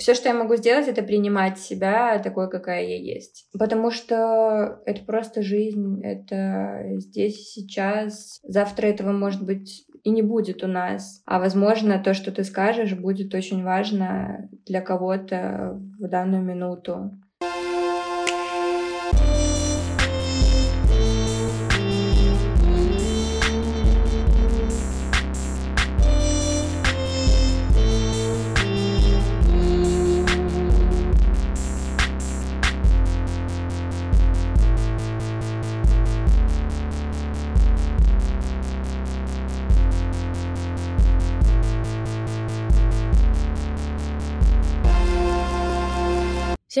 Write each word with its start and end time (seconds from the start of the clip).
Все, 0.00 0.14
что 0.14 0.30
я 0.30 0.34
могу 0.34 0.56
сделать, 0.56 0.88
это 0.88 1.02
принимать 1.02 1.58
себя 1.58 2.18
такой, 2.20 2.48
какая 2.48 2.86
я 2.86 2.96
есть. 2.96 3.46
Потому 3.58 3.90
что 3.90 4.80
это 4.86 5.04
просто 5.04 5.42
жизнь, 5.42 6.00
это 6.02 6.96
здесь 6.96 7.50
сейчас. 7.50 8.40
Завтра 8.42 8.86
этого 8.86 9.12
может 9.12 9.44
быть 9.44 9.84
и 10.02 10.08
не 10.08 10.22
будет 10.22 10.64
у 10.64 10.66
нас. 10.66 11.20
А 11.26 11.38
возможно, 11.38 12.02
то, 12.02 12.14
что 12.14 12.32
ты 12.32 12.44
скажешь, 12.44 12.94
будет 12.94 13.34
очень 13.34 13.62
важно 13.62 14.48
для 14.64 14.80
кого-то 14.80 15.78
в 15.98 16.08
данную 16.08 16.42
минуту. 16.42 17.20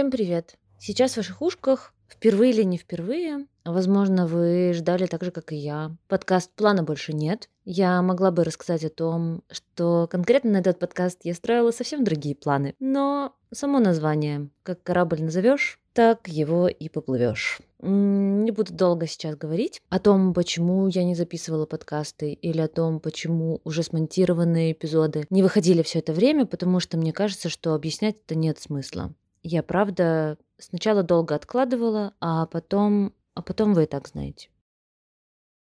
Всем 0.00 0.10
привет! 0.10 0.54
Сейчас 0.78 1.12
в 1.12 1.16
ваших 1.18 1.42
ушках 1.42 1.92
впервые 2.08 2.52
или 2.54 2.62
не 2.62 2.78
впервые, 2.78 3.44
возможно, 3.66 4.26
вы 4.26 4.72
ждали 4.72 5.04
так 5.04 5.22
же, 5.22 5.30
как 5.30 5.52
и 5.52 5.56
я. 5.56 5.94
Подкаст 6.08 6.50
«Плана 6.52 6.82
больше 6.82 7.12
нет». 7.12 7.50
Я 7.66 8.00
могла 8.00 8.30
бы 8.30 8.42
рассказать 8.42 8.82
о 8.82 8.88
том, 8.88 9.42
что 9.50 10.08
конкретно 10.10 10.52
на 10.52 10.56
этот 10.60 10.78
подкаст 10.78 11.18
я 11.24 11.34
строила 11.34 11.70
совсем 11.70 12.02
другие 12.02 12.34
планы. 12.34 12.74
Но 12.80 13.34
само 13.52 13.78
название 13.78 14.48
«Как 14.62 14.82
корабль 14.82 15.20
назовешь, 15.20 15.78
так 15.92 16.28
его 16.28 16.66
и 16.66 16.88
поплывешь. 16.88 17.60
Не 17.82 18.50
буду 18.52 18.72
долго 18.72 19.06
сейчас 19.06 19.36
говорить 19.36 19.82
о 19.90 19.98
том, 19.98 20.32
почему 20.32 20.88
я 20.88 21.04
не 21.04 21.14
записывала 21.14 21.66
подкасты 21.66 22.32
или 22.32 22.62
о 22.62 22.68
том, 22.68 23.00
почему 23.00 23.60
уже 23.64 23.82
смонтированные 23.82 24.72
эпизоды 24.72 25.26
не 25.28 25.42
выходили 25.42 25.82
все 25.82 25.98
это 25.98 26.14
время, 26.14 26.46
потому 26.46 26.80
что 26.80 26.96
мне 26.96 27.12
кажется, 27.12 27.50
что 27.50 27.74
объяснять 27.74 28.16
это 28.24 28.34
нет 28.34 28.58
смысла. 28.58 29.12
Я, 29.42 29.62
правда, 29.62 30.38
сначала 30.58 31.02
долго 31.02 31.34
откладывала, 31.34 32.14
а 32.20 32.46
потом... 32.46 33.14
А 33.34 33.42
потом 33.42 33.74
вы 33.74 33.84
и 33.84 33.86
так 33.86 34.08
знаете. 34.08 34.50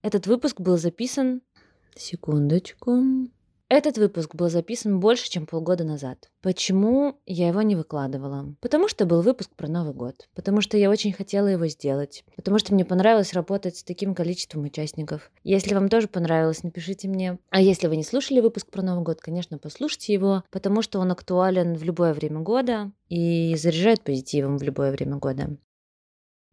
Этот 0.02 0.26
выпуск 0.26 0.60
был 0.60 0.76
записан... 0.76 1.42
Секундочку. 1.96 2.92
Этот 3.68 3.98
выпуск 3.98 4.36
был 4.36 4.48
записан 4.48 5.00
больше, 5.00 5.28
чем 5.28 5.44
полгода 5.44 5.82
назад. 5.82 6.30
Почему 6.40 7.18
я 7.26 7.48
его 7.48 7.62
не 7.62 7.74
выкладывала? 7.74 8.54
Потому 8.60 8.86
что 8.86 9.06
был 9.06 9.22
выпуск 9.22 9.50
про 9.56 9.66
Новый 9.66 9.92
год. 9.92 10.28
Потому 10.36 10.60
что 10.60 10.76
я 10.76 10.88
очень 10.88 11.12
хотела 11.12 11.48
его 11.48 11.66
сделать. 11.66 12.24
Потому 12.36 12.60
что 12.60 12.72
мне 12.72 12.84
понравилось 12.84 13.32
работать 13.32 13.76
с 13.76 13.82
таким 13.82 14.14
количеством 14.14 14.62
участников. 14.62 15.32
Если 15.42 15.74
вам 15.74 15.88
тоже 15.88 16.06
понравилось, 16.06 16.62
напишите 16.62 17.08
мне. 17.08 17.40
А 17.50 17.60
если 17.60 17.88
вы 17.88 17.96
не 17.96 18.04
слушали 18.04 18.38
выпуск 18.38 18.70
про 18.70 18.82
Новый 18.82 19.02
год, 19.02 19.20
конечно, 19.20 19.58
послушайте 19.58 20.12
его, 20.12 20.44
потому 20.52 20.80
что 20.80 21.00
он 21.00 21.10
актуален 21.10 21.74
в 21.74 21.82
любое 21.82 22.14
время 22.14 22.42
года 22.42 22.92
и 23.08 23.56
заряжает 23.56 24.04
позитивом 24.04 24.58
в 24.58 24.62
любое 24.62 24.92
время 24.92 25.16
года. 25.16 25.56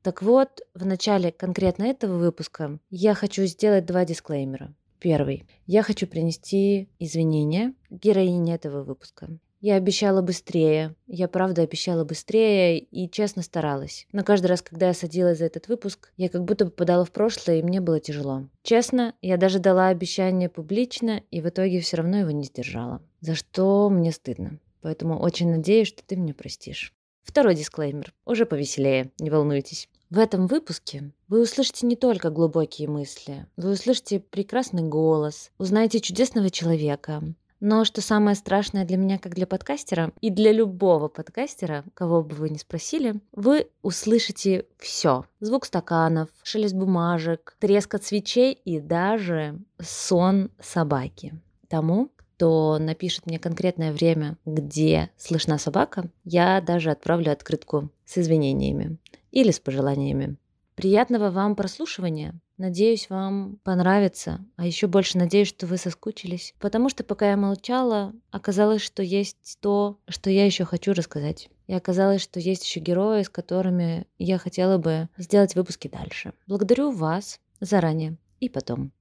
Так 0.02 0.24
вот, 0.24 0.62
в 0.74 0.84
начале 0.84 1.32
конкретно 1.32 1.84
этого 1.84 2.18
выпуска 2.18 2.80
я 2.90 3.14
хочу 3.14 3.46
сделать 3.46 3.86
два 3.86 4.04
дисклеймера. 4.04 4.74
Первый. 5.04 5.44
Я 5.68 5.84
хочу 5.84 6.08
принести 6.08 6.88
извинения 6.98 7.74
героине 7.90 8.56
этого 8.56 8.84
выпуска. 8.84 9.28
Я 9.60 9.76
обещала 9.76 10.22
быстрее. 10.22 10.96
Я 11.08 11.28
правда 11.28 11.64
обещала 11.64 12.06
быстрее 12.06 12.80
и 12.80 13.10
честно 13.12 13.42
старалась. 13.42 14.08
Но 14.14 14.24
каждый 14.24 14.46
раз, 14.48 14.62
когда 14.62 14.88
я 14.88 14.94
садилась 14.94 15.40
за 15.40 15.46
этот 15.46 15.68
выпуск, 15.68 16.14
я 16.16 16.30
как 16.30 16.46
будто 16.46 16.68
попадала 16.68 17.04
в 17.04 17.12
прошлое, 17.12 17.58
и 17.60 17.64
мне 17.64 17.82
было 17.82 18.00
тяжело. 18.00 18.48
Честно, 18.62 19.14
я 19.22 19.36
даже 19.36 19.60
дала 19.60 19.90
обещание 19.90 20.48
публично, 20.48 21.22
и 21.32 21.42
в 21.42 21.50
итоге 21.50 21.82
все 21.82 21.98
равно 21.98 22.20
его 22.20 22.32
не 22.32 22.46
сдержала. 22.46 23.02
За 23.20 23.36
что 23.36 23.90
мне 23.90 24.14
стыдно. 24.14 24.58
Поэтому 24.80 25.20
очень 25.20 25.52
надеюсь, 25.52 25.90
что 25.90 26.02
ты 26.06 26.16
меня 26.16 26.34
простишь. 26.34 26.94
Второй 27.24 27.56
дисклеймер. 27.56 28.14
Уже 28.26 28.46
повеселее, 28.46 29.12
не 29.20 29.30
волнуйтесь. 29.30 29.90
В 30.14 30.20
этом 30.20 30.46
выпуске 30.46 31.10
вы 31.28 31.42
услышите 31.42 31.88
не 31.88 31.96
только 31.96 32.30
глубокие 32.30 32.88
мысли, 32.88 33.48
вы 33.58 33.72
услышите 33.72 34.20
прекрасный 34.20 34.84
голос, 34.84 35.50
узнаете 35.58 36.02
чудесного 36.02 36.52
человека. 36.52 37.24
Но 37.60 37.84
что 37.84 38.00
самое 38.00 38.36
страшное 38.36 38.86
для 38.86 38.98
меня, 38.98 39.18
как 39.18 39.34
для 39.34 39.48
подкастера, 39.48 40.12
и 40.22 40.30
для 40.30 40.52
любого 40.52 41.08
подкастера, 41.08 41.84
кого 41.96 42.22
бы 42.22 42.36
вы 42.36 42.52
ни 42.52 42.58
спросили, 42.58 43.22
вы 43.32 43.70
услышите 43.82 44.68
все. 44.78 45.26
Звук 45.40 45.66
стаканов, 45.66 46.30
шелест 46.44 46.76
бумажек, 46.76 47.58
треск 47.58 47.96
от 47.96 48.04
свечей 48.04 48.54
и 48.54 48.80
даже 48.80 49.58
сон 49.82 50.52
собаки. 50.62 51.34
Тому, 51.70 52.12
кто 52.18 52.78
напишет 52.78 53.26
мне 53.26 53.40
конкретное 53.40 53.92
время, 53.92 54.38
где 54.46 55.10
слышна 55.18 55.58
собака, 55.58 56.08
я 56.24 56.62
даже 56.62 56.92
отправлю 56.92 57.32
открытку 57.32 57.90
с 58.06 58.20
извинениями 58.20 59.00
или 59.34 59.52
с 59.52 59.60
пожеланиями. 59.60 60.38
Приятного 60.76 61.30
вам 61.30 61.56
прослушивания. 61.56 62.40
Надеюсь, 62.58 63.10
вам 63.10 63.60
понравится. 63.64 64.46
А 64.56 64.66
еще 64.66 64.88
больше 64.88 65.18
надеюсь, 65.18 65.48
что 65.48 65.68
вы 65.68 65.78
соскучились. 65.78 66.54
Потому 66.60 66.90
что 66.90 67.04
пока 67.04 67.32
я 67.32 67.38
молчала, 67.38 68.14
оказалось, 68.32 68.82
что 68.82 69.04
есть 69.04 69.58
то, 69.60 69.98
что 70.08 70.30
я 70.30 70.46
еще 70.46 70.66
хочу 70.66 70.94
рассказать. 70.94 71.50
И 71.68 71.74
оказалось, 71.74 72.22
что 72.22 72.40
есть 72.40 72.64
еще 72.64 72.80
герои, 72.80 73.24
с 73.24 73.30
которыми 73.30 74.08
я 74.18 74.38
хотела 74.38 74.78
бы 74.78 75.10
сделать 75.18 75.56
выпуски 75.56 75.88
дальше. 75.88 76.34
Благодарю 76.48 76.92
вас 76.92 77.40
заранее 77.60 78.18
и 78.40 78.50
потом. 78.50 78.92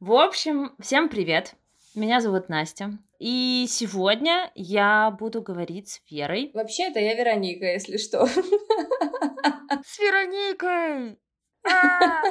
В 0.00 0.12
общем, 0.12 0.72
всем 0.80 1.10
привет. 1.10 1.54
Меня 1.94 2.20
зовут 2.20 2.48
Настя. 2.48 2.98
И 3.18 3.66
сегодня 3.68 4.52
я 4.54 5.10
буду 5.10 5.42
говорить 5.42 5.88
с 5.88 6.00
Верой. 6.08 6.52
Вообще-то 6.54 7.00
я 7.00 7.14
Вероника, 7.14 7.64
если 7.64 7.96
что. 7.96 8.26
С 9.84 9.98
Вероникой! 9.98 11.18
А! 11.66 12.22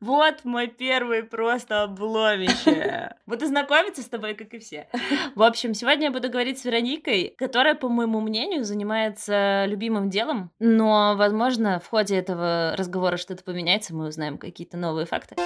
Вот 0.00 0.44
мой 0.44 0.66
первый 0.68 1.22
просто 1.22 1.84
обломище. 1.84 3.16
Буду 3.26 3.46
знакомиться 3.46 4.02
с 4.02 4.08
тобой, 4.08 4.34
как 4.34 4.52
и 4.52 4.58
все. 4.58 4.86
В 5.34 5.42
общем, 5.42 5.72
сегодня 5.72 6.04
я 6.04 6.10
буду 6.10 6.28
говорить 6.28 6.58
с 6.58 6.64
Вероникой, 6.66 7.34
которая, 7.38 7.74
по 7.74 7.88
моему 7.88 8.20
мнению, 8.20 8.64
занимается 8.64 9.64
любимым 9.66 10.10
делом. 10.10 10.50
Но, 10.58 11.14
возможно, 11.16 11.80
в 11.80 11.88
ходе 11.88 12.16
этого 12.16 12.74
разговора 12.76 13.16
что-то 13.16 13.44
поменяется, 13.44 13.94
мы 13.94 14.06
узнаем 14.06 14.36
какие-то 14.36 14.76
новые 14.76 15.06
факты. 15.06 15.36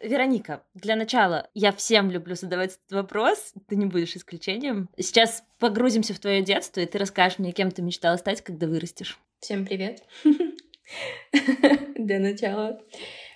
Вероника, 0.00 0.64
для 0.72 0.96
начала, 0.96 1.50
я 1.52 1.72
всем 1.72 2.10
люблю 2.10 2.34
задавать 2.34 2.70
этот 2.70 2.92
вопрос, 2.92 3.52
ты 3.68 3.76
не 3.76 3.84
будешь 3.84 4.16
исключением. 4.16 4.88
Сейчас 4.96 5.44
погрузимся 5.58 6.14
в 6.14 6.18
твое 6.18 6.40
детство, 6.40 6.80
и 6.80 6.86
ты 6.86 6.96
расскажешь 6.96 7.38
мне, 7.38 7.52
кем 7.52 7.70
ты 7.70 7.82
мечтала 7.82 8.16
стать, 8.16 8.40
когда 8.40 8.66
вырастешь. 8.66 9.20
Всем 9.40 9.66
привет. 9.66 10.02
Для 11.96 12.18
начала. 12.18 12.80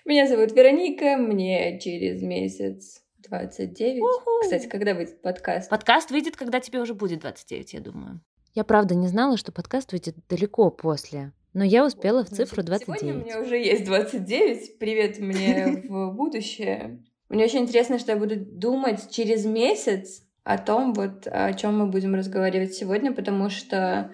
Меня 0.07 0.27
зовут 0.27 0.53
Вероника, 0.53 1.19
мне 1.19 1.79
через 1.81 2.23
месяц 2.23 3.03
29. 3.19 4.03
Кстати, 4.43 4.67
когда 4.67 4.95
выйдет 4.95 5.21
подкаст? 5.21 5.69
Подкаст 5.69 6.11
выйдет, 6.11 6.37
когда 6.37 6.61
тебе 6.61 6.81
уже 6.81 6.95
будет 6.95 7.21
29, 7.21 7.75
я 7.75 7.81
думаю. 7.81 8.21
Я 8.55 8.65
правда 8.65 8.95
не 8.95 9.09
знала, 9.09 9.37
что 9.37 9.53
подкаст 9.53 9.93
выйдет 9.93 10.17
далеко 10.29 10.71
после. 10.71 11.33
Но 11.55 11.63
я 11.63 11.87
успела 11.87 12.25
в 12.25 12.31
цифру 12.31 12.65
29. 12.65 13.01
Сегодня 13.01 13.23
у 13.23 13.25
меня 13.25 13.41
уже 13.41 13.57
есть 13.57 13.85
29. 13.85 14.79
Привет 14.79 15.21
мне 15.21 15.85
в 15.89 16.13
будущее. 16.13 17.01
Мне 17.29 17.45
очень 17.45 17.61
интересно, 17.61 18.01
что 18.01 18.13
я 18.13 18.19
буду 18.19 18.35
думать 18.37 19.09
через 19.11 19.47
месяц 19.47 20.25
о 20.43 20.59
том, 20.59 20.93
вот 20.93 21.29
о 21.29 21.53
чем 21.55 21.79
мы 21.79 21.87
будем 21.87 22.17
разговаривать 22.17 22.75
сегодня, 22.75 23.13
потому 23.13 23.51
что 23.51 24.13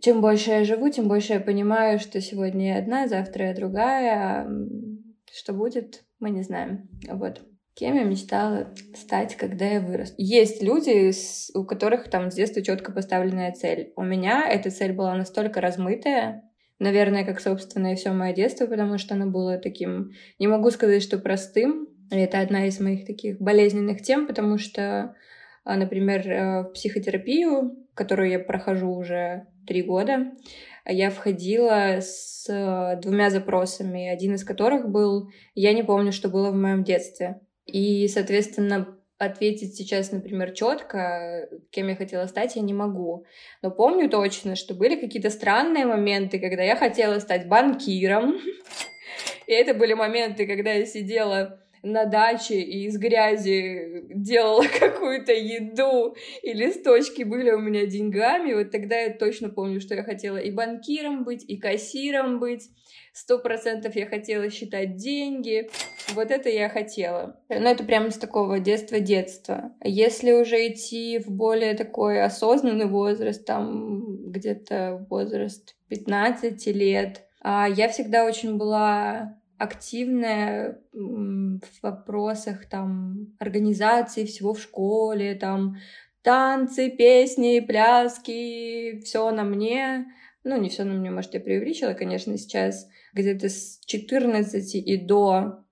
чем 0.00 0.20
больше 0.20 0.50
я 0.50 0.64
живу, 0.64 0.90
тем 0.90 1.06
больше 1.06 1.34
я 1.34 1.40
понимаю, 1.40 2.00
что 2.00 2.20
сегодня 2.20 2.74
я 2.74 2.78
одна, 2.78 3.06
завтра 3.06 3.46
я 3.46 3.54
другая. 3.54 4.50
Что 5.32 5.52
будет, 5.52 6.04
мы 6.18 6.30
не 6.30 6.42
знаем. 6.42 6.88
Вот. 7.08 7.42
Кем 7.74 7.96
я 7.96 8.04
мечтала 8.04 8.72
стать, 8.94 9.36
когда 9.36 9.64
я 9.64 9.80
вырос? 9.80 10.14
Есть 10.16 10.62
люди, 10.62 11.10
у 11.58 11.64
которых 11.64 12.08
там 12.08 12.30
с 12.30 12.34
детства 12.34 12.62
четко 12.62 12.92
поставленная 12.92 13.50
цель. 13.52 13.92
У 13.96 14.02
меня 14.02 14.48
эта 14.48 14.70
цель 14.70 14.92
была 14.92 15.16
настолько 15.16 15.60
размытая, 15.60 16.48
наверное, 16.78 17.24
как, 17.24 17.40
собственно, 17.40 17.92
и 17.92 17.96
все 17.96 18.12
мое 18.12 18.32
детство, 18.32 18.66
потому 18.66 18.96
что 18.98 19.14
оно 19.14 19.26
было 19.26 19.58
таким, 19.58 20.12
не 20.38 20.46
могу 20.46 20.70
сказать, 20.70 21.02
что 21.02 21.18
простым. 21.18 21.88
Это 22.12 22.38
одна 22.38 22.66
из 22.66 22.78
моих 22.78 23.06
таких 23.06 23.40
болезненных 23.40 24.02
тем, 24.02 24.28
потому 24.28 24.56
что, 24.56 25.16
а, 25.64 25.76
например, 25.76 26.28
э, 26.28 26.62
в 26.62 26.72
психотерапию, 26.74 27.76
которую 27.94 28.30
я 28.30 28.38
прохожу 28.38 28.92
уже 28.92 29.48
три 29.66 29.82
года, 29.82 30.32
я 30.86 31.10
входила 31.10 31.98
с 32.00 32.46
э, 32.48 33.00
двумя 33.00 33.30
запросами, 33.30 34.06
один 34.06 34.34
из 34.34 34.44
которых 34.44 34.88
был 34.88 35.30
«Я 35.54 35.72
не 35.72 35.82
помню, 35.82 36.12
что 36.12 36.28
было 36.28 36.52
в 36.52 36.54
моем 36.54 36.84
детстве». 36.84 37.40
И, 37.66 38.08
соответственно, 38.08 38.98
ответить 39.18 39.76
сейчас, 39.76 40.12
например, 40.12 40.52
четко, 40.52 41.48
кем 41.70 41.88
я 41.88 41.96
хотела 41.96 42.26
стать, 42.26 42.56
я 42.56 42.62
не 42.62 42.74
могу. 42.74 43.26
Но 43.62 43.70
помню 43.70 44.10
точно, 44.10 44.56
что 44.56 44.74
были 44.74 44.96
какие-то 44.96 45.30
странные 45.30 45.86
моменты, 45.86 46.38
когда 46.38 46.62
я 46.62 46.76
хотела 46.76 47.18
стать 47.20 47.48
банкиром. 47.48 48.34
И 49.46 49.52
это 49.52 49.74
были 49.74 49.94
моменты, 49.94 50.46
когда 50.46 50.72
я 50.72 50.86
сидела 50.86 51.63
на 51.84 52.06
даче 52.06 52.60
и 52.60 52.86
из 52.86 52.96
грязи 52.98 54.04
делала 54.12 54.64
какую-то 54.80 55.32
еду, 55.32 56.16
и 56.42 56.52
листочки 56.52 57.22
были 57.22 57.50
у 57.50 57.58
меня 57.58 57.86
деньгами, 57.86 58.54
вот 58.54 58.70
тогда 58.70 58.98
я 58.98 59.12
точно 59.12 59.50
помню, 59.50 59.80
что 59.80 59.94
я 59.94 60.02
хотела 60.02 60.38
и 60.38 60.50
банкиром 60.50 61.24
быть, 61.24 61.44
и 61.46 61.58
кассиром 61.58 62.40
быть, 62.40 62.70
сто 63.12 63.38
процентов 63.38 63.94
я 63.96 64.06
хотела 64.06 64.50
считать 64.50 64.96
деньги, 64.96 65.68
вот 66.14 66.30
это 66.30 66.48
я 66.48 66.68
хотела. 66.68 67.40
Но 67.48 67.70
это 67.70 67.84
прямо 67.84 68.10
с 68.10 68.18
такого 68.18 68.58
детства-детства. 68.58 69.72
Если 69.82 70.32
уже 70.32 70.68
идти 70.68 71.18
в 71.18 71.30
более 71.30 71.74
такой 71.74 72.22
осознанный 72.22 72.86
возраст, 72.86 73.44
там 73.44 74.30
где-то 74.30 75.06
возраст 75.10 75.76
15 75.88 76.66
лет, 76.68 77.22
а, 77.40 77.68
я 77.68 77.88
всегда 77.88 78.24
очень 78.24 78.56
была 78.56 79.38
активная 79.58 80.80
в 80.92 81.82
вопросах 81.82 82.66
там 82.66 83.34
организации 83.38 84.24
всего 84.24 84.54
в 84.54 84.60
школе, 84.60 85.34
там 85.34 85.76
танцы, 86.22 86.90
песни, 86.90 87.60
пляски, 87.60 89.00
все 89.00 89.30
на 89.30 89.44
мне. 89.44 90.06
Ну, 90.42 90.60
не 90.60 90.68
все 90.68 90.84
на 90.84 90.92
мне, 90.94 91.10
может, 91.10 91.34
я 91.34 91.40
преувеличила, 91.40 91.94
конечно, 91.94 92.36
сейчас 92.36 92.86
где-то 93.14 93.48
с 93.48 93.80
14 93.86 94.74
и 94.74 94.96
до 94.96 95.64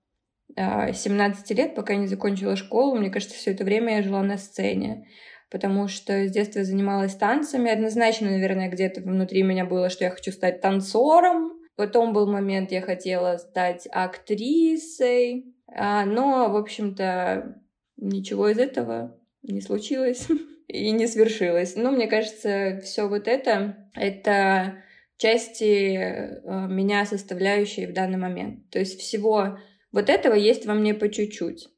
17 0.55 1.51
а, 1.51 1.53
лет, 1.53 1.75
пока 1.75 1.93
я 1.93 1.99
не 1.99 2.07
закончила 2.07 2.55
школу, 2.55 2.95
мне 2.95 3.09
кажется, 3.09 3.35
все 3.35 3.51
это 3.51 3.63
время 3.63 3.97
я 3.97 4.03
жила 4.03 4.21
на 4.23 4.37
сцене 4.37 5.07
потому 5.53 5.87
что 5.87 6.27
с 6.27 6.31
детства 6.31 6.63
занималась 6.63 7.13
танцами. 7.13 7.69
Однозначно, 7.69 8.31
наверное, 8.31 8.71
где-то 8.71 9.01
внутри 9.01 9.43
меня 9.43 9.65
было, 9.65 9.89
что 9.89 10.03
я 10.03 10.09
хочу 10.09 10.31
стать 10.31 10.61
танцором, 10.61 11.53
Потом 11.75 12.13
был 12.13 12.31
момент, 12.31 12.71
я 12.71 12.81
хотела 12.81 13.37
стать 13.37 13.87
актрисой, 13.91 15.55
а, 15.67 16.05
но, 16.05 16.51
в 16.51 16.55
общем-то, 16.55 17.61
ничего 17.97 18.49
из 18.49 18.59
этого 18.59 19.19
не 19.41 19.61
случилось 19.61 20.27
и 20.67 20.91
не 20.91 21.07
свершилось. 21.07 21.75
Но 21.75 21.91
мне 21.91 22.07
кажется, 22.07 22.79
все 22.83 23.07
вот 23.07 23.27
это— 23.27 23.89
это 23.95 24.83
части 25.17 25.95
а, 25.95 26.67
меня 26.67 27.05
составляющие 27.05 27.87
в 27.87 27.93
данный 27.93 28.17
момент. 28.17 28.69
То 28.69 28.79
есть 28.79 28.99
всего 28.99 29.57
вот 29.91 30.09
этого 30.09 30.35
есть 30.35 30.65
во 30.65 30.75
мне 30.75 30.93
по 30.93 31.09
чуть-чуть. 31.09 31.69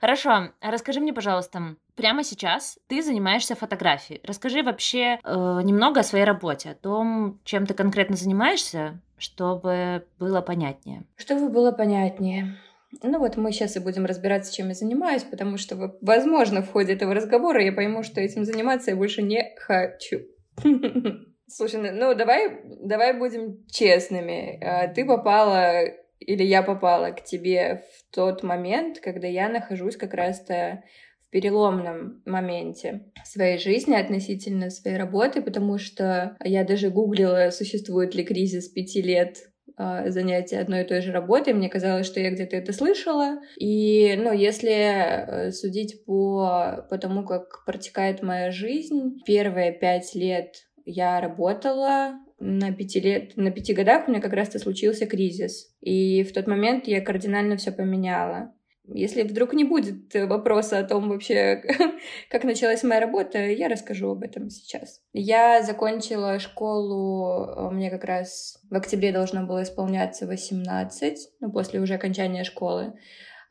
Хорошо, 0.00 0.48
расскажи 0.62 1.00
мне, 1.00 1.12
пожалуйста, 1.12 1.76
прямо 1.94 2.24
сейчас 2.24 2.78
ты 2.86 3.02
занимаешься 3.02 3.54
фотографией. 3.54 4.20
Расскажи 4.24 4.62
вообще 4.62 5.18
э, 5.22 5.60
немного 5.62 6.00
о 6.00 6.04
своей 6.04 6.24
работе, 6.24 6.70
о 6.70 6.74
том, 6.74 7.38
чем 7.44 7.66
ты 7.66 7.74
конкретно 7.74 8.16
занимаешься, 8.16 9.00
чтобы 9.18 10.06
было 10.18 10.40
понятнее. 10.40 11.04
Чтобы 11.16 11.50
было 11.50 11.70
понятнее. 11.70 12.56
Ну 13.02 13.18
вот 13.18 13.36
мы 13.36 13.52
сейчас 13.52 13.76
и 13.76 13.80
будем 13.80 14.06
разбираться, 14.06 14.52
чем 14.54 14.68
я 14.68 14.74
занимаюсь, 14.74 15.22
потому 15.22 15.58
что, 15.58 15.96
возможно, 16.00 16.62
в 16.62 16.72
ходе 16.72 16.94
этого 16.94 17.14
разговора 17.14 17.62
я 17.62 17.72
пойму, 17.72 18.02
что 18.02 18.20
этим 18.20 18.44
заниматься 18.44 18.90
я 18.90 18.96
больше 18.96 19.22
не 19.22 19.54
хочу. 19.58 20.20
Слушай, 21.46 21.92
ну 21.92 22.14
давай, 22.14 22.62
давай 22.82 23.12
будем 23.12 23.66
честными. 23.66 24.58
А, 24.62 24.88
ты 24.88 25.04
попала 25.04 25.82
или 26.20 26.44
я 26.44 26.62
попала 26.62 27.10
к 27.10 27.24
тебе 27.24 27.82
в 27.96 28.14
тот 28.14 28.42
момент, 28.42 29.00
когда 29.00 29.26
я 29.26 29.48
нахожусь 29.48 29.96
как 29.96 30.14
раз-то 30.14 30.84
в 31.26 31.30
переломном 31.30 32.22
моменте 32.26 33.04
своей 33.24 33.58
жизни 33.58 33.94
относительно 33.94 34.70
своей 34.70 34.96
работы, 34.96 35.42
потому 35.42 35.78
что 35.78 36.36
я 36.44 36.64
даже 36.64 36.90
гуглила, 36.90 37.50
существует 37.50 38.14
ли 38.14 38.24
кризис 38.24 38.68
пяти 38.68 39.00
лет 39.00 39.38
а, 39.76 40.10
занятия 40.10 40.58
одной 40.58 40.82
и 40.82 40.86
той 40.86 41.00
же 41.00 41.10
работой. 41.10 41.54
Мне 41.54 41.70
казалось, 41.70 42.06
что 42.06 42.20
я 42.20 42.30
где-то 42.30 42.54
это 42.54 42.72
слышала. 42.74 43.38
И, 43.58 44.14
ну, 44.18 44.30
если 44.30 44.72
э, 44.72 45.52
судить 45.52 46.04
по, 46.04 46.86
по 46.90 46.98
тому, 46.98 47.24
как 47.24 47.64
протекает 47.64 48.22
моя 48.22 48.50
жизнь, 48.50 49.22
первые 49.24 49.72
пять 49.72 50.14
лет 50.14 50.66
я 50.84 51.18
работала, 51.20 52.12
на 52.40 52.72
пяти 52.72 53.00
лет, 53.00 53.36
на 53.36 53.50
пяти 53.50 53.74
годах 53.74 54.08
у 54.08 54.10
меня 54.10 54.20
как 54.20 54.32
раз-то 54.32 54.58
случился 54.58 55.06
кризис. 55.06 55.72
И 55.80 56.24
в 56.24 56.32
тот 56.32 56.46
момент 56.46 56.88
я 56.88 57.00
кардинально 57.00 57.56
все 57.56 57.70
поменяла. 57.70 58.52
Если 58.92 59.22
вдруг 59.22 59.52
не 59.52 59.64
будет 59.64 60.12
вопроса 60.14 60.78
о 60.78 60.84
том 60.84 61.10
вообще, 61.10 61.62
как 62.30 62.44
началась 62.44 62.82
моя 62.82 63.00
работа, 63.00 63.38
я 63.38 63.68
расскажу 63.68 64.10
об 64.10 64.22
этом 64.22 64.50
сейчас. 64.50 65.00
Я 65.12 65.62
закончила 65.62 66.40
школу, 66.40 67.70
мне 67.70 67.90
как 67.90 68.04
раз 68.04 68.58
в 68.68 68.74
октябре 68.74 69.12
должно 69.12 69.46
было 69.46 69.62
исполняться 69.62 70.26
18, 70.26 71.18
ну, 71.40 71.52
после 71.52 71.80
уже 71.80 71.94
окончания 71.94 72.42
школы. 72.42 72.94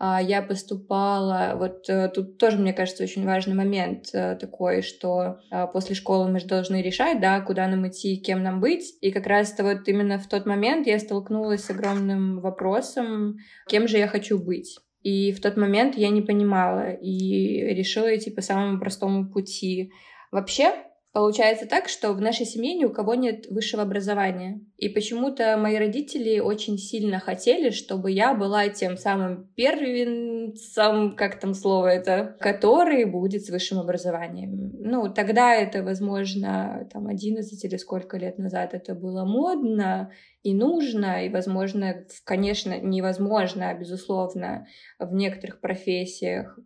А, 0.01 0.22
я 0.22 0.42
поступала, 0.42 1.56
вот 1.57 1.90
э, 1.90 2.07
тут 2.07 2.38
тоже, 2.38 2.57
мне 2.57 2.72
кажется, 2.72 3.04
очень 3.04 3.25
важный 3.25 3.54
момент 3.54 4.06
э, 4.13 4.38
такой, 4.38 4.81
что 4.81 5.40
а, 5.51 5.68
после 5.68 5.94
школы 5.94 6.31
мы 6.31 6.40
же 6.40 6.48
должны 6.48 6.81
решать, 6.81 7.19
да, 7.19 7.42
куда 7.42 7.68
нам 7.68 7.86
идти, 7.86 8.16
кем 8.16 8.42
нам 8.42 8.62
быть, 8.62 8.94
и 9.01 9.12
как 9.12 9.28
раз-то 9.28 9.63
вот 9.63 9.86
именно 9.90 10.18
в 10.18 10.30
тот 10.30 10.46
момент 10.46 10.88
я 10.88 11.00
столкнулась 11.00 11.66
с 11.66 11.69
огромным 11.69 12.40
вопросом, 12.40 13.40
кем 13.68 13.90
же 13.90 13.98
я 13.98 14.07
хочу 14.07 14.40
быть. 14.40 14.80
И 15.04 15.34
в 15.34 15.42
тот 15.42 15.57
момент 15.57 15.98
я 15.98 16.10
не 16.10 16.22
понимала 16.22 16.92
и 16.92 17.74
решила 17.74 18.16
идти 18.16 18.31
по 18.31 18.42
самому 18.42 18.80
простому 18.80 19.30
пути. 19.30 19.92
Вообще, 20.31 20.74
Получается 21.11 21.65
так, 21.65 21.89
что 21.89 22.13
в 22.13 22.21
нашей 22.21 22.45
семье 22.45 22.75
ни 22.75 22.85
у 22.85 22.91
кого 22.91 23.15
нет 23.15 23.47
высшего 23.50 23.81
образования. 23.81 24.61
И 24.77 24.89
почему-то 24.89 25.57
мои 25.57 25.77
родители 25.77 26.39
очень 26.39 26.77
сильно 26.77 27.19
хотели, 27.19 27.71
чтобы 27.71 28.11
я 28.11 28.35
была 28.35 28.69
тем 28.69 28.95
самым 28.95 29.47
первенцем, 29.56 31.15
как 31.15 31.39
там 31.39 31.56
слово 31.56 31.88
это, 31.88 32.38
который 32.39 33.06
будет 33.06 33.44
с 33.44 33.50
высшим 33.50 33.79
образованием. 33.79 34.71
Ну, 34.79 35.11
тогда 35.11 35.56
это, 35.56 35.83
возможно, 35.83 36.88
там 36.94 37.07
11 37.07 37.65
или 37.65 37.77
сколько 37.77 38.17
лет 38.17 38.38
назад 38.38 38.75
это 38.75 38.94
было 38.94 39.25
модно 39.25 40.11
и 40.44 40.53
нужно, 40.53 41.25
и, 41.25 41.29
возможно, 41.29 42.06
конечно, 42.23 42.79
невозможно, 42.79 43.71
а 43.71 43.73
безусловно, 43.73 44.67
в 45.00 45.13
некоторых 45.13 45.59
профессиях 45.59 46.57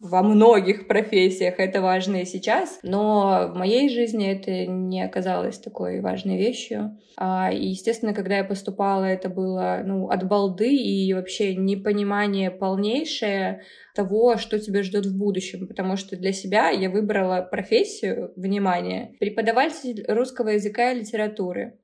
во 0.00 0.22
многих 0.22 0.86
профессиях 0.86 1.58
это 1.58 1.80
важно 1.80 2.22
и 2.22 2.24
сейчас, 2.24 2.78
но 2.84 3.50
в 3.52 3.56
моей 3.56 3.88
жизни 3.88 4.30
это 4.30 4.66
не 4.66 5.02
оказалось 5.02 5.58
такой 5.58 6.00
важной 6.00 6.38
вещью. 6.38 6.96
А, 7.16 7.50
и, 7.52 7.66
естественно, 7.66 8.14
когда 8.14 8.36
я 8.36 8.44
поступала, 8.44 9.04
это 9.04 9.28
было 9.28 9.82
ну, 9.84 10.08
от 10.08 10.26
балды 10.28 10.72
и 10.72 11.12
вообще 11.14 11.56
непонимание 11.56 12.52
полнейшее 12.52 13.62
того, 13.96 14.36
что 14.36 14.60
тебя 14.60 14.84
ждет 14.84 15.06
в 15.06 15.18
будущем, 15.18 15.66
потому 15.66 15.96
что 15.96 16.16
для 16.16 16.32
себя 16.32 16.70
я 16.70 16.90
выбрала 16.90 17.42
профессию, 17.42 18.32
внимание, 18.36 19.16
преподаватель 19.18 20.04
русского 20.06 20.50
языка 20.50 20.92
и 20.92 21.00
литературы. 21.00 21.76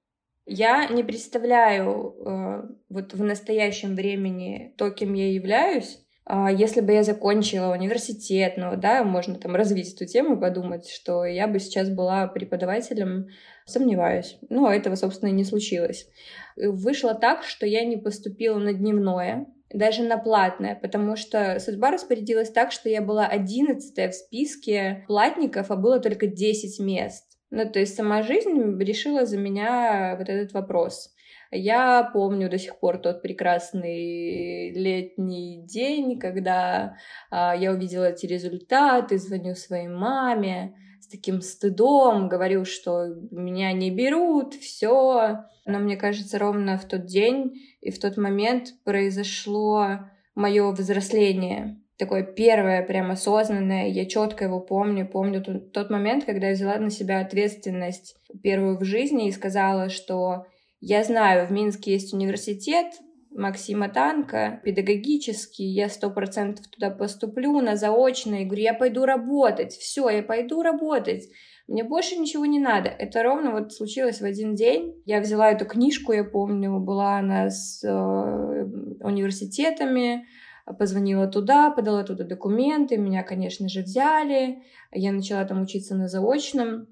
Я 0.46 0.86
не 0.88 1.02
представляю 1.02 2.14
э, 2.14 2.62
вот 2.90 3.14
в 3.14 3.24
настоящем 3.24 3.96
времени 3.96 4.74
то, 4.76 4.90
кем 4.90 5.14
я 5.14 5.32
являюсь, 5.32 6.03
если 6.26 6.80
бы 6.80 6.92
я 6.92 7.02
закончила 7.02 7.72
университет, 7.72 8.54
ну 8.56 8.76
да, 8.76 9.04
можно 9.04 9.34
там 9.34 9.54
развить 9.54 9.94
эту 9.94 10.06
тему, 10.06 10.40
подумать, 10.40 10.88
что 10.88 11.24
я 11.24 11.46
бы 11.46 11.58
сейчас 11.58 11.90
была 11.90 12.26
преподавателем, 12.28 13.28
сомневаюсь. 13.66 14.38
Но 14.48 14.72
этого, 14.72 14.94
собственно, 14.94 15.28
и 15.30 15.34
не 15.34 15.44
случилось. 15.44 16.08
Вышло 16.56 17.14
так, 17.14 17.44
что 17.44 17.66
я 17.66 17.84
не 17.84 17.96
поступила 17.96 18.58
на 18.58 18.72
дневное, 18.72 19.46
даже 19.70 20.02
на 20.02 20.16
платное, 20.16 20.78
потому 20.80 21.16
что 21.16 21.58
судьба 21.58 21.90
распорядилась 21.90 22.50
так, 22.50 22.72
что 22.72 22.88
я 22.88 23.02
была 23.02 23.26
одиннадцатая 23.26 24.10
в 24.10 24.14
списке 24.14 25.04
платников, 25.08 25.70
а 25.70 25.76
было 25.76 25.98
только 25.98 26.26
10 26.26 26.78
мест. 26.80 27.24
Ну, 27.50 27.68
то 27.70 27.80
есть 27.80 27.94
сама 27.94 28.22
жизнь 28.22 28.78
решила 28.80 29.26
за 29.26 29.36
меня 29.36 30.16
вот 30.18 30.28
этот 30.28 30.52
вопрос. 30.54 31.14
Я 31.56 32.10
помню 32.12 32.50
до 32.50 32.58
сих 32.58 32.78
пор 32.80 32.98
тот 32.98 33.22
прекрасный 33.22 34.72
летний 34.72 35.64
день, 35.64 36.18
когда 36.18 36.96
а, 37.30 37.54
я 37.54 37.70
увидела 37.70 38.10
эти 38.10 38.26
результаты, 38.26 39.18
звоню 39.18 39.54
своей 39.54 39.86
маме 39.86 40.74
с 41.00 41.06
таким 41.06 41.40
стыдом, 41.40 42.28
говорю, 42.28 42.64
что 42.64 43.06
меня 43.30 43.72
не 43.72 43.90
берут, 43.90 44.54
все. 44.54 45.44
Но 45.64 45.78
мне 45.78 45.96
кажется, 45.96 46.38
ровно 46.38 46.76
в 46.76 46.86
тот 46.86 47.06
день 47.06 47.54
и 47.80 47.92
в 47.92 48.00
тот 48.00 48.16
момент 48.16 48.70
произошло 48.84 50.00
мое 50.34 50.72
взросление 50.72 51.78
такое 51.96 52.24
первое, 52.24 52.82
прям 52.82 53.10
осознанное, 53.10 53.88
я 53.88 54.04
четко 54.06 54.46
его 54.46 54.60
помню, 54.60 55.06
помню 55.06 55.42
тот, 55.72 55.90
момент, 55.90 56.24
когда 56.24 56.48
я 56.48 56.54
взяла 56.54 56.76
на 56.76 56.90
себя 56.90 57.20
ответственность 57.20 58.16
первую 58.42 58.76
в 58.76 58.84
жизни 58.84 59.28
и 59.28 59.32
сказала, 59.32 59.88
что 59.88 60.46
я 60.86 61.02
знаю, 61.02 61.46
в 61.46 61.50
Минске 61.50 61.92
есть 61.92 62.12
университет, 62.12 62.92
Максима 63.30 63.88
Танка, 63.88 64.60
педагогический, 64.64 65.64
я 65.64 65.88
сто 65.88 66.10
процентов 66.10 66.66
туда 66.68 66.90
поступлю 66.90 67.58
на 67.62 67.76
заочное, 67.76 68.42
и 68.42 68.44
говорю, 68.44 68.62
я 68.62 68.74
пойду 68.74 69.06
работать, 69.06 69.72
все, 69.72 70.10
я 70.10 70.22
пойду 70.22 70.62
работать. 70.62 71.24
Мне 71.66 71.84
больше 71.84 72.16
ничего 72.16 72.44
не 72.44 72.58
надо. 72.58 72.90
Это 72.90 73.22
ровно 73.22 73.52
вот 73.52 73.72
случилось 73.72 74.20
в 74.20 74.24
один 74.24 74.54
день. 74.54 75.02
Я 75.06 75.22
взяла 75.22 75.50
эту 75.50 75.64
книжку, 75.64 76.12
я 76.12 76.22
помню, 76.22 76.78
была 76.78 77.16
она 77.16 77.48
с 77.48 77.82
э, 77.82 77.88
университетами, 79.00 80.26
позвонила 80.78 81.26
туда, 81.26 81.70
подала 81.70 82.04
туда 82.04 82.24
документы, 82.24 82.98
меня, 82.98 83.22
конечно 83.22 83.70
же, 83.70 83.80
взяли. 83.80 84.62
Я 84.92 85.12
начала 85.12 85.46
там 85.46 85.62
учиться 85.62 85.94
на 85.94 86.08
заочном. 86.08 86.88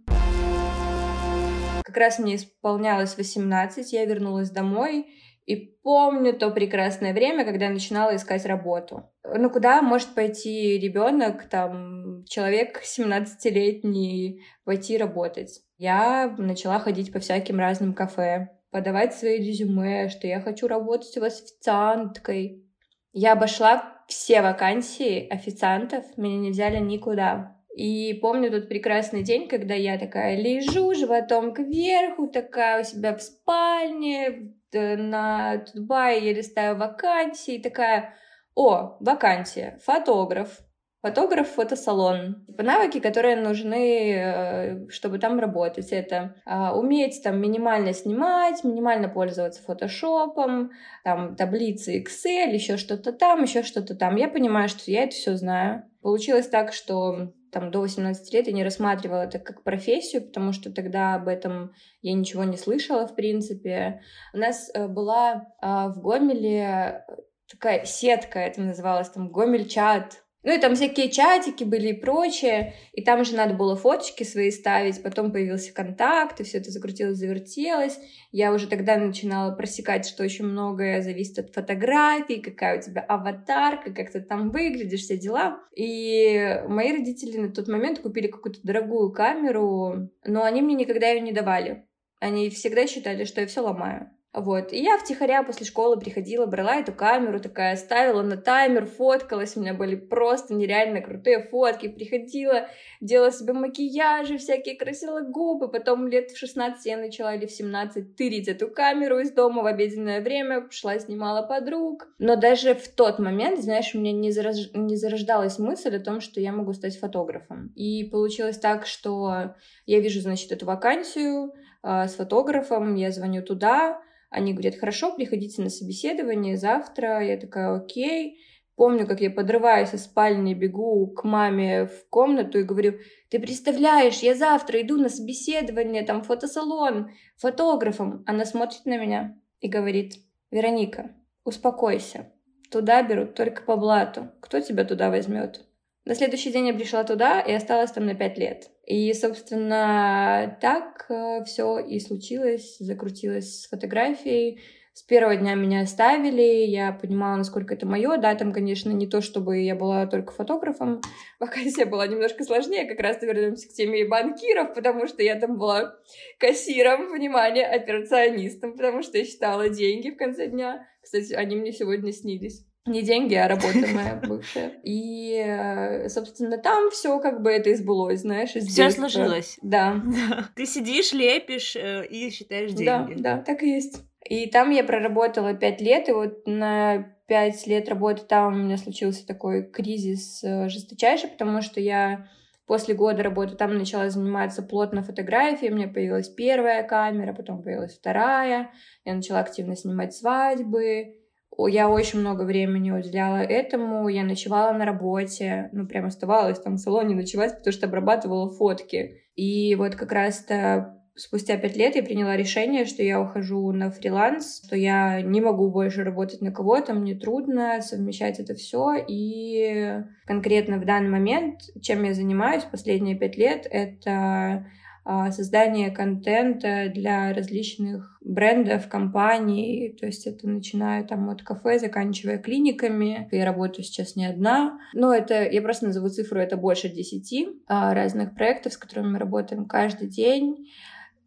Как 1.93 1.99
раз 1.99 2.19
мне 2.19 2.37
исполнялось 2.37 3.19
18, 3.19 3.93
я 3.93 4.07
вернулась 4.07 4.51
домой, 4.51 5.09
и 5.45 5.57
помню 5.57 6.33
то 6.33 6.51
прекрасное 6.51 7.13
время, 7.13 7.45
когда 7.45 7.67
я 7.67 7.71
начинала 7.71 8.17
искать 8.17 8.47
работу. 8.47 9.11
Ну, 9.23 9.51
куда 9.51 9.83
может 9.83 10.15
пойти 10.15 10.79
ребенок, 10.79 11.51
там, 11.51 12.25
человек 12.25 12.81
17-летний, 12.83 14.41
пойти 14.65 14.97
работать? 14.97 15.61
Я 15.77 16.35
начала 16.39 16.79
ходить 16.79 17.13
по 17.13 17.19
всяким 17.19 17.59
разным 17.59 17.93
кафе, 17.93 18.49
подавать 18.71 19.13
свои 19.13 19.37
резюме, 19.37 20.09
что 20.09 20.27
я 20.27 20.41
хочу 20.41 20.69
работать 20.69 21.15
у 21.19 21.21
вас 21.21 21.43
официанткой. 21.43 22.65
Я 23.13 23.33
обошла 23.33 24.03
все 24.09 24.41
вакансии 24.41 25.29
официантов, 25.29 26.05
меня 26.17 26.39
не 26.39 26.53
взяли 26.53 26.79
никуда. 26.79 27.59
И 27.75 28.13
помню 28.21 28.51
тот 28.51 28.69
прекрасный 28.69 29.23
день, 29.23 29.49
когда 29.49 29.75
я 29.75 29.99
такая 29.99 30.37
лежу 30.37 30.95
животом 30.95 31.55
кверху, 31.55 32.29
такая 32.29 32.83
у 32.83 32.85
себя 32.85 33.17
в 33.17 33.23
спальне, 33.23 34.55
на 34.73 35.59
Тутбай 35.59 36.21
я 36.21 36.33
листаю 36.33 36.77
вакансии, 36.77 37.59
такая, 37.59 38.15
о, 38.55 38.97
вакансия, 39.01 39.79
фотограф, 39.83 40.61
фотограф, 41.03 41.49
фотосалон. 41.49 42.45
Типа 42.47 42.63
навыки, 42.63 43.01
которые 43.01 43.37
нужны, 43.37 44.13
э, 44.15 44.89
чтобы 44.89 45.19
там 45.19 45.39
работать. 45.41 45.93
Это 45.93 46.37
а, 46.47 46.79
уметь 46.79 47.23
там 47.23 47.41
минимально 47.41 47.93
снимать, 47.93 48.65
минимально 48.65 49.09
пользоваться 49.09 49.63
фотошопом, 49.63 50.71
там 51.05 51.37
таблицы 51.37 52.01
Excel, 52.01 52.53
еще 52.53 52.77
что-то 52.77 53.13
там, 53.13 53.43
еще 53.43 53.63
что-то 53.63 53.95
там. 53.95 54.17
Я 54.17 54.29
понимаю, 54.29 54.69
что 54.69 54.91
я 54.91 55.05
это 55.05 55.15
все 55.15 55.37
знаю. 55.37 55.85
Получилось 56.03 56.49
так, 56.49 56.73
что 56.73 57.33
там 57.53 57.71
до 57.71 57.81
18 57.81 58.33
лет 58.33 58.47
я 58.47 58.53
не 58.55 58.65
рассматривала 58.65 59.23
это 59.23 59.39
как 59.39 59.63
профессию, 59.63 60.27
потому 60.27 60.53
что 60.53 60.73
тогда 60.73 61.15
об 61.15 61.29
этом 61.29 61.75
я 62.01 62.15
ничего 62.15 62.45
не 62.45 62.57
слышала, 62.57 63.07
в 63.07 63.15
принципе. 63.15 64.01
У 64.33 64.39
нас 64.39 64.71
э, 64.73 64.89
была 64.89 65.53
а, 65.61 65.89
в 65.91 66.01
Гомеле 66.01 67.05
такая 67.51 67.85
сетка, 67.85 68.39
это 68.39 68.63
называлось 68.63 69.11
там 69.11 69.31
Гомель-чат, 69.31 70.22
ну 70.43 70.53
и 70.53 70.59
там 70.59 70.75
всякие 70.75 71.11
чатики 71.11 71.63
были 71.63 71.89
и 71.89 72.01
прочее, 72.01 72.75
и 72.93 73.03
там 73.03 73.25
же 73.25 73.37
надо 73.37 73.55
было 73.55 73.77
фоточки 73.77 74.25
свои 74.25 74.51
ставить, 74.51 75.03
потом 75.03 75.31
появился 75.31 75.73
контакт, 75.73 76.41
и 76.41 76.45
все 76.45 76.59
это 76.59 76.71
закрутилось, 76.71 77.17
завертелось. 77.17 77.99
Я 78.33 78.53
уже 78.53 78.67
тогда 78.67 78.97
начинала 78.97 79.55
просекать, 79.55 80.07
что 80.07 80.25
очень 80.25 80.47
многое 80.47 81.01
зависит 81.01 81.39
от 81.39 81.55
фотографий, 81.55 82.41
какая 82.41 82.79
у 82.79 82.83
тебя 82.83 83.03
аватарка, 83.03 83.93
как 83.93 84.11
ты 84.11 84.21
там 84.21 84.51
выглядишь, 84.51 85.03
все 85.03 85.17
дела. 85.17 85.61
И 85.77 86.61
мои 86.67 86.93
родители 86.93 87.39
на 87.39 87.53
тот 87.53 87.69
момент 87.69 88.01
купили 88.01 88.27
какую-то 88.27 88.61
дорогую 88.63 89.13
камеру, 89.13 90.11
но 90.25 90.43
они 90.43 90.63
мне 90.63 90.75
никогда 90.75 91.09
ее 91.09 91.21
не 91.21 91.33
давали. 91.33 91.87
Они 92.19 92.51
всегда 92.51 92.87
считали, 92.87 93.25
что 93.25 93.41
я 93.41 93.47
все 93.47 93.61
ломаю. 93.61 94.11
Вот. 94.35 94.73
И 94.73 94.83
я 94.83 94.97
втихаря 94.97 95.43
после 95.43 95.67
школы 95.67 95.99
приходила, 95.99 96.47
брала 96.47 96.77
эту 96.77 96.93
камеру, 96.93 97.39
такая 97.39 97.77
ставила 97.77 98.23
на 98.23 98.39
таймер, 98.39 98.87
фоткалась. 98.87 99.57
У 99.57 99.61
меня 99.61 99.75
были 99.75 99.95
просто 99.95 100.55
нереально 100.55 101.03
крутые 101.03 101.43
фотки. 101.43 101.89
Приходила, 101.89 102.69
делала 103.03 103.31
себе 103.31 103.53
макияжи, 103.53 104.39
всякие 104.39 104.77
красила 104.77 105.21
губы. 105.21 105.69
Потом 105.69 106.09
лет 106.09 106.31
в 106.31 106.39
16 106.39 106.85
я 106.87 106.97
начала 106.97 107.35
или 107.35 107.45
в 107.45 107.51
17 107.51 108.17
тырить 108.17 108.49
эту 108.49 108.69
камеру 108.69 109.19
из 109.19 109.33
дома 109.33 109.63
в 109.63 109.67
обеденное 109.67 110.23
время. 110.23 110.67
Шла, 110.71 110.99
снимала 110.99 111.47
подруг. 111.47 112.09
Но 112.19 112.37
даже 112.37 112.75
в 112.75 112.89
тот 112.89 113.19
момент, 113.19 113.61
знаешь, 113.61 113.95
у 113.95 113.99
меня 113.99 114.13
не, 114.13 114.31
зараж... 114.31 114.73
не 114.73 114.97
зарождалась 114.97 115.59
мысль 115.59 115.95
о 115.95 116.01
том, 116.01 116.23
что 116.23 116.41
я 116.41 116.53
могу 116.53 116.73
стать 116.73 116.99
фотографом. 116.99 117.71
И 117.77 118.05
получилось 118.05 118.59
так, 118.59 118.87
что 118.87 119.55
я 119.85 120.01
вижу, 120.01 120.21
значит, 120.21 120.53
эту 120.53 120.65
вакансию 120.65 121.53
э, 121.83 122.09
с 122.09 122.15
фотографом, 122.15 122.95
я 122.95 123.11
звоню 123.11 123.43
туда, 123.43 124.01
они 124.33 124.55
говорят, 124.55 124.77
хорошо, 124.77 125.15
приходите 125.15 125.61
на 125.63 125.69
собеседование 125.69 126.57
завтра. 126.57 127.23
Я 127.23 127.37
такая, 127.37 127.77
окей. 127.77 128.39
Помню, 128.77 129.07
как 129.07 129.21
я 129.21 129.31
подрываюсь 129.31 129.93
из 129.93 130.05
спальни, 130.05 130.55
бегу 130.55 131.07
к 131.09 131.25
маме 131.25 131.85
в 131.85 132.09
комнату 132.09 132.59
и 132.59 132.63
говорю, 132.63 132.95
ты 133.29 133.39
представляешь, 133.39 134.21
я 134.21 134.35
завтра 134.35 134.81
иду 134.81 134.97
на 134.97 135.11
собеседование, 135.11 136.03
там 136.03 136.23
фотосалон, 136.23 137.11
фотографом. 137.37 138.25
Она 138.27 138.47
смотрит 138.47 138.87
на 138.87 138.97
меня 138.97 139.39
и 139.61 139.69
говорит, 139.69 140.15
Вероника, 140.51 141.15
успокойся, 141.45 142.33
туда 142.71 143.03
берут 143.03 143.35
только 143.35 143.63
по 143.63 143.77
блату. 143.77 144.31
Кто 144.41 144.61
тебя 144.61 144.85
туда 144.85 145.11
возьмет? 145.11 145.67
На 146.07 146.15
следующий 146.15 146.51
день 146.51 146.69
я 146.69 146.75
пришла 146.75 147.05
туда 147.05 147.41
и 147.41 147.53
осталась 147.53 147.93
там 147.93 148.07
на 148.07 148.15
пять 148.15 148.39
лет. 148.39 148.71
И, 148.85 149.13
собственно, 149.15 150.59
так 150.61 151.07
э, 151.09 151.45
все 151.45 151.79
и 151.79 152.01
случилось, 152.01 152.79
закрутилось 152.81 153.63
с 153.63 153.69
фотографией. 153.69 154.61
С 154.93 155.03
первого 155.03 155.37
дня 155.37 155.55
меня 155.55 155.83
оставили, 155.83 156.67
я 156.67 156.93
понимала, 156.93 157.37
насколько 157.37 157.75
это 157.75 157.87
мое. 157.87 158.19
Да, 158.19 158.35
там, 158.35 158.53
конечно, 158.53 158.91
не 158.91 159.07
то, 159.07 159.23
чтобы 159.23 159.61
я 159.61 159.77
была 159.77 160.07
только 160.07 160.33
фотографом. 160.33 161.01
Вакансия 161.41 161.85
была 161.85 162.07
немножко 162.07 162.45
сложнее, 162.45 162.85
как 162.85 162.99
раз 163.01 163.23
вернемся 163.23 163.69
к 163.69 163.73
теме 163.73 164.07
банкиров, 164.07 164.75
потому 164.75 165.07
что 165.07 165.23
я 165.23 165.37
там 165.37 165.59
была 165.59 165.95
кассиром, 166.39 167.13
внимание, 167.13 167.67
операционистом, 167.67 168.73
потому 168.73 169.03
что 169.03 169.17
я 169.17 169.25
считала 169.25 169.69
деньги 169.69 170.11
в 170.11 170.17
конце 170.17 170.49
дня. 170.49 170.87
Кстати, 171.03 171.33
они 171.33 171.57
мне 171.57 171.73
сегодня 171.73 172.13
снились 172.13 172.67
не 172.87 173.03
деньги, 173.03 173.35
а 173.35 173.47
работа 173.47 173.87
моя 173.95 174.17
бывшая. 174.17 174.81
И, 174.83 175.35
э, 175.37 176.09
собственно, 176.09 176.59
там 176.59 176.91
все 176.91 177.21
как 177.21 177.43
бы 177.43 177.51
это 177.51 177.73
избылось, 177.73 178.21
знаешь, 178.21 178.51
Все 178.51 178.91
сложилось. 178.91 179.59
Да. 179.63 180.03
Ты 180.57 180.67
сидишь, 180.67 181.13
лепишь 181.13 181.77
э, 181.77 182.07
и 182.07 182.31
считаешь 182.31 182.73
деньги. 182.73 183.15
Да, 183.15 183.37
да, 183.37 183.43
так 183.43 183.63
и 183.63 183.71
есть. 183.71 184.03
И 184.29 184.47
там 184.47 184.71
я 184.71 184.85
проработала 184.85 185.55
пять 185.55 185.81
лет, 185.81 186.09
и 186.09 186.13
вот 186.13 186.47
на 186.47 187.15
пять 187.27 187.67
лет 187.67 187.89
работы 187.89 188.23
там 188.23 188.55
у 188.55 188.57
меня 188.65 188.77
случился 188.77 189.27
такой 189.27 189.65
кризис 189.65 190.43
э, 190.43 190.69
жесточайший, 190.69 191.31
потому 191.31 191.63
что 191.63 191.81
я 191.81 192.29
после 192.67 192.95
года 192.95 193.23
работы 193.23 193.57
там 193.57 193.77
начала 193.77 194.11
заниматься 194.11 194.63
плотно 194.63 195.03
фотографией, 195.03 195.73
у 195.73 195.77
меня 195.77 195.89
появилась 195.89 196.29
первая 196.29 196.83
камера, 196.83 197.33
потом 197.33 197.63
появилась 197.63 197.97
вторая, 197.97 198.71
я 199.05 199.15
начала 199.15 199.41
активно 199.41 199.77
снимать 199.77 200.15
свадьбы, 200.15 201.17
я 201.59 201.89
очень 201.89 202.21
много 202.21 202.43
времени 202.43 202.91
уделяла 202.91 203.37
этому, 203.37 204.09
я 204.09 204.25
ночевала 204.25 204.73
на 204.73 204.85
работе, 204.85 205.69
ну, 205.73 205.87
прям 205.87 206.07
оставалась 206.07 206.59
там 206.59 206.77
в 206.77 206.79
салоне 206.79 207.15
ночевать, 207.15 207.59
потому 207.59 207.73
что 207.73 207.87
обрабатывала 207.87 208.51
фотки. 208.51 209.23
И 209.37 209.75
вот 209.75 209.95
как 209.95 210.13
раз-то 210.13 210.99
спустя 211.15 211.57
пять 211.59 211.77
лет 211.77 211.95
я 211.95 212.03
приняла 212.03 212.37
решение, 212.37 212.87
что 212.87 213.03
я 213.03 213.21
ухожу 213.21 213.71
на 213.73 213.91
фриланс, 213.91 214.63
что 214.65 214.77
я 214.77 215.21
не 215.21 215.41
могу 215.41 215.71
больше 215.71 216.05
работать 216.05 216.41
на 216.41 216.53
кого-то, 216.53 216.95
мне 216.95 217.15
трудно 217.15 217.81
совмещать 217.83 218.41
это 218.41 218.55
все. 218.55 218.95
И 219.07 219.99
конкретно 220.27 220.79
в 220.79 220.85
данный 220.85 221.11
момент, 221.11 221.61
чем 221.81 222.03
я 222.05 222.15
занимаюсь 222.15 222.65
последние 222.65 223.17
пять 223.17 223.37
лет, 223.37 223.67
это 223.71 224.67
создание 225.05 225.91
контента 225.91 226.91
для 226.95 227.33
различных 227.33 228.19
брендов, 228.21 228.89
компаний. 228.89 229.97
То 229.99 230.07
есть 230.07 230.27
это 230.27 230.49
начиная 230.49 231.05
там 231.05 231.29
от 231.31 231.43
кафе, 231.43 231.79
заканчивая 231.79 232.39
клиниками. 232.39 233.29
Я 233.33 233.45
работаю 233.45 233.85
сейчас 233.85 234.17
не 234.17 234.27
одна. 234.27 234.79
Но 234.95 235.13
это, 235.13 235.49
я 235.49 235.61
просто 235.61 235.87
назову 235.87 236.09
цифру, 236.09 236.39
это 236.39 236.57
больше 236.57 236.89
десяти 236.89 237.49
а, 237.67 237.95
разных 237.95 238.35
проектов, 238.35 238.75
с 238.75 238.77
которыми 238.77 239.13
мы 239.13 239.19
работаем 239.19 239.67
каждый 239.67 240.09
день. 240.09 240.69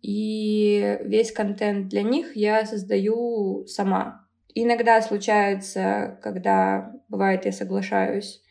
И 0.02 0.98
весь 1.02 1.32
контент 1.32 1.88
для 1.90 2.04
них 2.04 2.36
я 2.36 2.66
создаю 2.66 3.66
сама. 3.66 4.26
Иногда 4.54 5.02
случается, 5.02 6.18
когда 6.22 6.94
бывает, 7.10 7.46
я 7.46 7.52
соглашаюсь 7.52 8.42
а, 8.42 8.45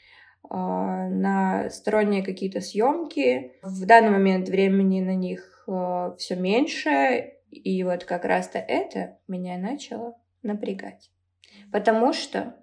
на 0.50 1.68
сторонние 1.70 2.22
какие-то 2.22 2.60
съемки. 2.60 3.52
В 3.62 3.86
данный 3.86 4.10
момент 4.10 4.48
времени 4.48 5.00
на 5.00 5.14
них 5.14 5.64
а, 5.66 6.14
все 6.16 6.36
меньше, 6.36 7.34
и 7.50 7.82
вот 7.84 8.04
как 8.04 8.24
раз-то 8.24 8.58
это 8.58 9.18
меня 9.28 9.58
начало 9.58 10.16
напрягать. 10.42 11.10
Потому 11.72 12.12
что 12.12 12.56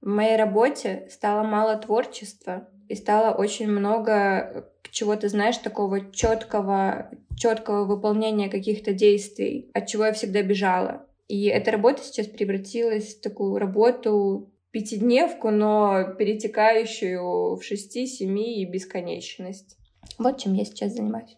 в 0.00 0.08
моей 0.08 0.36
работе 0.36 1.08
стало 1.10 1.42
мало 1.42 1.76
творчества 1.76 2.68
и 2.88 2.94
стало 2.94 3.34
очень 3.34 3.68
много 3.68 4.70
чего-то, 4.90 5.28
знаешь, 5.28 5.58
такого 5.58 6.10
четкого, 6.12 7.10
четкого 7.36 7.84
выполнения 7.84 8.48
каких-то 8.48 8.92
действий, 8.92 9.70
от 9.74 9.86
чего 9.86 10.06
я 10.06 10.12
всегда 10.12 10.42
бежала. 10.42 11.06
И 11.28 11.46
эта 11.46 11.70
работа 11.70 12.02
сейчас 12.02 12.26
превратилась 12.26 13.14
в 13.14 13.20
такую 13.20 13.58
работу 13.58 14.50
пятидневку, 14.70 15.50
но 15.50 16.14
перетекающую 16.18 17.56
в 17.56 17.62
шести, 17.62 18.06
семи 18.06 18.62
и 18.62 18.64
бесконечность. 18.64 19.76
Вот 20.18 20.38
чем 20.38 20.54
я 20.54 20.64
сейчас 20.64 20.92
занимаюсь. 20.92 21.36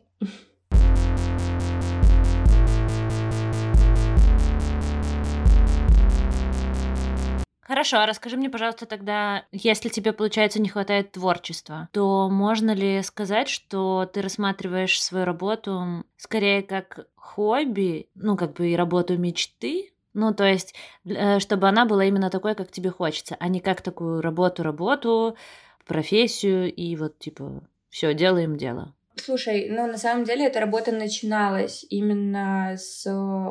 Хорошо, 7.71 7.99
а 7.99 8.07
расскажи 8.07 8.37
мне, 8.37 8.51
пожалуйста, 8.51 8.85
тогда, 8.85 9.45
если 9.53 9.91
тебе, 9.91 10.13
получается, 10.13 10.61
не 10.61 10.69
хватает 10.69 11.13
творчества, 11.13 11.89
то 11.93 12.29
можно 12.29 12.73
ли 12.73 13.01
сказать, 13.05 13.49
что 13.49 14.11
ты 14.13 14.23
рассматриваешь 14.23 15.01
свою 15.01 15.25
работу 15.25 16.05
скорее 16.17 16.63
как 16.63 17.07
хобби, 17.15 18.09
ну, 18.17 18.37
как 18.37 18.55
бы 18.55 18.71
и 18.71 18.77
работу 18.77 19.17
мечты, 19.17 19.93
ну, 20.15 20.35
то 20.35 20.45
есть, 20.45 20.75
э, 21.05 21.39
чтобы 21.39 21.69
она 21.69 21.87
была 21.87 22.05
именно 22.05 22.31
такой, 22.31 22.55
как 22.55 22.71
тебе 22.71 22.91
хочется, 22.91 23.37
а 23.39 23.49
не 23.49 23.61
как 23.61 23.83
такую 23.83 24.21
работу-работу, 24.21 25.37
профессию 25.87 26.73
и 26.73 26.97
вот, 26.97 27.19
типа, 27.19 27.63
все, 27.89 28.15
делаем 28.15 28.57
дело. 28.57 28.95
Слушай, 29.17 29.69
ну 29.71 29.87
на 29.87 29.99
самом 29.99 30.25
деле 30.25 30.47
эта 30.47 30.61
работа 30.61 30.93
начиналась 30.93 31.85
именно 31.91 32.77
с 32.77 33.05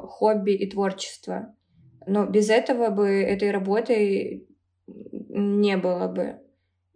хобби 0.07 0.53
и 0.53 0.69
творчества. 0.69 1.53
Но 2.07 2.25
без 2.25 2.49
этого 2.49 2.89
бы 2.89 3.07
этой 3.07 3.51
работы 3.51 4.47
не 4.87 5.77
было 5.77 6.07
бы. 6.07 6.39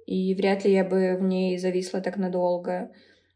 И 0.08 0.34
вряд 0.34 0.66
ли 0.66 0.72
я 0.72 0.84
бы 0.84 1.18
в 1.20 1.24
ней 1.24 1.58
зависла 1.58 2.02
так 2.02 2.18
надолго. 2.18 2.92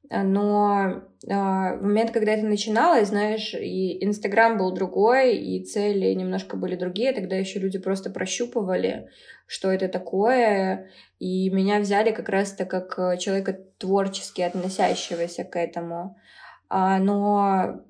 Но 0.10 1.04
а, 1.30 1.76
в 1.76 1.82
момент, 1.82 2.12
когда 2.12 2.32
это 2.34 2.46
начиналось, 2.46 3.10
знаешь, 3.10 3.54
и 3.54 4.04
Инстаграм 4.06 4.58
был 4.58 4.72
другой, 4.74 5.38
и 5.38 5.64
цели 5.66 6.14
немножко 6.14 6.56
были 6.56 6.76
другие, 6.76 7.12
тогда 7.12 7.36
еще 7.36 7.60
люди 7.60 7.78
просто 7.78 8.10
прощупывали, 8.10 9.10
что 9.48 9.70
это 9.70 9.90
такое, 9.90 10.90
и 11.20 11.50
меня 11.50 11.80
взяли 11.80 12.12
как 12.12 12.30
раз-то 12.30 12.66
как 12.66 13.20
человека 13.20 13.60
творчески 13.78 14.42
относящегося 14.42 15.44
к 15.44 15.58
этому. 15.58 16.16
А, 16.70 17.00
но 17.00 17.82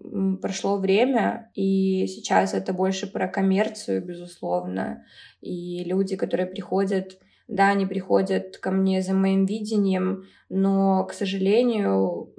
прошло 0.42 0.78
время, 0.78 1.52
и 1.56 2.08
сейчас 2.08 2.54
это 2.54 2.74
больше 2.74 3.12
про 3.12 3.28
коммерцию, 3.28 4.04
безусловно. 4.04 5.04
И 5.42 5.84
люди, 5.84 6.16
которые 6.16 6.48
приходят, 6.48 7.18
да, 7.48 7.70
они 7.70 7.86
приходят 7.86 8.58
ко 8.58 8.72
мне 8.72 9.01
за 9.01 9.13
моим 9.13 9.46
видением, 9.46 10.25
но, 10.50 11.06
к 11.06 11.13
сожалению, 11.13 12.34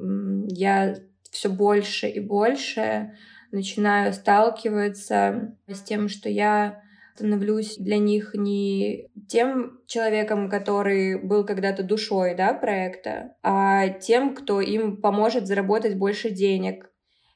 я 0.48 0.96
все 1.30 1.48
больше 1.48 2.08
и 2.08 2.20
больше 2.20 3.12
начинаю 3.50 4.12
сталкиваться 4.12 5.56
с 5.66 5.80
тем, 5.82 6.08
что 6.08 6.28
я 6.28 6.82
становлюсь 7.14 7.76
для 7.78 7.98
них 7.98 8.34
не 8.34 9.08
тем 9.28 9.80
человеком, 9.86 10.48
который 10.48 11.20
был 11.20 11.44
когда-то 11.44 11.82
душой 11.82 12.36
да, 12.36 12.54
проекта, 12.54 13.34
а 13.42 13.88
тем, 13.88 14.34
кто 14.34 14.60
им 14.60 14.98
поможет 14.98 15.46
заработать 15.46 15.96
больше 15.96 16.30
денег. 16.30 16.90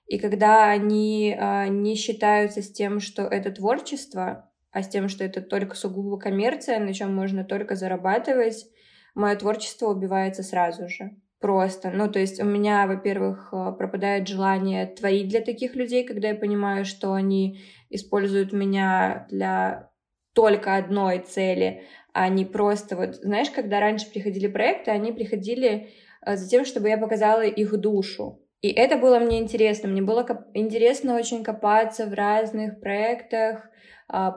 И 0.06 0.18
когда 0.18 0.66
они 0.70 1.36
а, 1.36 1.66
не 1.66 1.96
считаются 1.96 2.62
с 2.62 2.70
тем, 2.70 3.00
что 3.00 3.22
это 3.22 3.50
творчество, 3.50 4.51
а 4.72 4.82
с 4.82 4.88
тем, 4.88 5.08
что 5.08 5.22
это 5.24 5.42
только 5.42 5.76
сугубо 5.76 6.18
коммерция, 6.18 6.80
на 6.80 6.92
чем 6.92 7.14
можно 7.14 7.44
только 7.44 7.76
зарабатывать, 7.76 8.66
мое 9.14 9.36
творчество 9.36 9.88
убивается 9.88 10.42
сразу 10.42 10.88
же. 10.88 11.10
Просто. 11.40 11.90
Ну, 11.90 12.10
то 12.10 12.20
есть 12.20 12.40
у 12.40 12.44
меня, 12.44 12.86
во-первых, 12.86 13.48
а, 13.52 13.72
пропадает 13.72 14.28
желание 14.28 14.86
творить 14.86 15.28
для 15.28 15.40
таких 15.40 15.74
людей, 15.74 16.04
когда 16.04 16.28
я 16.28 16.34
понимаю, 16.36 16.84
что 16.84 17.12
они 17.14 17.60
используют 17.90 18.52
меня 18.52 19.26
для 19.28 19.90
только 20.34 20.76
одной 20.76 21.18
цели, 21.18 21.82
а 22.14 22.28
не 22.28 22.44
просто 22.44 22.96
вот, 22.96 23.16
знаешь, 23.16 23.50
когда 23.50 23.80
раньше 23.80 24.10
приходили 24.10 24.46
проекты, 24.46 24.92
они 24.92 25.12
приходили 25.12 25.88
э, 26.24 26.36
за 26.36 26.48
тем, 26.48 26.64
чтобы 26.64 26.88
я 26.88 26.96
показала 26.96 27.42
их 27.42 27.76
душу. 27.76 28.40
И 28.60 28.70
это 28.70 28.96
было 28.96 29.18
мне 29.18 29.40
интересно. 29.40 29.88
Мне 29.88 30.00
было 30.00 30.24
интересно 30.54 31.16
очень 31.16 31.42
копаться 31.42 32.06
в 32.06 32.14
разных 32.14 32.80
проектах, 32.80 33.68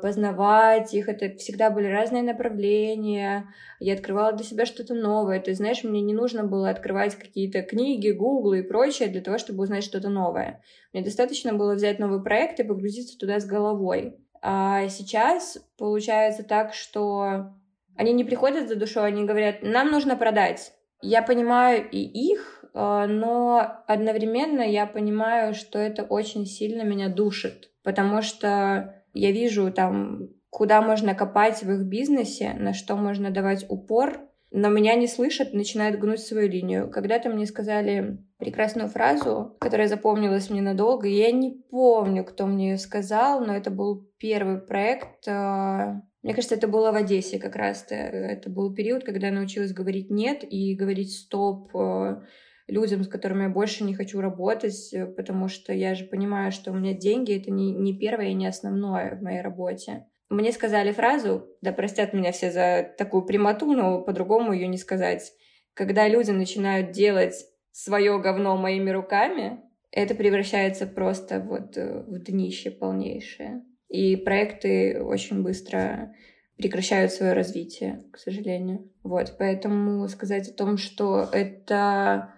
познавать 0.01 0.93
их. 0.93 1.09
Это 1.09 1.35
всегда 1.37 1.69
были 1.69 1.87
разные 1.87 2.23
направления. 2.23 3.53
Я 3.79 3.93
открывала 3.93 4.31
для 4.31 4.45
себя 4.45 4.65
что-то 4.65 4.93
новое. 4.93 5.39
Ты 5.41 5.53
знаешь, 5.53 5.83
мне 5.83 6.01
не 6.01 6.13
нужно 6.13 6.45
было 6.45 6.69
открывать 6.69 7.15
какие-то 7.15 7.61
книги, 7.61 8.11
гуглы 8.11 8.59
и 8.59 8.63
прочее 8.63 9.09
для 9.09 9.21
того, 9.21 9.37
чтобы 9.37 9.63
узнать 9.63 9.83
что-то 9.83 10.09
новое. 10.09 10.63
Мне 10.93 11.03
достаточно 11.03 11.53
было 11.53 11.75
взять 11.75 11.99
новый 11.99 12.23
проект 12.23 12.59
и 12.59 12.63
погрузиться 12.63 13.17
туда 13.17 13.39
с 13.39 13.45
головой. 13.45 14.15
А 14.41 14.87
сейчас 14.89 15.57
получается 15.77 16.43
так, 16.43 16.73
что 16.73 17.53
они 17.97 18.13
не 18.13 18.23
приходят 18.23 18.67
за 18.69 18.75
душой, 18.75 19.07
они 19.07 19.25
говорят, 19.25 19.61
нам 19.61 19.89
нужно 19.91 20.15
продать. 20.15 20.73
Я 21.01 21.21
понимаю 21.21 21.87
и 21.89 21.99
их, 21.99 22.63
а, 22.73 23.07
но 23.07 23.83
одновременно 23.87 24.61
я 24.61 24.85
понимаю, 24.85 25.53
что 25.53 25.79
это 25.79 26.03
очень 26.03 26.45
сильно 26.45 26.83
меня 26.83 27.09
душит, 27.09 27.71
потому 27.83 28.21
что 28.21 28.94
я 29.15 29.31
вижу 29.31 29.71
там, 29.71 30.29
куда 30.49 30.81
можно 30.81 31.15
копать 31.15 31.63
в 31.63 31.71
их 31.71 31.85
бизнесе, 31.85 32.53
на 32.59 32.73
что 32.73 32.95
можно 32.95 33.31
давать 33.31 33.65
упор, 33.69 34.19
но 34.51 34.69
меня 34.69 34.95
не 34.95 35.07
слышат, 35.07 35.53
начинают 35.53 35.99
гнуть 35.99 36.21
свою 36.21 36.49
линию. 36.49 36.89
Когда-то 36.89 37.29
мне 37.29 37.45
сказали 37.45 38.19
прекрасную 38.37 38.87
фразу, 38.87 39.57
которая 39.59 39.87
запомнилась 39.87 40.49
мне 40.49 40.61
надолго. 40.61 41.07
Я 41.07 41.31
не 41.31 41.51
помню, 41.51 42.23
кто 42.23 42.45
мне 42.45 42.71
ее 42.71 42.77
сказал, 42.77 43.43
но 43.43 43.53
это 43.53 43.69
был 43.69 44.09
первый 44.17 44.59
проект. 44.59 45.27
А, 45.27 46.01
мне 46.23 46.33
кажется, 46.33 46.55
это 46.55 46.67
было 46.67 46.91
в 46.91 46.95
Одессе 46.95 47.37
как 47.37 47.55
раз. 47.55 47.85
Это 47.89 48.49
был 48.49 48.73
период, 48.73 49.03
когда 49.03 49.27
я 49.27 49.33
научилась 49.33 49.73
говорить 49.73 50.09
«нет» 50.09 50.43
и 50.49 50.75
говорить 50.75 51.11
«стоп» 51.13 51.75
а, 51.75 52.23
людям, 52.67 53.03
с 53.03 53.07
которыми 53.07 53.43
я 53.43 53.49
больше 53.49 53.83
не 53.83 53.93
хочу 53.93 54.21
работать, 54.21 54.93
э, 54.93 55.05
потому 55.05 55.47
что 55.47 55.73
я 55.73 55.95
же 55.95 56.05
понимаю, 56.05 56.51
что 56.51 56.71
у 56.71 56.75
меня 56.75 56.93
деньги— 56.93 57.37
это 57.39 57.51
не, 57.51 57.71
не 57.71 57.97
первое 57.97 58.27
и 58.27 58.33
не 58.33 58.47
основное 58.47 59.15
в 59.15 59.21
моей 59.21 59.41
работе. 59.41 60.05
Мне 60.29 60.51
сказали 60.51 60.91
фразу, 60.91 61.47
да 61.61 61.71
простят 61.71 62.13
меня 62.13 62.31
все 62.31 62.51
за 62.51 62.91
такую 62.97 63.23
прямоту, 63.23 63.71
но 63.73 64.01
по-другому 64.01 64.53
ее 64.53 64.67
не 64.67 64.77
сказать. 64.77 65.31
Когда 65.73 66.07
люди 66.07 66.31
начинают 66.31 66.91
делать 66.91 67.45
свое 67.71 68.19
говно 68.19 68.57
моими 68.57 68.89
руками, 68.89 69.59
это 69.91 70.15
превращается 70.15 70.87
просто 70.87 71.39
вот 71.39 71.77
э, 71.77 72.03
в 72.07 72.19
днище 72.19 72.71
полнейшее. 72.71 73.63
И 73.87 74.15
проекты 74.15 75.01
очень 75.01 75.43
быстро 75.43 76.13
прекращают 76.57 77.11
свое 77.11 77.33
развитие, 77.33 78.03
к 78.11 78.17
сожалению. 78.17 78.89
Вот, 79.03 79.35
поэтому 79.37 80.07
сказать 80.07 80.49
о 80.49 80.53
том, 80.53 80.77
что 80.77 81.29
это 81.31 82.34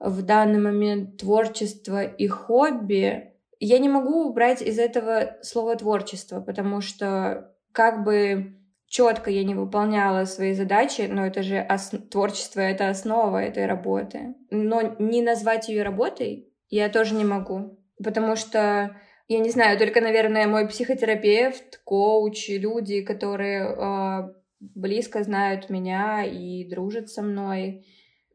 в 0.00 0.22
данный 0.22 0.58
момент 0.58 1.18
творчество 1.18 2.02
и 2.02 2.26
хобби, 2.26 3.34
я 3.58 3.78
не 3.78 3.88
могу 3.88 4.24
убрать 4.24 4.62
из 4.62 4.78
этого 4.78 5.36
слово 5.42 5.76
творчество, 5.76 6.40
потому 6.40 6.80
что 6.80 7.54
как 7.72 8.04
бы 8.04 8.56
четко 8.86 9.30
я 9.30 9.44
не 9.44 9.54
выполняла 9.54 10.24
свои 10.24 10.54
задачи, 10.54 11.02
но 11.02 11.26
это 11.26 11.42
же 11.42 11.64
ос... 11.68 11.92
творчество— 12.10 12.60
это 12.60 12.88
основа 12.88 13.38
этой 13.42 13.66
работы. 13.66 14.34
Но 14.50 14.96
не 14.98 15.22
назвать 15.22 15.68
ее 15.68 15.82
работой 15.82 16.48
я 16.70 16.88
тоже 16.88 17.14
не 17.14 17.24
могу, 17.24 17.78
потому 18.02 18.36
что 18.36 18.96
я 19.28 19.38
не 19.38 19.50
знаю, 19.50 19.78
только, 19.78 20.00
наверное, 20.00 20.48
мой 20.48 20.66
психотерапевт, 20.66 21.80
коуч, 21.84 22.48
люди, 22.48 23.02
которые 23.02 23.62
э, 23.62 24.34
близко 24.58 25.22
знают 25.22 25.70
меня 25.70 26.24
и 26.24 26.68
дружат 26.68 27.10
со 27.10 27.22
мной, 27.22 27.86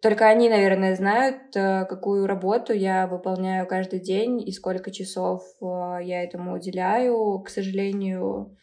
только 0.06 0.28
они, 0.28 0.50
наверное, 0.50 0.96
знают, 0.96 1.56
э, 1.56 1.84
какую 1.86 2.28
работу 2.28 2.74
я 2.74 3.08
выполняю 3.08 3.66
каждый 3.66 4.00
день 4.00 4.40
и 4.48 4.52
сколько 4.52 4.92
часов 4.92 5.42
э, 5.60 5.66
я 6.04 6.24
этому 6.24 6.54
уделяю. 6.54 7.40
К 7.40 7.50
сожалению, 7.50 8.56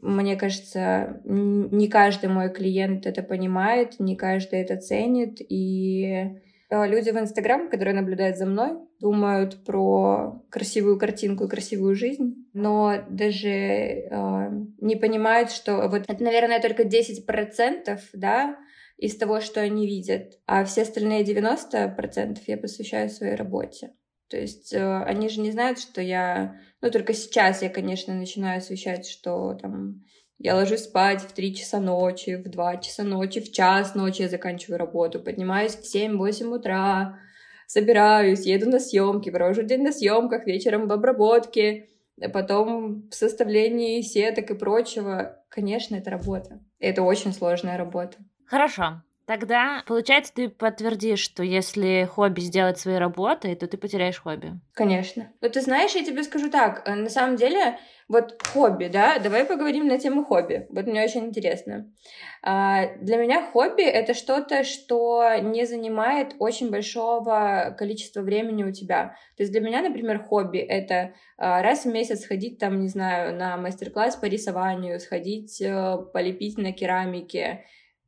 мне 0.00 0.36
кажется, 0.36 1.20
не 1.24 1.88
каждый 1.88 2.30
мой 2.30 2.50
клиент 2.50 3.04
это 3.04 3.22
понимает, 3.22 4.00
не 4.00 4.16
каждый 4.16 4.62
это 4.62 4.78
ценит, 4.78 5.36
и 5.46 6.40
э, 6.70 6.88
люди 6.88 7.10
в 7.10 7.18
Инстаграм, 7.18 7.68
которые 7.68 7.94
наблюдают 7.94 8.38
за 8.38 8.46
мной, 8.46 8.78
думают 8.98 9.66
про 9.66 10.42
красивую 10.48 10.98
картинку 10.98 11.44
и 11.44 11.50
красивую 11.50 11.94
жизнь, 11.94 12.48
но 12.54 13.04
даже 13.10 13.50
э, 13.50 14.50
не 14.80 14.96
понимают, 14.96 15.50
что 15.50 15.88
вот 15.90 16.04
это, 16.08 16.24
наверное, 16.24 16.58
только 16.58 16.84
10%, 16.84 18.00
да, 18.14 18.56
из 18.96 19.16
того, 19.16 19.40
что 19.40 19.60
они 19.60 19.86
видят, 19.86 20.38
а 20.46 20.64
все 20.64 20.82
остальные 20.82 21.24
90% 21.24 22.38
я 22.46 22.56
посвящаю 22.56 23.10
своей 23.10 23.34
работе. 23.34 23.92
То 24.28 24.36
есть 24.36 24.72
э, 24.72 25.02
они 25.02 25.28
же 25.28 25.40
не 25.40 25.52
знают, 25.52 25.78
что 25.78 26.00
я... 26.00 26.60
Ну, 26.80 26.90
только 26.90 27.12
сейчас 27.12 27.62
я, 27.62 27.68
конечно, 27.68 28.14
начинаю 28.14 28.58
освещать, 28.58 29.06
что 29.06 29.54
там 29.54 30.02
я 30.38 30.54
ложусь 30.54 30.84
спать 30.84 31.22
в 31.22 31.32
3 31.32 31.54
часа 31.54 31.80
ночи, 31.80 32.36
в 32.36 32.48
2 32.48 32.76
часа 32.78 33.04
ночи, 33.04 33.40
в 33.40 33.52
час 33.52 33.94
ночи 33.94 34.22
я 34.22 34.28
заканчиваю 34.28 34.78
работу, 34.78 35.20
поднимаюсь 35.20 35.76
в 35.76 35.94
7-8 35.94 36.46
утра, 36.54 37.18
собираюсь, 37.66 38.44
еду 38.46 38.68
на 38.68 38.80
съемки, 38.80 39.30
провожу 39.30 39.62
день 39.62 39.82
на 39.82 39.92
съемках, 39.92 40.46
вечером 40.46 40.88
в 40.88 40.92
обработке, 40.92 41.88
потом 42.32 43.08
в 43.08 43.14
составлении 43.14 44.02
сеток 44.02 44.50
и 44.50 44.54
прочего. 44.54 45.42
Конечно, 45.48 45.96
это 45.96 46.10
работа. 46.10 46.60
Это 46.80 47.02
очень 47.02 47.32
сложная 47.32 47.78
работа. 47.78 48.18
Хорошо. 48.46 49.02
Тогда, 49.26 49.82
получается, 49.88 50.32
ты 50.32 50.48
подтвердишь, 50.48 51.18
что 51.18 51.42
если 51.42 52.08
хобби 52.08 52.40
сделать 52.40 52.78
своей 52.78 52.98
работой, 52.98 53.56
то 53.56 53.66
ты 53.66 53.76
потеряешь 53.76 54.20
хобби. 54.20 54.52
Конечно. 54.72 55.32
Но 55.40 55.48
ты 55.48 55.60
знаешь, 55.60 55.96
я 55.96 56.04
тебе 56.04 56.22
скажу 56.22 56.48
так, 56.48 56.88
э, 56.88 56.94
на 56.94 57.10
самом 57.10 57.34
деле, 57.34 57.76
вот 58.08 58.40
хобби, 58.40 58.86
да, 58.86 59.18
давай 59.18 59.44
поговорим 59.44 59.88
на 59.88 59.98
тему 59.98 60.24
хобби. 60.24 60.68
Вот 60.70 60.86
мне 60.86 61.02
очень 61.02 61.24
интересно. 61.24 61.92
А, 62.40 62.94
для 63.00 63.16
меня 63.16 63.42
хобби— 63.42 63.82
это 63.84 64.14
что-то, 64.14 64.62
что 64.62 65.28
не 65.42 65.66
занимает 65.66 66.36
очень 66.38 66.70
большого 66.70 67.74
количества 67.76 68.20
времени 68.20 68.62
у 68.62 68.70
тебя. 68.70 69.16
То 69.36 69.42
есть 69.42 69.50
для 69.50 69.60
меня, 69.60 69.82
например, 69.82 70.22
хобби— 70.22 70.58
это 70.60 71.14
а, 71.36 71.62
раз 71.62 71.84
в 71.84 71.88
месяц 71.88 72.20
сходить 72.20 72.60
там, 72.60 72.78
не 72.78 72.88
знаю, 72.88 73.34
на 73.34 73.56
мастер-класс 73.56 74.14
по 74.14 74.26
рисованию, 74.26 75.00
сходить 75.00 75.60
э, 75.60 75.98
полепить 76.12 76.58
на 76.58 76.72
керамике, 76.72 77.64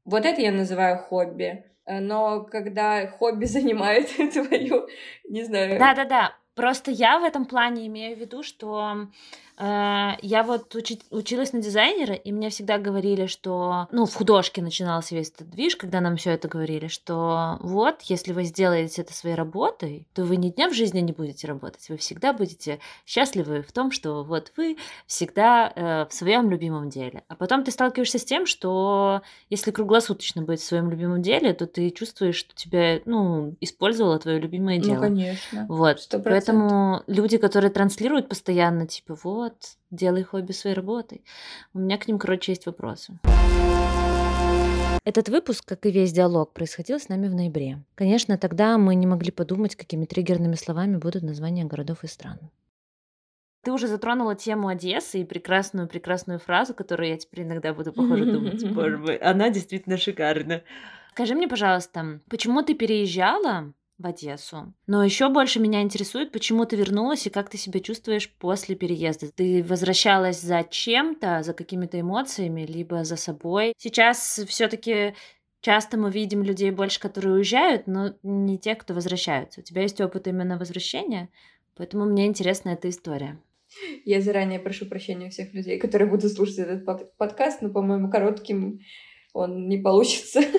вот 0.09 0.25
это 0.25 0.41
я 0.41 0.53
называю 0.53 0.99
хобби. 0.99 1.65
Э, 1.85 2.01
но 2.01 2.45
когда 2.45 3.07
хобби 3.07 3.45
занимает 3.57 4.09
твою, 4.33 4.89
не 5.29 5.45
знаю... 5.45 5.79
Да-да-да, 5.79 6.35
просто 6.55 6.91
я 6.91 7.19
в 7.19 7.25
этом 7.25 7.45
плане 7.45 7.87
имею 7.87 8.17
в 8.17 8.21
виду, 8.21 8.43
что 8.43 9.09
я 9.61 10.45
вот 10.47 10.75
учи, 10.75 11.01
училась 11.11 11.53
на 11.53 11.61
дизайнера, 11.61 12.15
и 12.15 12.33
мне 12.33 12.51
всегда 12.51 12.79
говорили, 12.79 13.27
что, 13.27 13.89
ну, 13.91 14.07
в 14.07 14.15
художке 14.15 14.63
начинался 14.63 15.15
весь 15.15 15.31
этот 15.31 15.51
движ, 15.51 15.77
когда 15.77 16.01
нам 16.01 16.17
все 16.17 16.31
это 16.31 16.49
говорили, 16.49 16.87
что 16.87 17.59
вот, 17.61 18.03
если 18.03 18.33
вы 18.33 18.45
сделаете 18.45 19.03
это 19.03 19.13
своей 19.13 19.35
работой, 19.35 20.07
то 20.15 20.25
вы 20.25 20.37
ни 20.37 20.51
дня 20.51 20.69
в 20.69 20.75
жизни 20.75 21.01
не 21.01 21.13
будете 21.13 21.47
работать, 21.47 21.89
вы 21.89 21.97
всегда 21.97 22.33
будете 22.33 22.79
счастливы 23.07 23.63
в 23.63 23.73
том, 23.73 23.91
что 23.91 24.23
вот 24.25 24.53
вы 24.57 24.77
всегда 25.07 25.73
э, 25.75 26.07
в 26.09 26.15
своем 26.15 26.51
любимом 26.51 26.89
деле. 26.89 27.25
А 27.29 27.35
потом 27.35 27.65
ты 27.65 27.71
сталкиваешься 27.71 28.19
с 28.19 28.25
тем, 28.25 28.47
что 28.47 29.23
если 29.51 29.71
круглосуточно 29.71 30.43
быть 30.43 30.61
в 30.61 30.65
своем 30.65 30.91
любимом 30.91 31.23
деле, 31.23 31.53
то 31.53 31.67
ты 31.67 31.91
чувствуешь, 31.91 32.37
что 32.37 32.55
тебя, 32.55 33.01
ну, 33.05 33.57
использовало 33.61 34.19
твое 34.19 34.39
любимое 34.39 34.79
ну, 34.79 34.85
дело. 34.85 34.95
Ну, 34.95 35.01
конечно. 35.03 35.67
Вот. 35.69 35.99
100%. 35.99 36.23
Поэтому 36.25 37.03
люди, 37.07 37.39
которые 37.39 37.71
транслируют 37.71 38.29
постоянно, 38.29 38.87
типа, 38.87 39.19
вот, 39.23 39.48
вот, 39.49 39.79
делай 39.91 40.23
хобби 40.23 40.53
своей 40.53 40.77
работой. 40.77 41.25
У 41.75 41.79
меня 41.79 41.99
к 41.99 42.07
ним, 42.09 42.19
короче, 42.19 42.53
есть 42.53 42.67
вопросы. 42.67 43.19
Этот 45.05 45.31
выпуск, 45.31 45.65
как 45.65 45.87
и 45.87 45.91
весь 45.91 46.13
диалог, 46.13 46.53
происходил 46.53 47.01
с 47.01 47.09
нами 47.09 47.29
в 47.29 47.35
ноябре. 47.35 47.83
Конечно, 47.95 48.37
тогда 48.37 48.77
мы 48.77 48.95
не 48.95 49.07
могли 49.07 49.31
подумать, 49.31 49.75
какими 49.75 50.05
триггерными 50.05 50.55
словами 50.55 50.97
будут 50.97 51.23
названия 51.23 51.65
городов 51.65 52.05
и 52.05 52.07
стран. 52.07 52.39
Ты 53.63 53.73
уже 53.73 53.87
затронула 53.87 54.35
тему 54.35 54.69
Одессы 54.69 55.21
и 55.21 55.25
прекрасную-прекрасную 55.25 56.39
фразу, 56.39 56.75
которую 56.75 57.09
я 57.09 57.17
теперь 57.17 57.45
иногда 57.45 57.73
буду, 57.73 57.93
похоже, 57.93 58.27
думать. 58.27 58.71
Боже 58.75 58.99
мой, 58.99 59.17
она 59.17 59.51
действительно 59.51 59.97
шикарна. 59.97 60.63
Скажи 61.13 61.35
мне, 61.35 61.49
пожалуйста, 61.49 62.21
почему 62.29 62.63
ты 62.63 62.75
переезжала 62.75 63.73
в 63.99 64.07
Одессу. 64.07 64.73
Но 64.87 65.05
еще 65.05 65.29
больше 65.29 65.61
меня 65.61 65.83
интересует, 65.83 66.33
почему 66.33 66.65
ты 66.65 66.77
вернулась 66.77 67.27
и 67.27 67.31
как 67.31 67.51
ты 67.51 67.59
себя 67.59 67.81
чувствуешь 67.81 68.33
после 68.39 68.77
переезда. 68.77 69.31
Ты 69.33 69.63
возвращалась 69.63 70.41
за 70.41 70.65
чем-то, 70.69 71.43
за 71.43 71.53
какими-то 71.53 72.01
эмоциями, 72.01 72.63
либо 72.63 73.05
за 73.05 73.17
собой. 73.17 73.75
Сейчас 73.77 74.41
все-таки 74.47 75.15
часто 75.61 75.99
мы 75.99 76.11
видим 76.11 76.43
людей 76.43 76.71
больше, 76.71 77.01
которые 77.01 77.35
уезжают, 77.35 77.87
но 77.87 78.15
не 78.23 78.59
те, 78.59 78.77
кто 78.77 78.95
возвращаются. 78.95 79.61
У 79.61 79.65
тебя 79.65 79.83
есть 79.83 80.01
опыт 80.01 80.29
именно 80.29 80.59
возвращения, 80.59 81.29
поэтому 81.77 82.05
мне 82.05 82.27
интересна 82.27 82.71
эта 82.71 82.89
история. 82.89 83.39
Я 84.05 84.21
заранее 84.21 84.61
прошу 84.61 84.87
прощения 84.87 85.27
у 85.27 85.31
всех 85.31 85.53
людей, 85.53 85.79
которые 85.79 86.09
будут 86.09 86.33
слушать 86.33 86.59
этот 86.59 86.87
под 86.87 87.17
подкаст, 87.17 87.61
но, 87.61 87.71
по-моему, 87.71 88.11
коротким 88.11 88.81
он 89.33 89.69
не 89.69 89.79
получится. 89.79 90.41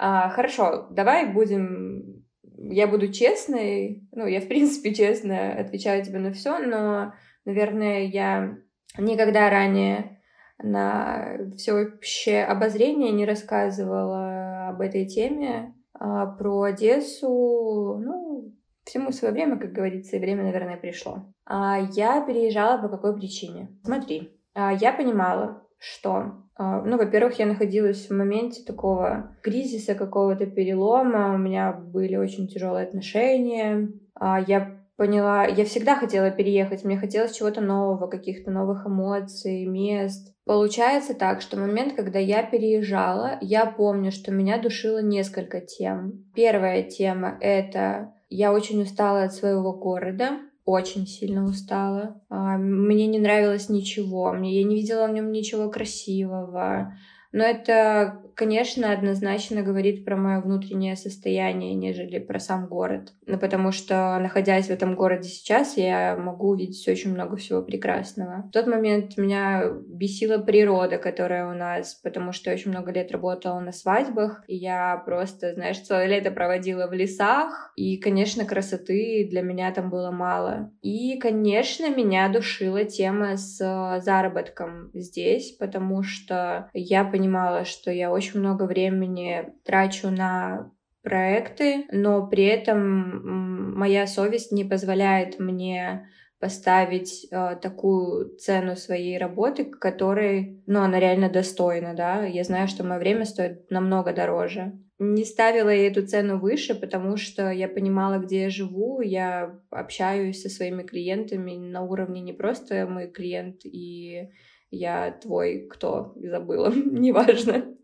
А, 0.00 0.30
хорошо, 0.30 0.86
давай 0.92 1.32
будем 1.32 2.24
я 2.58 2.86
буду 2.86 3.12
честной, 3.12 4.08
ну, 4.12 4.26
я, 4.26 4.40
в 4.40 4.48
принципе, 4.48 4.94
честно 4.94 5.52
отвечаю 5.52 6.04
тебе 6.04 6.18
на 6.18 6.32
все, 6.32 6.58
но, 6.58 7.14
наверное, 7.44 8.04
я 8.04 8.58
никогда 8.98 9.48
ранее 9.48 10.20
на 10.60 11.38
всеобщее 11.56 12.44
обозрение 12.44 13.12
не 13.12 13.24
рассказывала 13.24 14.68
об 14.68 14.80
этой 14.80 15.06
теме, 15.06 15.74
а 15.94 16.26
про 16.26 16.62
Одессу, 16.62 17.98
ну, 18.04 18.52
всему 18.84 19.12
свое 19.12 19.32
время, 19.32 19.58
как 19.58 19.72
говорится, 19.72 20.16
и 20.16 20.20
время, 20.20 20.42
наверное, 20.42 20.76
пришло. 20.76 21.32
А 21.46 21.78
я 21.92 22.20
переезжала 22.24 22.80
по 22.80 22.88
какой 22.88 23.14
причине? 23.14 23.68
Смотри, 23.84 24.36
а 24.54 24.72
я 24.72 24.92
понимала, 24.92 25.67
что 25.78 26.44
а, 26.58 26.82
ну, 26.82 26.98
во-первых, 26.98 27.38
я 27.38 27.46
находилась 27.46 28.08
в 28.08 28.14
моменте 28.14 28.64
такого 28.64 29.36
кризиса, 29.42 29.94
какого-то 29.94 30.46
перелома. 30.46 31.34
У 31.34 31.38
меня 31.38 31.72
были 31.72 32.16
очень 32.16 32.48
тяжелые 32.48 32.86
отношения. 32.86 33.88
А, 34.14 34.40
я 34.40 34.78
поняла, 34.96 35.46
я 35.46 35.64
всегда 35.64 35.94
хотела 35.94 36.32
переехать, 36.32 36.84
мне 36.84 36.98
хотелось 36.98 37.36
чего-то 37.36 37.60
нового, 37.60 38.08
каких-то 38.08 38.50
новых 38.50 38.84
эмоций, 38.84 39.64
мест. 39.66 40.34
Получается 40.44 41.14
так, 41.14 41.40
что 41.40 41.56
момент, 41.56 41.94
когда 41.94 42.18
я 42.18 42.42
переезжала, 42.42 43.38
я 43.40 43.64
помню, 43.64 44.10
что 44.10 44.32
меня 44.32 44.58
душило 44.58 45.00
несколько 45.00 45.60
тем. 45.60 46.24
Первая 46.34 46.82
тема— 46.82 47.38
это 47.40 48.12
я 48.28 48.52
очень 48.52 48.82
устала 48.82 49.22
от 49.22 49.32
своего 49.32 49.72
города, 49.72 50.40
очень 50.68 51.06
сильно 51.06 51.44
устала. 51.44 52.20
А, 52.28 52.58
мне 52.58 53.06
не 53.06 53.18
нравилось 53.18 53.70
ничего, 53.70 54.32
мне 54.32 54.60
я 54.60 54.64
не 54.64 54.74
видела 54.76 55.06
в 55.06 55.12
нем 55.12 55.32
ничего 55.32 55.70
красивого. 55.70 56.94
Но 57.32 57.44
это 57.44 58.22
конечно, 58.38 58.92
однозначно 58.92 59.62
говорит 59.62 60.04
про 60.04 60.16
мое 60.16 60.40
внутреннее 60.40 60.94
состояние, 60.94 61.74
нежели 61.74 62.20
про 62.20 62.38
сам 62.38 62.68
город. 62.68 63.12
Ну, 63.26 63.36
потому 63.36 63.72
что, 63.72 64.16
находясь 64.20 64.66
в 64.66 64.70
этом 64.70 64.94
городе 64.94 65.28
сейчас, 65.28 65.76
я 65.76 66.16
могу 66.16 66.50
увидеть 66.50 66.86
очень 66.86 67.12
много 67.12 67.36
всего 67.36 67.62
прекрасного. 67.62 68.44
В 68.48 68.52
тот 68.52 68.68
момент 68.68 69.18
меня 69.18 69.64
бесила 69.88 70.38
природа, 70.38 70.98
которая 70.98 71.50
у 71.50 71.54
нас, 71.54 71.96
потому 71.96 72.32
что 72.32 72.50
я 72.50 72.54
очень 72.54 72.70
много 72.70 72.92
лет 72.92 73.10
работала 73.10 73.58
на 73.58 73.72
свадьбах, 73.72 74.44
и 74.46 74.54
я 74.54 75.02
просто, 75.04 75.54
знаешь, 75.54 75.80
целое 75.80 76.06
лето 76.06 76.30
проводила 76.30 76.86
в 76.86 76.92
лесах, 76.92 77.72
и, 77.74 77.96
конечно, 77.96 78.44
красоты 78.44 79.26
для 79.28 79.42
меня 79.42 79.72
там 79.72 79.90
было 79.90 80.12
мало. 80.12 80.70
И, 80.80 81.18
конечно, 81.18 81.90
меня 81.90 82.28
душила 82.28 82.84
тема 82.84 83.36
с 83.36 83.58
заработком 84.04 84.90
здесь, 84.94 85.56
потому 85.58 86.04
что 86.04 86.70
я 86.72 87.04
понимала, 87.04 87.64
что 87.64 87.90
я 87.90 88.12
очень 88.12 88.27
очень 88.28 88.40
много 88.40 88.64
времени 88.64 89.52
трачу 89.64 90.10
на 90.10 90.70
проекты, 91.02 91.86
но 91.90 92.26
при 92.26 92.44
этом 92.44 93.76
моя 93.76 94.06
совесть 94.06 94.52
не 94.52 94.64
позволяет 94.64 95.38
мне 95.38 96.08
поставить 96.40 97.26
э, 97.30 97.56
такую 97.60 98.36
цену 98.36 98.76
своей 98.76 99.18
работы, 99.18 99.64
которой, 99.64 100.62
ну, 100.66 100.80
она 100.80 101.00
реально 101.00 101.28
достойна, 101.28 101.94
да. 101.94 102.24
Я 102.24 102.44
знаю, 102.44 102.68
что 102.68 102.84
мое 102.84 102.98
время 103.00 103.24
стоит 103.24 103.70
намного 103.70 104.12
дороже. 104.12 104.78
Не 105.00 105.24
ставила 105.24 105.70
я 105.70 105.88
эту 105.88 106.06
цену 106.06 106.38
выше, 106.38 106.76
потому 106.76 107.16
что 107.16 107.50
я 107.50 107.68
понимала, 107.68 108.18
где 108.18 108.42
я 108.42 108.50
живу, 108.50 109.00
я 109.00 109.58
общаюсь 109.70 110.42
со 110.42 110.48
своими 110.48 110.84
клиентами 110.84 111.56
на 111.56 111.82
уровне 111.82 112.20
не 112.20 112.32
просто 112.32 112.86
мой 112.86 113.08
клиент 113.08 113.64
и 113.64 114.28
я 114.70 115.10
твой 115.12 115.66
кто, 115.68 116.12
забыла, 116.16 116.72
неважно. 116.74 117.77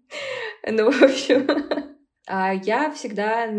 Ну, 0.66 0.90
в 0.92 1.02
общем, 1.02 1.46
а 2.26 2.54
я 2.54 2.90
всегда 2.90 3.50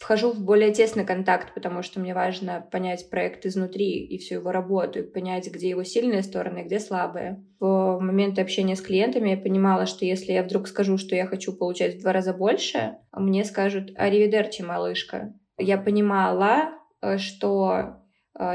вхожу 0.00 0.32
в 0.32 0.42
более 0.42 0.72
тесный 0.72 1.04
контакт, 1.04 1.52
потому 1.52 1.82
что 1.82 2.00
мне 2.00 2.14
важно 2.14 2.66
понять 2.72 3.10
проект 3.10 3.44
изнутри 3.44 4.06
и 4.06 4.16
всю 4.18 4.36
его 4.36 4.50
работу, 4.50 5.00
и 5.00 5.02
понять, 5.02 5.50
где 5.52 5.68
его 5.68 5.84
сильные 5.84 6.22
стороны, 6.22 6.64
где 6.64 6.80
слабые. 6.80 7.44
В 7.60 7.98
момент 8.00 8.38
общения 8.38 8.76
с 8.76 8.80
клиентами 8.80 9.30
я 9.30 9.36
понимала, 9.36 9.84
что 9.84 10.06
если 10.06 10.32
я 10.32 10.42
вдруг 10.42 10.68
скажу, 10.68 10.96
что 10.96 11.14
я 11.14 11.26
хочу 11.26 11.52
получать 11.52 11.96
в 11.96 12.00
два 12.00 12.12
раза 12.12 12.32
больше, 12.32 12.96
мне 13.12 13.44
скажут 13.44 13.90
«Аривидерчи, 13.96 14.62
малышка». 14.62 15.34
Я 15.58 15.76
понимала, 15.76 16.70
э, 17.02 17.18
что 17.18 18.03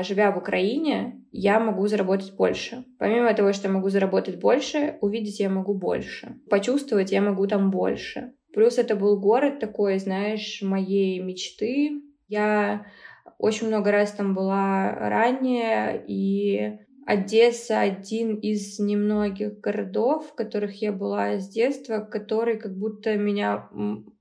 живя 0.02 0.32
в 0.32 0.38
Украине, 0.38 1.24
я 1.32 1.60
могу 1.60 1.88
заработать 1.88 2.36
больше. 2.36 2.86
Помимо 2.98 3.34
того, 3.34 3.54
что 3.54 3.68
я 3.68 3.74
могу 3.74 3.90
заработать 3.90 4.40
больше, 4.40 4.98
увидеть 5.02 5.40
я 5.40 5.50
могу 5.50 5.74
больше. 5.74 6.40
Почувствовать 6.50 7.12
я 7.12 7.22
могу 7.22 7.48
там 7.48 7.72
больше. 7.72 8.34
Плюс 8.54 8.78
это 8.78 8.96
был 8.96 9.20
город 9.20 9.60
такой, 9.60 10.00
знаешь, 10.00 10.62
моей 10.62 11.20
мечты. 11.20 12.02
Я 12.28 12.86
очень 13.38 13.68
много 13.68 13.92
раз 13.92 14.12
там 14.12 14.36
была 14.36 14.92
ранее, 14.92 16.04
и 16.08 16.80
Одесса 17.10 17.82
один 17.82 18.36
из 18.36 18.78
немногих 18.78 19.60
городов, 19.62 20.28
в 20.28 20.36
которых 20.36 20.80
я 20.80 20.92
была 20.92 21.40
с 21.40 21.50
детства, 21.50 22.02
который 22.02 22.60
как 22.60 22.78
будто 22.78 23.16
меня 23.16 23.68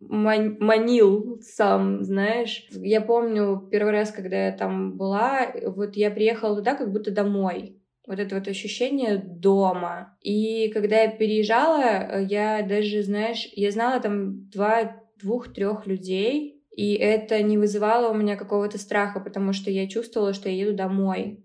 манил 0.01 1.39
сам, 1.43 2.03
знаешь. 2.03 2.67
Я 2.71 3.03
помню 3.03 3.69
первый 3.71 3.93
раз, 3.93 4.11
когда 4.11 4.47
я 4.47 4.53
там 4.53 4.97
была, 4.97 5.53
вот 5.67 5.97
я 5.97 6.11
приехала 6.11 6.57
туда 6.57 6.77
как 6.77 6.91
будто 6.91 7.11
домой. 7.11 7.79
Вот 8.07 8.19
это 8.21 8.37
вот 8.37 8.49
ощущение 8.49 9.19
дома. 9.19 10.17
И 10.23 10.71
когда 10.71 11.03
я 11.03 11.09
переезжала, 11.11 12.23
я 12.23 12.63
даже, 12.67 13.03
знаешь, 13.03 13.51
я 13.53 13.71
знала 13.71 14.01
там 14.01 14.49
два, 14.49 14.97
двух-трех 15.21 15.87
людей, 15.87 16.59
и 16.75 16.95
это 16.95 17.43
не 17.43 17.59
вызывало 17.59 18.13
у 18.13 18.15
меня 18.15 18.37
какого-то 18.37 18.79
страха, 18.79 19.21
потому 19.21 19.53
что 19.53 19.69
я 19.69 19.89
чувствовала, 19.89 20.33
что 20.33 20.49
я 20.49 20.65
еду 20.65 20.77
домой. 20.77 21.45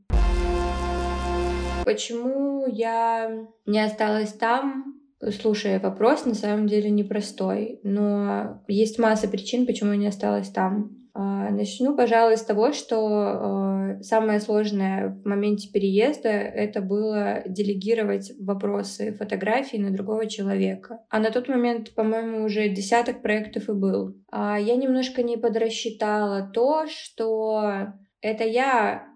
Почему 1.86 2.66
я 2.68 3.48
не 3.66 3.80
осталась 3.80 4.34
там? 4.34 5.02
Слушай, 5.32 5.80
вопрос 5.80 6.26
на 6.26 6.34
самом 6.34 6.68
деле 6.68 6.90
непростой, 6.90 7.80
но 7.84 8.62
есть 8.68 9.00
масса 9.00 9.28
причин, 9.30 9.66
почему 9.66 9.92
я 9.92 9.98
не 9.98 10.08
осталась 10.08 10.50
там. 10.50 11.04
А, 11.16 11.52
начну, 11.52 11.96
пожалуй, 11.96 12.38
с 12.38 12.42
того, 12.42 12.74
что 12.74 13.98
э, 14.00 14.04
самое 14.04 14.40
сложное 14.40 15.10
в 15.10 15.28
моменте 15.28 15.70
переезда 15.72 16.30
это 16.30 16.82
было 16.82 17.44
делегировать 17.46 18.32
вопросы 18.40 19.14
фотографий 19.14 19.78
на 19.78 19.92
другого 19.92 20.26
человека. 20.26 21.02
А 21.10 21.20
на 21.20 21.30
тот 21.30 21.48
момент, 21.48 21.94
по-моему, 21.94 22.44
уже 22.44 22.68
десяток 22.68 23.22
проектов 23.22 23.70
и 23.70 23.74
был. 23.74 24.16
А 24.32 24.60
я 24.60 24.76
немножко 24.76 25.22
не 25.22 25.38
подрасчитала 25.38 26.50
то, 26.52 26.88
что 26.88 27.94
это 28.22 28.44
я 28.44 29.08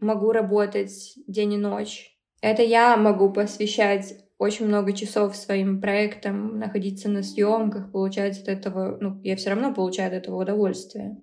могу 0.00 0.32
работать 0.32 1.14
день 1.26 1.54
и 1.54 1.58
ночь. 1.58 2.11
Это 2.42 2.62
я 2.62 2.96
могу 2.96 3.32
посвящать 3.32 4.16
очень 4.36 4.66
много 4.66 4.92
часов 4.92 5.36
своим 5.36 5.80
проектам, 5.80 6.58
находиться 6.58 7.08
на 7.08 7.22
съемках, 7.22 7.92
получать 7.92 8.42
от 8.42 8.48
этого, 8.48 8.98
ну, 9.00 9.20
я 9.22 9.36
все 9.36 9.50
равно 9.50 9.72
получаю 9.72 10.08
от 10.08 10.14
этого 10.14 10.42
удовольствие. 10.42 11.16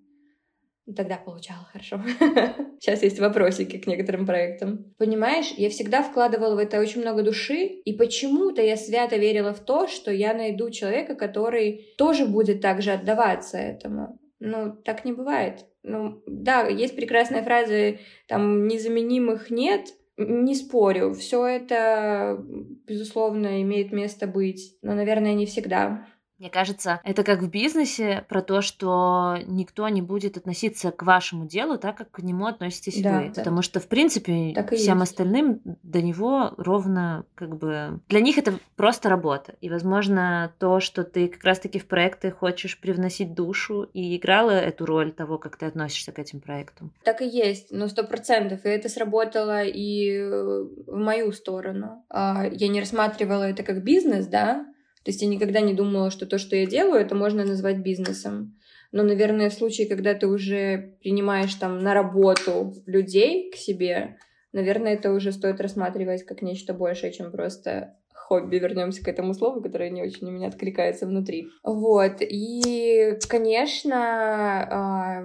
Тогда 0.95 1.17
получала 1.17 1.67
хорошо. 1.71 2.01
Сейчас 2.79 3.03
есть 3.03 3.19
вопросики 3.19 3.77
к 3.77 3.85
некоторым 3.85 4.25
проектам. 4.25 4.95
Понимаешь, 4.97 5.53
я 5.57 5.69
всегда 5.69 6.01
вкладывала 6.01 6.55
в 6.55 6.57
это 6.57 6.79
очень 6.79 7.01
много 7.01 7.21
души, 7.21 7.65
и 7.65 7.93
почему-то 7.93 8.61
я 8.61 8.77
свято 8.77 9.17
верила 9.17 9.53
в 9.53 9.59
то, 9.59 9.87
что 9.87 10.11
я 10.11 10.33
найду 10.33 10.71
человека, 10.71 11.15
который 11.15 11.93
тоже 11.97 12.25
будет 12.25 12.61
также 12.61 12.91
отдаваться 12.91 13.57
этому. 13.57 14.17
Ну, 14.39 14.71
так 14.71 15.03
не 15.03 15.11
бывает. 15.11 15.65
Ну, 15.83 16.23
да, 16.25 16.67
есть 16.67 16.95
прекрасные 16.95 17.43
фразы, 17.43 17.99
там, 18.27 18.67
незаменимых 18.67 19.51
нет, 19.51 19.93
не 20.19 20.53
спорю, 20.55 21.13
все 21.13 21.45
это, 21.45 22.43
безусловно, 22.85 23.61
имеет 23.61 23.91
место 23.91 24.27
быть, 24.27 24.77
но, 24.81 24.93
наверное, 24.93 25.33
не 25.33 25.45
всегда. 25.45 26.05
Мне 26.39 26.49
кажется, 26.49 27.01
это 27.03 27.23
как 27.23 27.41
в 27.41 27.49
бизнесе 27.49 28.25
про 28.29 28.41
то, 28.41 28.61
что 28.61 29.37
никто 29.45 29.89
не 29.89 30.01
будет 30.01 30.37
относиться 30.37 30.91
к 30.91 31.03
вашему 31.03 31.45
делу 31.45 31.77
так, 31.77 31.97
как 31.97 32.11
к 32.11 32.19
нему 32.19 32.45
относитесь 32.45 33.01
да, 33.01 33.19
вы. 33.19 33.27
Да. 33.27 33.41
Потому 33.41 33.61
что, 33.61 33.81
в 33.81 33.87
принципе, 33.87 34.53
так 34.55 34.71
всем 34.73 35.01
остальным 35.01 35.59
до 35.83 36.01
него 36.01 36.53
ровно 36.55 37.25
как 37.35 37.57
бы... 37.57 37.99
Для 38.07 38.21
них 38.21 38.37
это 38.37 38.57
просто 38.77 39.09
работа. 39.09 39.55
И, 39.59 39.69
возможно, 39.69 40.53
то, 40.59 40.79
что 40.79 41.03
ты 41.03 41.27
как 41.27 41.43
раз-таки 41.43 41.77
в 41.77 41.87
проекты 41.87 42.31
хочешь 42.31 42.79
привносить 42.79 43.33
душу 43.33 43.89
и 43.93 44.15
играла 44.15 44.51
эту 44.51 44.85
роль 44.85 45.11
того, 45.11 45.37
как 45.37 45.57
ты 45.57 45.65
относишься 45.65 46.13
к 46.13 46.19
этим 46.19 46.39
проектам. 46.39 46.93
Так 47.03 47.21
и 47.21 47.27
есть, 47.27 47.67
ну, 47.71 47.89
сто 47.89 48.05
процентов. 48.05 48.63
И 48.63 48.69
это 48.69 48.87
сработало 48.87 49.63
и 49.65 50.21
в 50.21 50.95
мою 50.95 51.33
сторону. 51.33 52.05
А, 52.09 52.45
я 52.49 52.69
не 52.69 52.79
рассматривала 52.79 53.43
это 53.43 53.63
как 53.63 53.83
бизнес, 53.83 54.25
да, 54.25 54.65
то 55.03 55.11
есть 55.11 55.21
я 55.21 55.27
никогда 55.27 55.61
не 55.61 55.73
думала, 55.73 56.11
что 56.11 56.25
то, 56.25 56.37
что 56.37 56.55
я 56.55 56.65
делаю, 56.65 57.01
это 57.01 57.15
можно 57.15 57.45
назвать 57.45 57.77
бизнесом. 57.77 58.57
Но, 58.91 59.03
наверное, 59.03 59.49
в 59.49 59.53
случае, 59.53 59.87
когда 59.87 60.13
ты 60.13 60.27
уже 60.27 60.97
принимаешь 61.01 61.53
там 61.55 61.79
на 61.79 61.93
работу 61.93 62.73
людей 62.85 63.51
к 63.51 63.55
себе, 63.55 64.17
наверное, 64.51 64.95
это 64.95 65.13
уже 65.13 65.31
стоит 65.31 65.61
рассматривать 65.61 66.25
как 66.25 66.41
нечто 66.41 66.73
большее, 66.73 67.13
чем 67.13 67.31
просто 67.31 67.95
хобби. 68.13 68.57
Вернемся 68.57 69.03
к 69.03 69.07
этому 69.07 69.33
слову, 69.33 69.61
которое 69.61 69.89
не 69.89 70.01
очень 70.01 70.27
у 70.27 70.31
меня 70.31 70.47
откликается 70.47 71.05
внутри. 71.05 71.47
Вот. 71.63 72.17
И, 72.21 73.17
конечно, 73.27 73.97
а, 73.97 75.23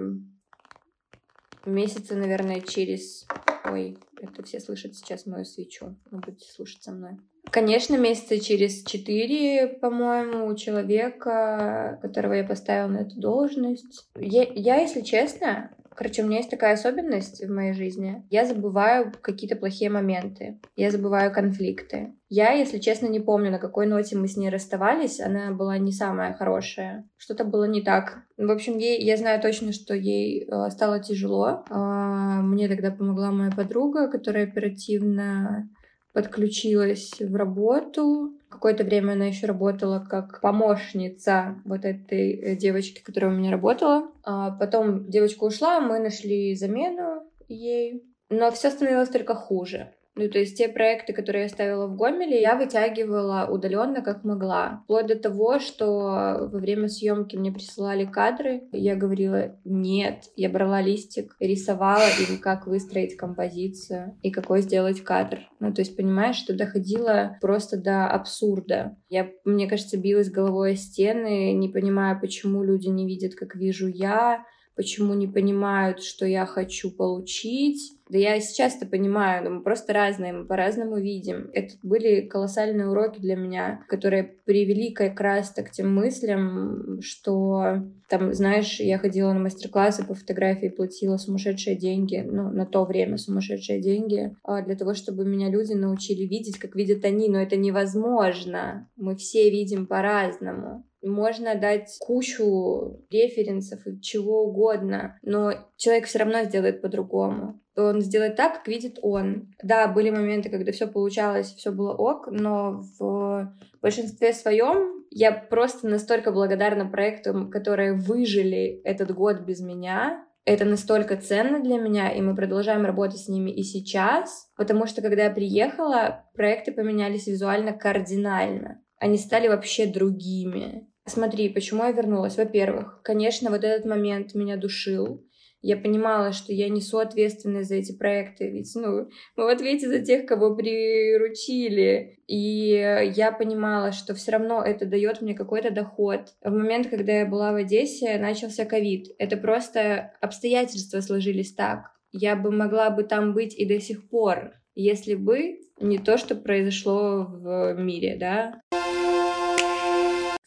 месяца, 1.65 2.15
наверное, 2.15 2.61
через... 2.61 3.25
Ой, 3.65 3.97
это 4.21 4.43
все 4.43 4.59
слышат 4.59 4.95
сейчас 4.95 5.25
мою 5.25 5.43
свечу. 5.43 5.95
Вы 6.11 6.19
будете 6.19 6.51
слушать 6.51 6.83
со 6.83 6.91
мной. 6.91 7.17
Конечно, 7.55 7.95
месяца 7.95 8.37
через 8.37 8.83
четыре, 8.83 9.67
по-моему, 9.67 10.45
у 10.45 10.55
человека, 10.57 11.97
которого 12.01 12.33
я 12.33 12.43
поставила 12.43 12.89
на 12.89 12.97
эту 12.97 13.17
должность. 13.17 14.09
Я, 14.19 14.45
я, 14.53 14.75
если 14.81 14.99
честно, 14.99 15.71
короче, 15.95 16.21
у 16.21 16.25
меня 16.25 16.39
есть 16.39 16.49
такая 16.49 16.73
особенность 16.73 17.41
в 17.41 17.49
моей 17.49 17.71
жизни. 17.71 18.25
Я 18.29 18.43
забываю 18.43 19.13
какие-то 19.21 19.55
плохие 19.55 19.89
моменты. 19.89 20.59
Я 20.75 20.91
забываю 20.91 21.31
конфликты. 21.31 22.13
Я, 22.27 22.51
если 22.51 22.77
честно, 22.79 23.07
не 23.07 23.21
помню, 23.21 23.51
на 23.51 23.59
какой 23.59 23.85
ноте 23.85 24.17
мы 24.17 24.27
с 24.27 24.35
ней 24.35 24.49
расставались. 24.49 25.21
Она 25.21 25.51
была 25.51 25.77
не 25.77 25.93
самая 25.93 26.33
хорошая. 26.33 27.07
Что-то 27.15 27.45
было 27.45 27.63
не 27.63 27.81
так. 27.81 28.23
В 28.37 28.51
общем, 28.51 28.77
ей, 28.77 29.01
я 29.01 29.15
знаю 29.15 29.41
точно, 29.41 29.71
что 29.71 29.95
ей 29.95 30.45
э, 30.45 30.69
стало 30.71 30.99
тяжело. 30.99 31.63
А, 31.69 32.41
мне 32.41 32.67
тогда 32.67 32.91
помогла 32.91 33.31
моя 33.31 33.51
подруга, 33.51 34.09
которая 34.09 34.43
оперативно 34.43 35.69
подключилась 36.15 37.19
в 37.19 37.35
работу. 37.35 38.31
Какое-то 38.47 38.85
время 38.85 39.11
она 39.11 39.25
еще 39.25 39.47
работала 39.47 39.99
как 40.09 40.39
помощница 40.39 41.61
вот 41.65 41.83
этой 41.83 42.31
э, 42.31 42.55
девочки, 42.55 43.03
которая 43.03 43.31
у 43.31 43.33
меня 43.35 43.51
работала. 43.51 44.09
А 44.23 44.51
потом 44.51 45.09
девочка 45.09 45.43
ушла, 45.43 45.81
мы 45.81 45.99
нашли 45.99 46.55
замену 46.55 47.21
ей. 47.49 48.01
Но 48.29 48.49
все 48.51 48.71
становилось 48.71 49.09
только 49.09 49.35
хуже. 49.35 49.91
Ну, 50.15 50.29
то 50.29 50.39
есть 50.39 50.57
те 50.57 50.69
проекты, 50.69 51.11
которые 51.13 51.43
я 51.43 51.49
ставила 51.49 51.87
в 51.87 51.95
Гомеле, 51.95 52.41
я 52.41 52.55
вытягивала 52.55 53.47
удаленно 53.51 54.01
как 54.01 54.23
могла. 54.23 54.81
Вплоть 54.85 55.07
до 55.07 55.15
того, 55.17 55.59
что 55.59 56.49
во 56.51 56.59
время 56.59 56.87
съемки 56.87 57.35
мне 57.35 57.51
присылали 57.51 58.05
кадры, 58.05 58.63
я 58.71 58.95
говорила 58.95 59.57
нет. 59.65 60.23
Я 60.37 60.49
брала 60.49 60.81
листик, 60.81 61.35
рисовала 61.39 62.05
им, 62.29 62.37
как 62.39 62.65
выстроить 62.65 63.17
композицию 63.17 64.17
и 64.21 64.31
какой 64.31 64.61
сделать 64.61 65.01
кадр. 65.01 65.39
Ну, 65.59 65.73
то 65.73 65.81
есть, 65.81 65.97
понимаешь, 65.97 66.37
что 66.37 66.55
доходило 66.55 67.37
просто 67.41 67.77
до 67.77 68.07
абсурда. 68.07 68.95
Я, 69.09 69.29
мне 69.43 69.67
кажется, 69.67 69.97
билась 69.97 70.31
головой 70.31 70.73
о 70.73 70.75
стены, 70.75 71.51
не 71.51 71.67
понимая, 71.67 72.15
почему 72.15 72.63
люди 72.63 72.87
не 72.87 73.05
видят, 73.05 73.35
как 73.35 73.55
вижу 73.55 73.87
я, 73.87 74.45
почему 74.75 75.13
не 75.13 75.27
понимают, 75.27 76.01
что 76.03 76.25
я 76.25 76.45
хочу 76.45 76.91
получить. 76.91 77.93
Да 78.07 78.19
я 78.19 78.39
сейчас 78.39 78.75
это 78.75 78.85
понимаю, 78.85 79.43
но 79.43 79.49
мы 79.49 79.63
просто 79.63 79.91
разные, 79.91 80.31
мы 80.31 80.45
по-разному 80.45 80.97
видим. 80.97 81.49
Это 81.53 81.73
были 81.81 82.21
колоссальные 82.21 82.87
уроки 82.87 83.19
для 83.19 83.35
меня, 83.35 83.83
которые 83.87 84.23
привели 84.23 84.91
как 84.91 85.19
раз-то 85.19 85.63
к 85.63 85.71
тем 85.71 85.95
мыслям, 85.95 87.01
что 87.01 87.83
там, 88.07 88.33
знаешь, 88.35 88.79
я 88.79 88.99
ходила 88.99 89.33
на 89.33 89.39
мастер-классы 89.39 90.05
по 90.05 90.13
фотографии, 90.13 90.67
платила 90.67 91.17
сумасшедшие 91.17 91.75
деньги, 91.75 92.23
ну, 92.23 92.51
на 92.51 92.67
то 92.67 92.85
время 92.85 93.17
сумасшедшие 93.17 93.81
деньги, 93.81 94.35
а 94.43 94.61
для 94.61 94.75
того, 94.75 94.93
чтобы 94.93 95.25
меня 95.25 95.49
люди 95.49 95.73
научили 95.73 96.27
видеть, 96.27 96.59
как 96.59 96.75
видят 96.75 97.03
они, 97.05 97.27
но 97.27 97.39
это 97.39 97.55
невозможно. 97.55 98.87
Мы 98.97 99.15
все 99.15 99.49
видим 99.49 99.87
по-разному. 99.87 100.85
Можно 101.05 101.55
дать 101.55 101.95
кучу 101.99 103.05
референсов 103.09 103.85
и 103.85 104.01
чего 104.01 104.43
угодно, 104.43 105.17
но 105.21 105.53
человек 105.77 106.05
все 106.07 106.19
равно 106.19 106.43
сделает 106.43 106.81
по-другому. 106.81 107.61
Он 107.77 108.01
сделает 108.01 108.35
так, 108.35 108.55
как 108.55 108.67
видит 108.67 108.99
он. 109.01 109.53
Да, 109.61 109.87
были 109.87 110.09
моменты, 110.09 110.49
когда 110.49 110.71
все 110.71 110.87
получалось, 110.87 111.53
все 111.53 111.71
было 111.71 111.93
ок, 111.93 112.27
но 112.31 112.81
в 112.99 113.53
большинстве 113.81 114.33
своем 114.33 115.03
я 115.11 115.31
просто 115.31 115.87
настолько 115.87 116.31
благодарна 116.31 116.89
проектам, 116.89 117.49
которые 117.49 117.93
выжили 117.93 118.81
этот 118.83 119.13
год 119.13 119.41
без 119.41 119.61
меня, 119.61 120.25
это 120.45 120.63
настолько 120.63 121.17
ценно 121.17 121.59
для 121.59 121.77
меня, 121.77 122.11
и 122.11 122.21
мы 122.21 122.35
продолжаем 122.35 122.85
работать 122.85 123.19
с 123.19 123.27
ними 123.27 123.49
и 123.49 123.63
сейчас, 123.63 124.47
потому 124.55 124.85
что 124.85 125.01
когда 125.01 125.23
я 125.23 125.31
приехала, 125.31 126.23
проекты 126.35 126.71
поменялись 126.71 127.25
визуально 127.25 127.73
кардинально. 127.73 128.81
Они 128.99 129.17
стали 129.17 129.47
вообще 129.47 129.87
другими. 129.87 130.87
Смотри, 131.07 131.49
почему 131.49 131.83
я 131.83 131.91
вернулась? 131.91 132.37
Во-первых, 132.37 133.01
конечно, 133.03 133.51
вот 133.51 133.63
этот 133.63 133.85
момент 133.85 134.33
меня 134.33 134.57
душил. 134.57 135.23
Я 135.61 135.77
понимала, 135.77 136.31
что 136.31 136.53
я 136.53 136.69
несу 136.69 136.99
ответственность 136.99 137.69
за 137.69 137.75
эти 137.75 137.91
проекты, 137.91 138.51
ведь, 138.51 138.71
ну, 138.75 139.09
мы 139.35 139.45
в 139.45 139.47
ответе 139.47 139.87
за 139.87 139.99
тех, 139.99 140.27
кого 140.27 140.55
приручили. 140.55 142.19
И 142.27 142.69
я 143.15 143.31
понимала, 143.31 143.91
что 143.91 144.13
все 144.13 144.33
равно 144.33 144.63
это 144.63 144.85
дает 144.85 145.21
мне 145.21 145.33
какой-то 145.33 145.71
доход. 145.71 146.35
В 146.43 146.51
момент, 146.51 146.87
когда 146.87 147.13
я 147.13 147.25
была 147.25 147.51
в 147.51 147.55
Одессе, 147.55 148.19
начался 148.19 148.65
ковид. 148.65 149.07
Это 149.17 149.37
просто 149.37 150.13
обстоятельства 150.21 151.01
сложились 151.01 151.55
так. 151.55 151.91
Я 152.11 152.35
бы 152.35 152.51
могла 152.51 152.91
бы 152.91 153.01
там 153.01 153.33
быть 153.33 153.55
и 153.55 153.65
до 153.65 153.79
сих 153.79 154.07
пор, 154.07 154.53
если 154.75 155.15
бы 155.15 155.61
не 155.79 155.97
то, 155.97 156.17
что 156.17 156.35
произошло 156.35 157.25
в 157.25 157.73
мире, 157.73 158.17
да. 158.19 158.61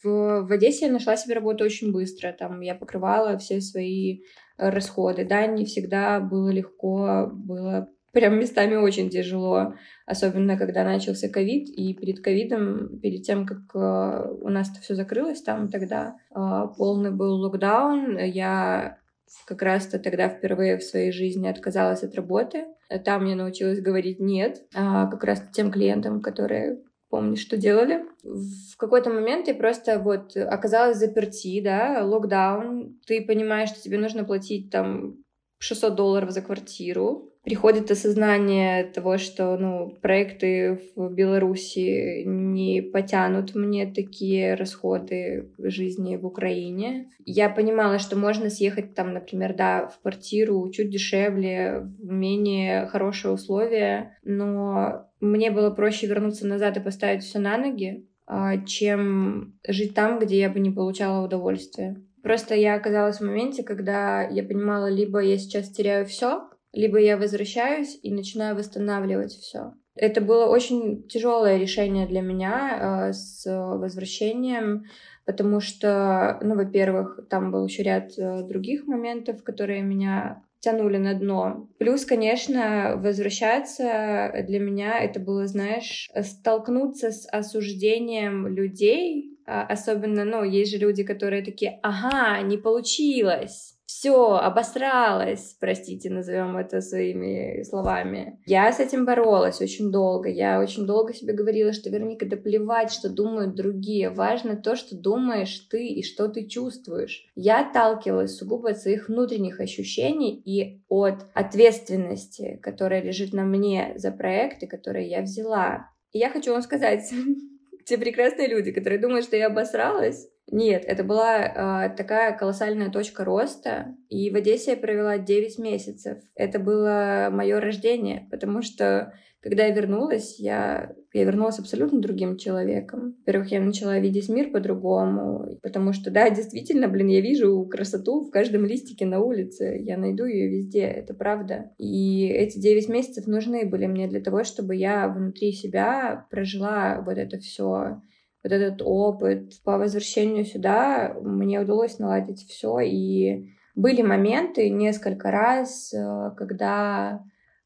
В, 0.03 0.43
в 0.43 0.51
Одессе 0.51 0.85
я 0.85 0.91
нашла 0.91 1.17
себе 1.17 1.35
работу 1.35 1.63
очень 1.63 1.91
быстро. 1.91 2.31
Там 2.31 2.61
я 2.61 2.75
покрывала 2.75 3.37
все 3.37 3.61
свои 3.61 4.21
расходы. 4.57 5.25
Да, 5.25 5.45
не 5.45 5.65
всегда 5.65 6.19
было 6.19 6.49
легко, 6.49 7.29
было 7.31 7.89
прям 8.11 8.39
местами 8.39 8.75
очень 8.75 9.09
тяжело, 9.09 9.75
особенно 10.05 10.57
когда 10.57 10.83
начался 10.83 11.29
ковид, 11.29 11.69
и 11.69 11.93
перед 11.93 12.21
ковидом, 12.21 12.99
перед 12.99 13.23
тем, 13.23 13.45
как 13.45 13.59
э, 13.75 14.31
у 14.41 14.49
нас 14.49 14.71
это 14.71 14.81
все 14.81 14.95
закрылось, 14.95 15.41
там 15.41 15.69
тогда 15.69 16.15
э, 16.31 16.35
полный 16.77 17.11
был 17.11 17.35
локдаун, 17.35 18.17
я 18.17 18.97
как 19.45 19.61
раз-то 19.61 19.99
тогда 19.99 20.27
впервые 20.27 20.77
в 20.77 20.83
своей 20.83 21.11
жизни 21.11 21.47
отказалась 21.47 22.03
от 22.03 22.15
работы. 22.15 22.65
Там 23.05 23.25
я 23.25 23.35
научилась 23.35 23.79
говорить 23.79 24.19
«нет», 24.19 24.63
а 24.73 25.05
как 25.05 25.23
раз 25.23 25.43
тем 25.53 25.71
клиентам, 25.71 26.21
которые 26.21 26.79
помню, 27.09 27.35
что 27.35 27.57
делали. 27.57 28.05
В 28.23 28.77
какой-то 28.77 29.09
момент 29.09 29.47
я 29.47 29.55
просто 29.55 29.99
вот 29.99 30.35
оказалась 30.37 30.97
заперти, 30.97 31.61
да, 31.61 32.03
локдаун. 32.03 32.99
Ты 33.05 33.25
понимаешь, 33.25 33.69
что 33.69 33.81
тебе 33.81 33.97
нужно 33.97 34.23
платить 34.23 34.69
там 34.69 35.17
600 35.59 35.95
долларов 35.95 36.31
за 36.31 36.41
квартиру, 36.41 37.29
приходит 37.43 37.89
осознание 37.89 38.83
того, 38.83 39.17
что 39.17 39.57
ну, 39.57 39.97
проекты 40.01 40.79
в 40.95 41.09
Беларуси 41.09 42.23
не 42.25 42.81
потянут 42.81 43.55
мне 43.55 43.91
такие 43.91 44.55
расходы 44.55 45.51
жизни 45.57 46.17
в 46.17 46.25
Украине. 46.25 47.09
Я 47.25 47.49
понимала, 47.49 47.99
что 47.99 48.17
можно 48.17 48.49
съехать 48.49 48.93
там, 48.93 49.13
например, 49.13 49.55
да, 49.55 49.87
в 49.87 50.01
квартиру 50.01 50.69
чуть 50.71 50.89
дешевле, 50.89 51.87
в 51.97 52.11
менее 52.11 52.87
хорошие 52.87 53.33
условия, 53.33 54.17
но 54.23 55.08
мне 55.19 55.51
было 55.51 55.69
проще 55.69 56.07
вернуться 56.07 56.47
назад 56.47 56.77
и 56.77 56.81
поставить 56.81 57.23
все 57.23 57.39
на 57.39 57.57
ноги, 57.57 58.07
а, 58.25 58.57
чем 58.57 59.59
жить 59.67 59.93
там, 59.93 60.19
где 60.19 60.39
я 60.39 60.49
бы 60.49 60.59
не 60.59 60.71
получала 60.71 61.25
удовольствия. 61.25 61.97
Просто 62.21 62.55
я 62.55 62.75
оказалась 62.75 63.17
в 63.19 63.25
моменте, 63.25 63.63
когда 63.63 64.21
я 64.21 64.43
понимала, 64.43 64.89
либо 64.89 65.19
я 65.19 65.37
сейчас 65.37 65.69
теряю 65.69 66.05
все, 66.05 66.49
либо 66.73 66.99
я 66.99 67.17
возвращаюсь 67.17 67.97
и 68.03 68.13
начинаю 68.13 68.55
восстанавливать 68.55 69.31
все. 69.31 69.73
Это 69.95 70.21
было 70.21 70.45
очень 70.45 71.07
тяжелое 71.07 71.57
решение 71.57 72.07
для 72.07 72.21
меня 72.21 73.09
э, 73.09 73.13
с 73.13 73.45
возвращением, 73.45 74.85
потому 75.25 75.59
что, 75.59 76.39
ну, 76.41 76.55
во-первых, 76.55 77.19
там 77.29 77.51
был 77.51 77.65
еще 77.65 77.83
ряд 77.83 78.17
э, 78.17 78.43
других 78.43 78.87
моментов, 78.87 79.43
которые 79.43 79.81
меня 79.81 80.43
тянули 80.59 80.97
на 80.97 81.13
дно. 81.13 81.67
Плюс, 81.79 82.05
конечно, 82.05 82.95
возвращаться 82.97 84.43
для 84.47 84.59
меня 84.59 84.99
это 84.99 85.19
было, 85.19 85.47
знаешь, 85.47 86.09
столкнуться 86.21 87.11
с 87.11 87.27
осуждением 87.31 88.47
людей, 88.47 89.37
а, 89.45 89.63
особенно, 89.63 90.25
ну, 90.25 90.43
есть 90.43 90.71
же 90.71 90.77
люди, 90.77 91.03
которые 91.03 91.43
такие, 91.43 91.79
ага, 91.81 92.41
не 92.41 92.57
получилось, 92.57 93.78
все, 93.89 94.35
обосралась, 94.35 95.57
простите, 95.59 96.11
назовем 96.11 96.57
это 96.57 96.79
своими 96.79 97.63
словами. 97.63 98.39
Я 98.45 98.71
с 98.71 98.79
этим 98.79 99.03
боролась 99.03 99.61
очень 99.61 99.91
долго. 99.91 100.29
Я 100.29 100.61
очень 100.61 100.85
долго 100.85 101.11
себе 101.11 101.33
говорила, 101.33 101.73
что, 101.73 101.89
Вероника, 101.89 102.27
да 102.27 102.37
плевать, 102.37 102.91
что 102.91 103.09
думают 103.09 103.55
другие. 103.55 104.11
Важно 104.11 104.57
то, 104.57 104.75
что 104.75 104.95
думаешь 104.95 105.57
ты 105.71 105.87
и 105.87 106.03
что 106.03 106.27
ты 106.27 106.45
чувствуешь. 106.45 107.31
Я 107.33 107.67
отталкивалась 107.67 108.37
сугубо 108.37 108.69
от 108.69 108.77
своих 108.77 109.09
внутренних 109.09 109.59
ощущений 109.59 110.39
и 110.39 110.83
от 110.87 111.25
ответственности, 111.33 112.59
которая 112.61 113.01
лежит 113.01 113.33
на 113.33 113.43
мне 113.43 113.93
за 113.95 114.11
проекты, 114.11 114.67
которые 114.67 115.09
я 115.09 115.23
взяла. 115.23 115.89
И 116.11 116.19
я 116.19 116.29
хочу 116.29 116.51
вам 116.51 116.61
сказать, 116.61 117.11
те 117.85 117.97
прекрасные 117.97 118.49
люди, 118.49 118.71
которые 118.71 119.01
думают, 119.01 119.25
что 119.25 119.35
я 119.35 119.47
обосралась, 119.47 120.29
нет, 120.51 120.83
это 120.85 121.03
была 121.03 121.39
э, 121.39 121.95
такая 121.95 122.37
колоссальная 122.37 122.89
точка 122.89 123.23
роста, 123.23 123.95
и 124.09 124.29
в 124.29 124.35
Одессе 124.35 124.71
я 124.71 124.77
провела 124.77 125.17
9 125.17 125.59
месяцев. 125.59 126.17
Это 126.35 126.59
было 126.59 127.29
мое 127.31 127.59
рождение, 127.59 128.27
потому 128.31 128.61
что 128.61 129.13
когда 129.41 129.65
я 129.65 129.73
вернулась, 129.73 130.37
я, 130.37 130.93
я 131.13 131.23
вернулась 131.23 131.59
абсолютно 131.59 132.01
другим 132.01 132.35
человеком. 132.35 133.15
Во-первых, 133.19 133.51
я 133.51 133.61
начала 133.61 133.97
видеть 133.97 134.27
мир 134.27 134.51
по-другому, 134.51 135.57
потому 135.61 135.93
что, 135.93 136.11
да, 136.11 136.29
действительно, 136.29 136.89
блин, 136.89 137.07
я 137.07 137.21
вижу 137.21 137.65
красоту 137.71 138.25
в 138.25 138.31
каждом 138.31 138.65
листике 138.65 139.05
на 139.05 139.21
улице, 139.21 139.77
я 139.79 139.97
найду 139.97 140.25
ее 140.25 140.49
везде, 140.49 140.81
это 140.81 141.13
правда. 141.13 141.71
И 141.77 142.27
эти 142.27 142.59
9 142.59 142.89
месяцев 142.89 143.27
нужны 143.27 143.65
были 143.65 143.85
мне 143.85 144.07
для 144.07 144.19
того, 144.19 144.43
чтобы 144.43 144.75
я 144.75 145.07
внутри 145.07 145.53
себя 145.53 146.27
прожила 146.29 147.01
вот 147.05 147.17
это 147.17 147.37
все 147.39 148.01
вот 148.43 148.51
этот 148.51 148.81
опыт. 148.83 149.61
По 149.63 149.77
возвращению 149.77 150.45
сюда 150.45 151.15
мне 151.21 151.59
удалось 151.59 151.99
наладить 151.99 152.47
все, 152.47 152.79
и 152.79 153.49
были 153.75 154.01
моменты 154.01 154.69
несколько 154.69 155.31
раз, 155.31 155.93
э, 155.93 156.31
когда 156.37 157.23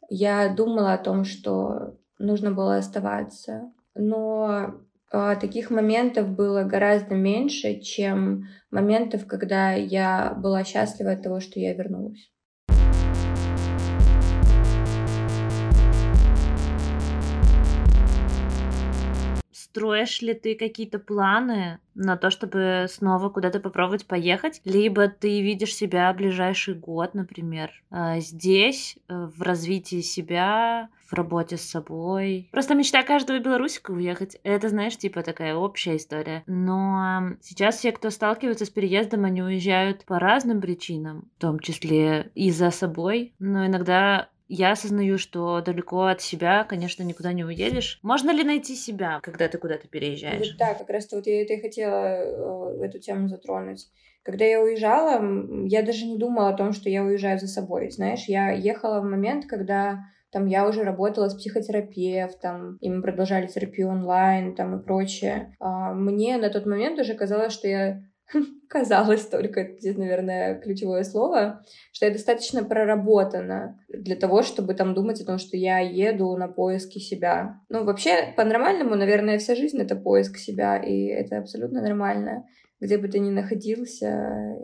я 0.10 0.50
думала 0.50 0.94
о 0.94 0.98
том, 0.98 1.24
что 1.24 1.98
нужно 2.20 2.52
было 2.52 2.78
оставаться. 2.78 3.72
Но 3.96 4.76
э, 5.12 5.36
таких 5.40 5.70
моментов 5.70 6.30
было 6.30 6.64
гораздо 6.64 7.16
меньше, 7.16 7.80
чем 7.80 8.46
моментов, 8.72 9.28
когда 9.28 9.74
я 9.74 10.34
была 10.38 10.64
счастлива 10.64 11.12
от 11.12 11.24
того, 11.24 11.40
что 11.40 11.60
я 11.60 11.74
вернулась. 11.74 12.33
Строишь 19.74 20.22
ли 20.22 20.36
ты 20.36 20.54
какие-то 20.54 21.00
планы 21.00 21.80
на 21.96 22.16
то, 22.16 22.30
чтобы 22.30 22.86
снова 22.90 23.30
куда-то 23.30 23.60
попробовать 23.60 24.06
поехать? 24.06 24.62
Либо 24.66 25.08
ты 25.08 25.42
видишь 25.42 25.74
себя 25.74 26.14
ближайший 26.14 26.76
год, 26.76 27.16
например, 27.16 27.72
а, 27.90 28.20
здесь, 28.20 28.98
э, 29.10 29.30
в 29.36 29.42
развитии 29.42 30.02
себя, 30.02 30.90
в 31.08 31.14
работе 31.14 31.58
с 31.58 31.62
собой. 31.62 32.50
Просто 32.52 32.76
мечта 32.76 33.04
каждого 33.04 33.40
белорусика 33.40 33.92
уехать. 33.92 34.38
Это, 34.44 34.70
знаешь, 34.70 34.98
типа 34.98 35.24
такая 35.24 35.56
общая 35.56 35.98
история. 35.98 36.44
Но 36.46 37.34
сейчас 37.42 37.78
все, 37.78 37.92
кто 37.92 38.10
сталкивается 38.10 38.66
с 38.66 38.70
переездом, 38.70 39.26
они 39.26 39.42
уезжают 39.42 40.06
по 40.06 40.20
разным 40.20 40.62
причинам, 40.62 41.30
в 41.38 41.42
том 41.42 41.60
числе 41.60 42.32
и 42.36 42.52
за 42.52 42.72
собой. 42.72 43.34
Но 43.40 43.66
иногда 43.66 44.30
я 44.54 44.74
осознаю, 44.74 45.18
что 45.18 45.62
далеко 45.62 46.04
от 46.04 46.22
себя, 46.22 46.64
конечно, 46.64 47.02
никуда 47.02 47.34
не 47.34 47.44
уедешь. 47.44 48.00
Можно 48.04 48.32
ли 48.32 48.44
найти 48.44 48.76
себя, 48.76 49.20
когда 49.24 49.48
ты 49.48 49.58
куда-то 49.58 49.88
переезжаешь? 49.88 50.56
Да, 50.58 50.76
как 50.76 50.90
раз-то 50.90 51.16
вот 51.16 51.26
я 51.26 51.42
это 51.42 51.54
и 51.54 51.62
хотела 51.62 52.78
э, 52.80 52.86
эту 52.86 53.00
тему 53.00 53.28
затронуть. 53.28 53.88
Когда 54.22 54.46
я 54.46 54.62
уезжала, 54.62 55.20
я 55.66 55.82
даже 55.82 56.06
не 56.06 56.18
думала 56.18 56.50
о 56.50 56.58
том, 56.58 56.72
что 56.72 56.88
я 56.88 57.04
уезжаю 57.04 57.40
за 57.40 57.48
собой. 57.48 57.90
Знаешь, 57.90 58.26
я 58.28 58.52
ехала 58.52 59.02
в 59.02 59.06
момент, 59.06 59.46
когда 59.48 60.06
там 60.32 60.46
я 60.46 60.68
уже 60.68 60.84
работала 60.84 61.30
с 61.30 61.36
психотерапевтом, 61.36 62.78
и 62.80 62.90
мы 62.90 63.02
продолжали 63.02 63.48
терапию 63.48 63.90
онлайн 63.90 64.56
там 64.56 64.80
и 64.80 64.84
прочее. 64.84 65.56
А 65.60 65.94
мне 65.94 66.38
на 66.38 66.50
тот 66.50 66.66
момент 66.66 67.00
уже 67.00 67.16
казалось, 67.16 67.54
что 67.54 67.68
я 67.68 68.04
казалось 68.70 69.26
только, 69.28 69.76
здесь, 69.78 69.98
наверное, 69.98 70.60
ключевое 70.60 71.04
слово, 71.04 71.64
что 71.92 72.06
я 72.06 72.12
достаточно 72.12 72.64
проработана 72.64 73.80
для 73.88 74.16
того, 74.16 74.44
чтобы 74.44 74.74
там 74.74 74.94
думать 74.94 75.22
о 75.22 75.26
том, 75.26 75.38
что 75.38 75.58
я 75.58 75.80
еду 75.80 76.36
на 76.38 76.48
поиски 76.48 77.00
себя. 77.00 77.62
Ну, 77.70 77.84
вообще, 77.84 78.34
по-нормальному, 78.36 78.96
наверное, 78.96 79.38
вся 79.38 79.56
жизнь— 79.56 79.78
это 79.82 79.96
поиск 79.96 80.38
себя, 80.38 80.78
и 80.78 81.06
это 81.06 81.38
абсолютно 81.38 81.82
нормально, 81.82 82.46
где 82.80 82.98
бы 82.98 83.08
ты 83.08 83.20
ни 83.20 83.30
находился. 83.30 84.58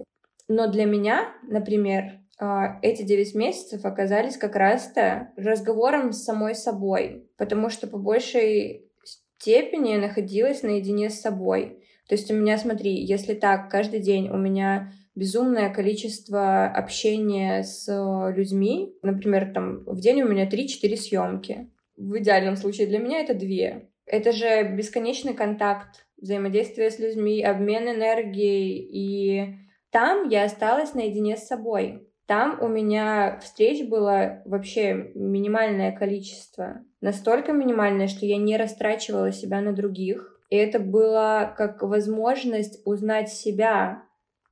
Но 0.47 0.67
для 0.67 0.85
меня, 0.85 1.27
например, 1.43 2.19
а, 2.39 2.79
эти 2.81 3.03
9 3.03 3.35
месяцев 3.35 3.85
оказались 3.85 4.37
как 4.37 4.55
раз-то 4.55 5.31
разговором 5.35 6.13
с 6.13 6.23
самой 6.23 6.55
собой, 6.55 7.29
потому 7.37 7.69
что 7.69 7.85
по 7.85 7.97
большей 7.97 8.89
степени 9.03 9.91
я 9.91 9.99
находилась 9.99 10.63
наедине 10.63 11.09
с 11.09 11.19
собой. 11.19 11.83
То 12.09 12.15
есть 12.15 12.31
у 12.31 12.33
меня, 12.33 12.57
смотри, 12.57 12.95
если 13.05 13.35
так, 13.35 13.69
каждый 13.69 13.99
день 13.99 14.29
у 14.29 14.37
меня 14.37 14.91
безумное 15.13 15.71
количество 15.71 16.65
общения 16.65 17.61
с 17.61 17.87
людьми, 18.35 18.95
например, 19.03 19.53
там 19.53 19.83
в 19.85 19.99
день 20.01 20.23
у 20.23 20.27
меня 20.27 20.49
3-4 20.49 20.95
съемки. 20.95 21.69
В 21.97 22.17
идеальном 22.17 22.55
случае 22.55 22.87
для 22.87 22.97
меня 22.97 23.19
это 23.19 23.35
две. 23.35 23.91
Это 24.07 24.31
же 24.31 24.63
бесконечный 24.75 25.35
контакт, 25.35 26.07
взаимодействие 26.17 26.89
с 26.89 26.97
людьми, 26.97 27.43
обмен 27.43 27.87
энергией. 27.87 28.89
И 28.91 29.55
там 29.91 30.29
я 30.29 30.45
осталась 30.45 30.95
наедине 30.95 31.37
с 31.37 31.45
собой. 31.45 32.07
Там 32.25 32.57
у 32.59 32.67
меня 32.67 33.39
встреч 33.43 33.87
было 33.87 34.41
вообще 34.45 35.11
минимальное 35.13 35.91
количество. 35.91 36.83
Настолько 37.01 37.53
минимальное, 37.53 38.07
что 38.07 38.25
я 38.25 38.37
не 38.37 38.57
растрачивала 38.57 39.31
себя 39.31 39.61
на 39.61 39.73
других 39.73 40.38
и 40.49 40.55
это 40.55 40.79
было 40.79 41.53
как 41.57 41.83
возможность 41.83 42.81
узнать 42.85 43.29
себя, 43.29 44.03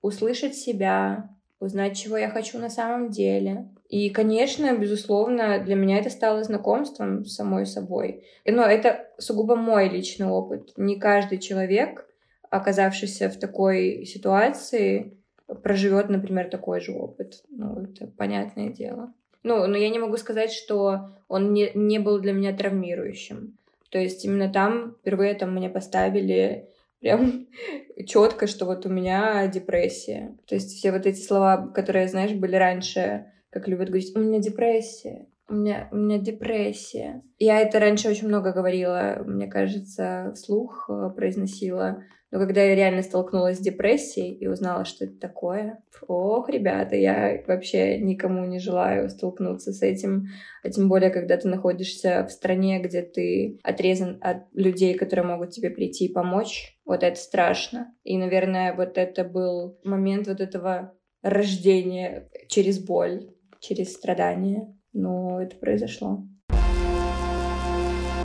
услышать 0.01 0.55
себя, 0.55 1.29
узнать, 1.59 1.97
чего 1.97 2.17
я 2.17 2.29
хочу 2.29 2.59
на 2.59 2.69
самом 2.69 3.09
деле. 3.09 3.67
И, 3.89 4.09
конечно, 4.09 4.77
безусловно, 4.77 5.59
для 5.59 5.75
меня 5.75 5.97
это 5.97 6.09
стало 6.09 6.43
знакомством 6.43 7.25
с 7.25 7.33
самой 7.33 7.65
собой. 7.65 8.25
Но 8.45 8.63
это 8.63 9.07
сугубо 9.17 9.55
мой 9.55 9.89
личный 9.89 10.27
опыт. 10.27 10.73
Не 10.77 10.99
каждый 10.99 11.39
человек, 11.39 12.07
оказавшийся 12.49 13.29
в 13.29 13.37
такой 13.37 14.05
ситуации, 14.05 15.17
проживет, 15.63 16.09
например, 16.09 16.49
такой 16.49 16.81
же 16.81 16.91
опыт. 16.91 17.43
Ну, 17.49 17.81
это 17.83 18.07
понятное 18.07 18.69
дело. 18.69 19.13
Ну, 19.43 19.65
но 19.65 19.77
я 19.77 19.89
не 19.89 19.99
могу 19.99 20.17
сказать, 20.17 20.51
что 20.51 21.11
он 21.27 21.53
не, 21.53 21.71
не 21.73 21.99
был 21.99 22.19
для 22.19 22.33
меня 22.33 22.55
травмирующим. 22.55 23.57
То 23.89 23.99
есть 23.99 24.25
именно 24.25 24.51
там 24.51 24.95
впервые 24.99 25.33
там 25.33 25.53
мне 25.53 25.69
поставили 25.69 26.69
прям 26.99 27.47
четко, 28.05 28.47
что 28.47 28.65
вот 28.65 28.85
у 28.85 28.89
меня 28.89 29.47
депрессия. 29.47 30.37
То 30.47 30.55
есть 30.55 30.77
все 30.77 30.91
вот 30.91 31.05
эти 31.05 31.21
слова, 31.21 31.67
которые, 31.73 32.07
знаешь, 32.07 32.33
были 32.33 32.55
раньше, 32.55 33.31
как 33.49 33.67
любят 33.67 33.87
говорить, 33.87 34.15
у 34.15 34.19
меня 34.19 34.39
депрессия, 34.39 35.27
у 35.49 35.53
меня, 35.53 35.87
у 35.91 35.95
меня 35.95 36.17
депрессия. 36.17 37.23
Я 37.39 37.61
это 37.61 37.79
раньше 37.79 38.09
очень 38.09 38.27
много 38.27 38.51
говорила, 38.51 39.23
мне 39.25 39.47
кажется, 39.47 40.33
вслух 40.35 40.89
э, 40.89 41.09
произносила. 41.15 42.03
Но 42.29 42.39
когда 42.39 42.61
я 42.61 42.75
реально 42.75 43.03
столкнулась 43.03 43.57
с 43.57 43.61
депрессией 43.61 44.33
и 44.33 44.47
узнала, 44.47 44.83
что 44.83 45.05
это 45.05 45.17
такое, 45.17 45.81
ох, 46.07 46.49
ребята, 46.49 46.97
я 46.97 47.41
вообще 47.47 47.99
никому 47.99 48.43
не 48.45 48.59
желаю 48.59 49.09
столкнуться 49.09 49.71
с 49.71 49.81
этим. 49.81 50.27
А 50.61 50.69
тем 50.69 50.89
более, 50.89 51.09
когда 51.09 51.37
ты 51.37 51.47
находишься 51.47 52.25
в 52.27 52.31
стране, 52.31 52.79
где 52.79 53.01
ты 53.01 53.59
отрезан 53.63 54.17
от 54.21 54.43
людей, 54.53 54.95
которые 54.95 55.25
могут 55.25 55.51
тебе 55.51 55.69
прийти 55.69 56.05
и 56.05 56.13
помочь. 56.13 56.77
Вот 56.85 57.03
это 57.03 57.17
страшно. 57.17 57.93
И, 58.03 58.17
наверное, 58.17 58.73
вот 58.73 58.97
это 58.97 59.23
был 59.23 59.79
момент 59.85 60.27
вот 60.27 60.41
этого 60.41 60.93
рождения 61.21 62.29
через 62.49 62.79
боль, 62.79 63.29
через 63.59 63.93
страдания. 63.93 64.75
Но 64.91 65.41
это 65.41 65.55
произошло. 65.55 66.25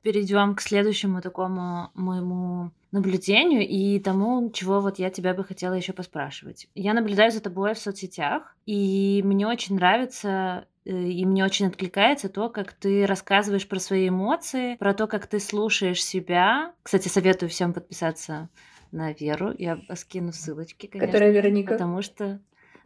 Перейдем 0.02 0.56
к 0.56 0.60
следующему 0.60 1.20
такому 1.20 1.90
моему 1.94 2.72
наблюдению 2.92 3.66
и 3.66 3.98
тому, 3.98 4.50
чего 4.50 4.80
вот 4.80 4.98
я 4.98 5.10
тебя 5.10 5.34
бы 5.34 5.44
хотела 5.44 5.74
еще 5.74 5.92
поспрашивать. 5.92 6.68
Я 6.74 6.92
наблюдаю 6.92 7.32
за 7.32 7.40
тобой 7.40 7.74
в 7.74 7.78
соцсетях, 7.78 8.54
и 8.66 9.22
мне 9.24 9.46
очень 9.46 9.76
нравится 9.76 10.66
э, 10.84 10.90
и 10.90 11.24
мне 11.24 11.44
очень 11.44 11.66
откликается 11.66 12.28
то, 12.28 12.50
как 12.50 12.74
ты 12.74 13.06
рассказываешь 13.06 13.66
про 13.66 13.78
свои 13.78 14.08
эмоции, 14.08 14.76
про 14.76 14.94
то, 14.94 15.06
как 15.06 15.26
ты 15.26 15.40
слушаешь 15.40 16.04
себя. 16.04 16.72
Кстати, 16.82 17.08
советую 17.08 17.48
всем 17.48 17.72
подписаться 17.72 18.50
на 18.92 19.12
Веру. 19.12 19.54
Я 19.58 19.80
скину 19.94 20.32
ссылочки, 20.32 20.86
конечно. 20.86 21.06
Которая 21.06 21.32
Вероника. 21.32 21.72
Потому 21.72 22.02
что... 22.02 22.40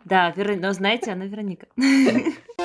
Да, 0.04 0.30
Вера... 0.30 0.54
но 0.54 0.72
знаете, 0.72 1.10
она 1.10 1.26
Вероника. 1.26 1.66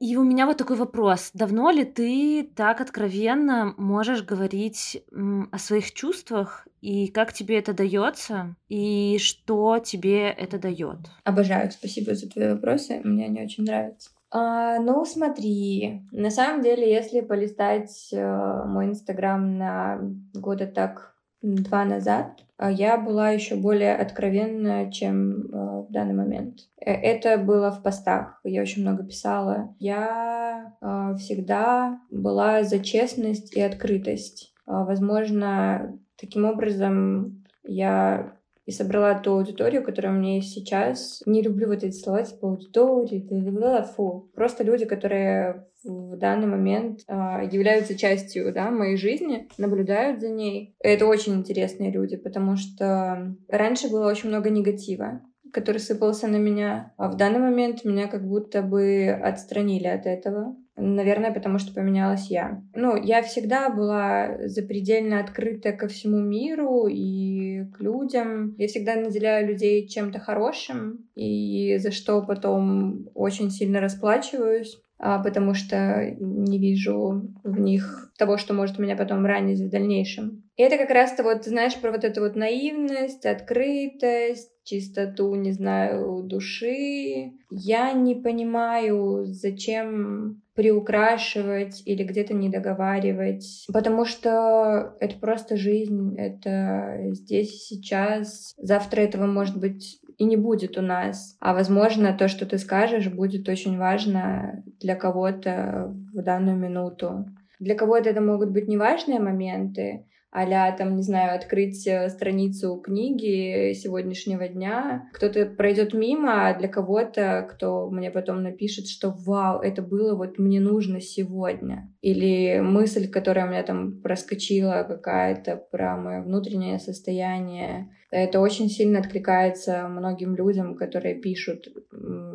И 0.00 0.16
у 0.16 0.24
меня 0.24 0.46
вот 0.46 0.56
такой 0.56 0.76
вопрос. 0.76 1.30
Давно 1.34 1.70
ли 1.70 1.84
ты 1.84 2.50
так 2.56 2.80
откровенно 2.80 3.74
можешь 3.76 4.22
говорить 4.22 5.04
о 5.52 5.58
своих 5.58 5.92
чувствах 5.92 6.66
и 6.80 7.08
как 7.08 7.34
тебе 7.34 7.58
это 7.58 7.74
дается 7.74 8.56
и 8.70 9.18
что 9.18 9.78
тебе 9.78 10.30
это 10.30 10.58
дает? 10.58 10.98
Обожаю, 11.24 11.70
спасибо 11.70 12.14
за 12.14 12.30
твои 12.30 12.48
вопросы, 12.48 13.02
мне 13.04 13.26
они 13.26 13.42
очень 13.42 13.64
нравятся. 13.64 14.10
А, 14.30 14.78
ну, 14.78 15.04
смотри, 15.04 16.02
на 16.12 16.30
самом 16.30 16.62
деле, 16.62 16.90
если 16.90 17.20
полистать 17.20 18.08
э, 18.12 18.64
мой 18.64 18.86
инстаграм 18.86 19.58
на 19.58 19.98
года 20.32 20.66
так 20.66 21.14
два 21.42 21.84
назад, 21.84 22.40
я 22.68 22.98
была 22.98 23.30
еще 23.30 23.56
более 23.56 23.96
откровенна, 23.96 24.92
чем 24.92 25.46
э, 25.46 25.86
в 25.88 25.90
данный 25.90 26.14
момент. 26.14 26.58
Э, 26.78 26.92
это 26.92 27.38
было 27.38 27.70
в 27.70 27.82
постах, 27.82 28.38
я 28.44 28.60
очень 28.60 28.82
много 28.82 29.04
писала. 29.04 29.74
Я 29.78 30.74
э, 30.80 31.14
всегда 31.18 32.00
была 32.10 32.62
за 32.64 32.80
честность 32.80 33.56
и 33.56 33.60
открытость. 33.60 34.52
Возможно, 34.66 35.98
таким 36.16 36.44
образом 36.44 37.44
я 37.64 38.36
и 38.70 38.72
собрала 38.72 39.18
ту 39.18 39.32
аудиторию, 39.32 39.82
которая 39.82 40.12
у 40.12 40.16
меня 40.16 40.36
есть 40.36 40.54
сейчас. 40.54 41.22
Не 41.26 41.42
люблю 41.42 41.66
вот 41.66 41.82
эти 41.82 41.96
слова 41.96 42.22
типа 42.22 42.48
аудитории, 42.48 43.82
фу. 43.96 44.30
Просто 44.32 44.62
люди, 44.62 44.84
которые 44.84 45.66
в 45.82 46.16
данный 46.16 46.46
момент 46.46 47.00
э, 47.08 47.12
являются 47.50 47.98
частью 47.98 48.52
да, 48.52 48.70
моей 48.70 48.96
жизни, 48.96 49.48
наблюдают 49.58 50.20
за 50.20 50.28
ней. 50.28 50.76
Это 50.78 51.06
очень 51.06 51.34
интересные 51.34 51.90
люди, 51.90 52.16
потому 52.16 52.54
что 52.54 53.34
раньше 53.48 53.90
было 53.90 54.08
очень 54.08 54.28
много 54.28 54.50
негатива 54.50 55.20
который 55.52 55.78
сыпался 55.78 56.28
на 56.28 56.36
меня. 56.36 56.92
А 56.96 57.08
в 57.10 57.16
данный 57.16 57.40
момент 57.40 57.84
меня 57.84 58.06
как 58.06 58.24
будто 58.24 58.62
бы 58.62 59.08
отстранили 59.08 59.88
от 59.88 60.06
этого. 60.06 60.54
Наверное, 60.80 61.32
потому 61.32 61.58
что 61.58 61.74
поменялась 61.74 62.30
я. 62.30 62.62
Ну, 62.74 62.96
я 62.96 63.22
всегда 63.22 63.68
была 63.68 64.48
запредельно 64.48 65.20
открыта 65.20 65.72
ко 65.72 65.88
всему 65.88 66.18
миру 66.18 66.86
и 66.86 67.64
к 67.76 67.80
людям. 67.80 68.54
Я 68.56 68.66
всегда 68.66 68.96
наделяю 68.96 69.46
людей 69.46 69.86
чем-то 69.86 70.18
хорошим, 70.18 71.06
и 71.14 71.76
за 71.78 71.90
что 71.90 72.22
потом 72.22 73.10
очень 73.14 73.50
сильно 73.50 73.80
расплачиваюсь 73.80 74.80
потому 75.00 75.54
что 75.54 76.14
не 76.18 76.58
вижу 76.58 77.22
в 77.42 77.58
них 77.58 78.12
того, 78.18 78.36
что 78.36 78.52
может 78.52 78.78
меня 78.78 78.96
потом 78.96 79.24
ранить 79.24 79.60
в 79.60 79.70
дальнейшем. 79.70 80.42
И 80.56 80.62
это 80.62 80.76
как 80.76 80.90
раз-то 80.90 81.22
вот, 81.22 81.44
знаешь, 81.44 81.74
про 81.76 81.90
вот 81.90 82.04
эту 82.04 82.20
вот 82.20 82.36
наивность, 82.36 83.24
открытость, 83.24 84.50
чистоту, 84.64 85.34
не 85.34 85.52
знаю, 85.52 86.22
души. 86.24 87.32
Я 87.50 87.92
не 87.92 88.14
понимаю, 88.14 89.24
зачем 89.24 90.42
приукрашивать 90.54 91.82
или 91.86 92.04
где-то 92.04 92.34
не 92.34 92.50
договаривать, 92.50 93.64
потому 93.72 94.04
что 94.04 94.94
это 95.00 95.16
просто 95.18 95.56
жизнь, 95.56 96.14
это 96.18 96.98
здесь 97.12 97.54
и 97.54 97.76
сейчас. 97.76 98.52
Завтра 98.58 99.00
этого 99.00 99.24
может 99.24 99.58
быть 99.58 100.00
и 100.20 100.24
не 100.24 100.36
будет 100.36 100.76
у 100.76 100.82
нас. 100.82 101.38
А 101.40 101.54
возможно, 101.54 102.12
то, 102.12 102.28
что 102.28 102.44
ты 102.44 102.58
скажешь, 102.58 103.08
будет 103.08 103.48
очень 103.48 103.78
важно 103.78 104.62
для 104.78 104.94
кого-то 104.94 105.96
в 106.12 106.22
данную 106.22 106.58
минуту. 106.58 107.24
Для 107.58 107.74
кого-то 107.74 108.10
это 108.10 108.20
могут 108.20 108.50
быть 108.50 108.68
неважные 108.68 109.18
моменты, 109.18 110.04
а 110.32 110.72
там, 110.72 110.96
не 110.96 111.02
знаю, 111.02 111.34
открыть 111.34 111.86
э, 111.86 112.08
страницу 112.08 112.76
книги 112.76 113.72
сегодняшнего 113.72 114.46
дня. 114.46 115.08
Кто-то 115.12 115.46
пройдет 115.46 115.92
мимо, 115.92 116.48
а 116.48 116.58
для 116.58 116.68
кого-то, 116.68 117.48
кто 117.50 117.90
мне 117.90 118.10
потом 118.10 118.42
напишет, 118.42 118.86
что 118.86 119.10
вау, 119.10 119.60
это 119.60 119.82
было 119.82 120.14
вот 120.14 120.38
мне 120.38 120.60
нужно 120.60 121.00
сегодня. 121.00 121.92
Или 122.00 122.60
мысль, 122.60 123.08
которая 123.08 123.46
у 123.46 123.50
меня 123.50 123.62
там 123.64 124.00
проскочила 124.00 124.84
какая-то 124.86 125.56
про 125.56 125.96
мое 125.96 126.22
внутреннее 126.22 126.78
состояние. 126.78 127.90
Это 128.10 128.40
очень 128.40 128.68
сильно 128.68 129.00
откликается 129.00 129.88
многим 129.88 130.34
людям, 130.36 130.76
которые 130.76 131.16
пишут. 131.16 131.68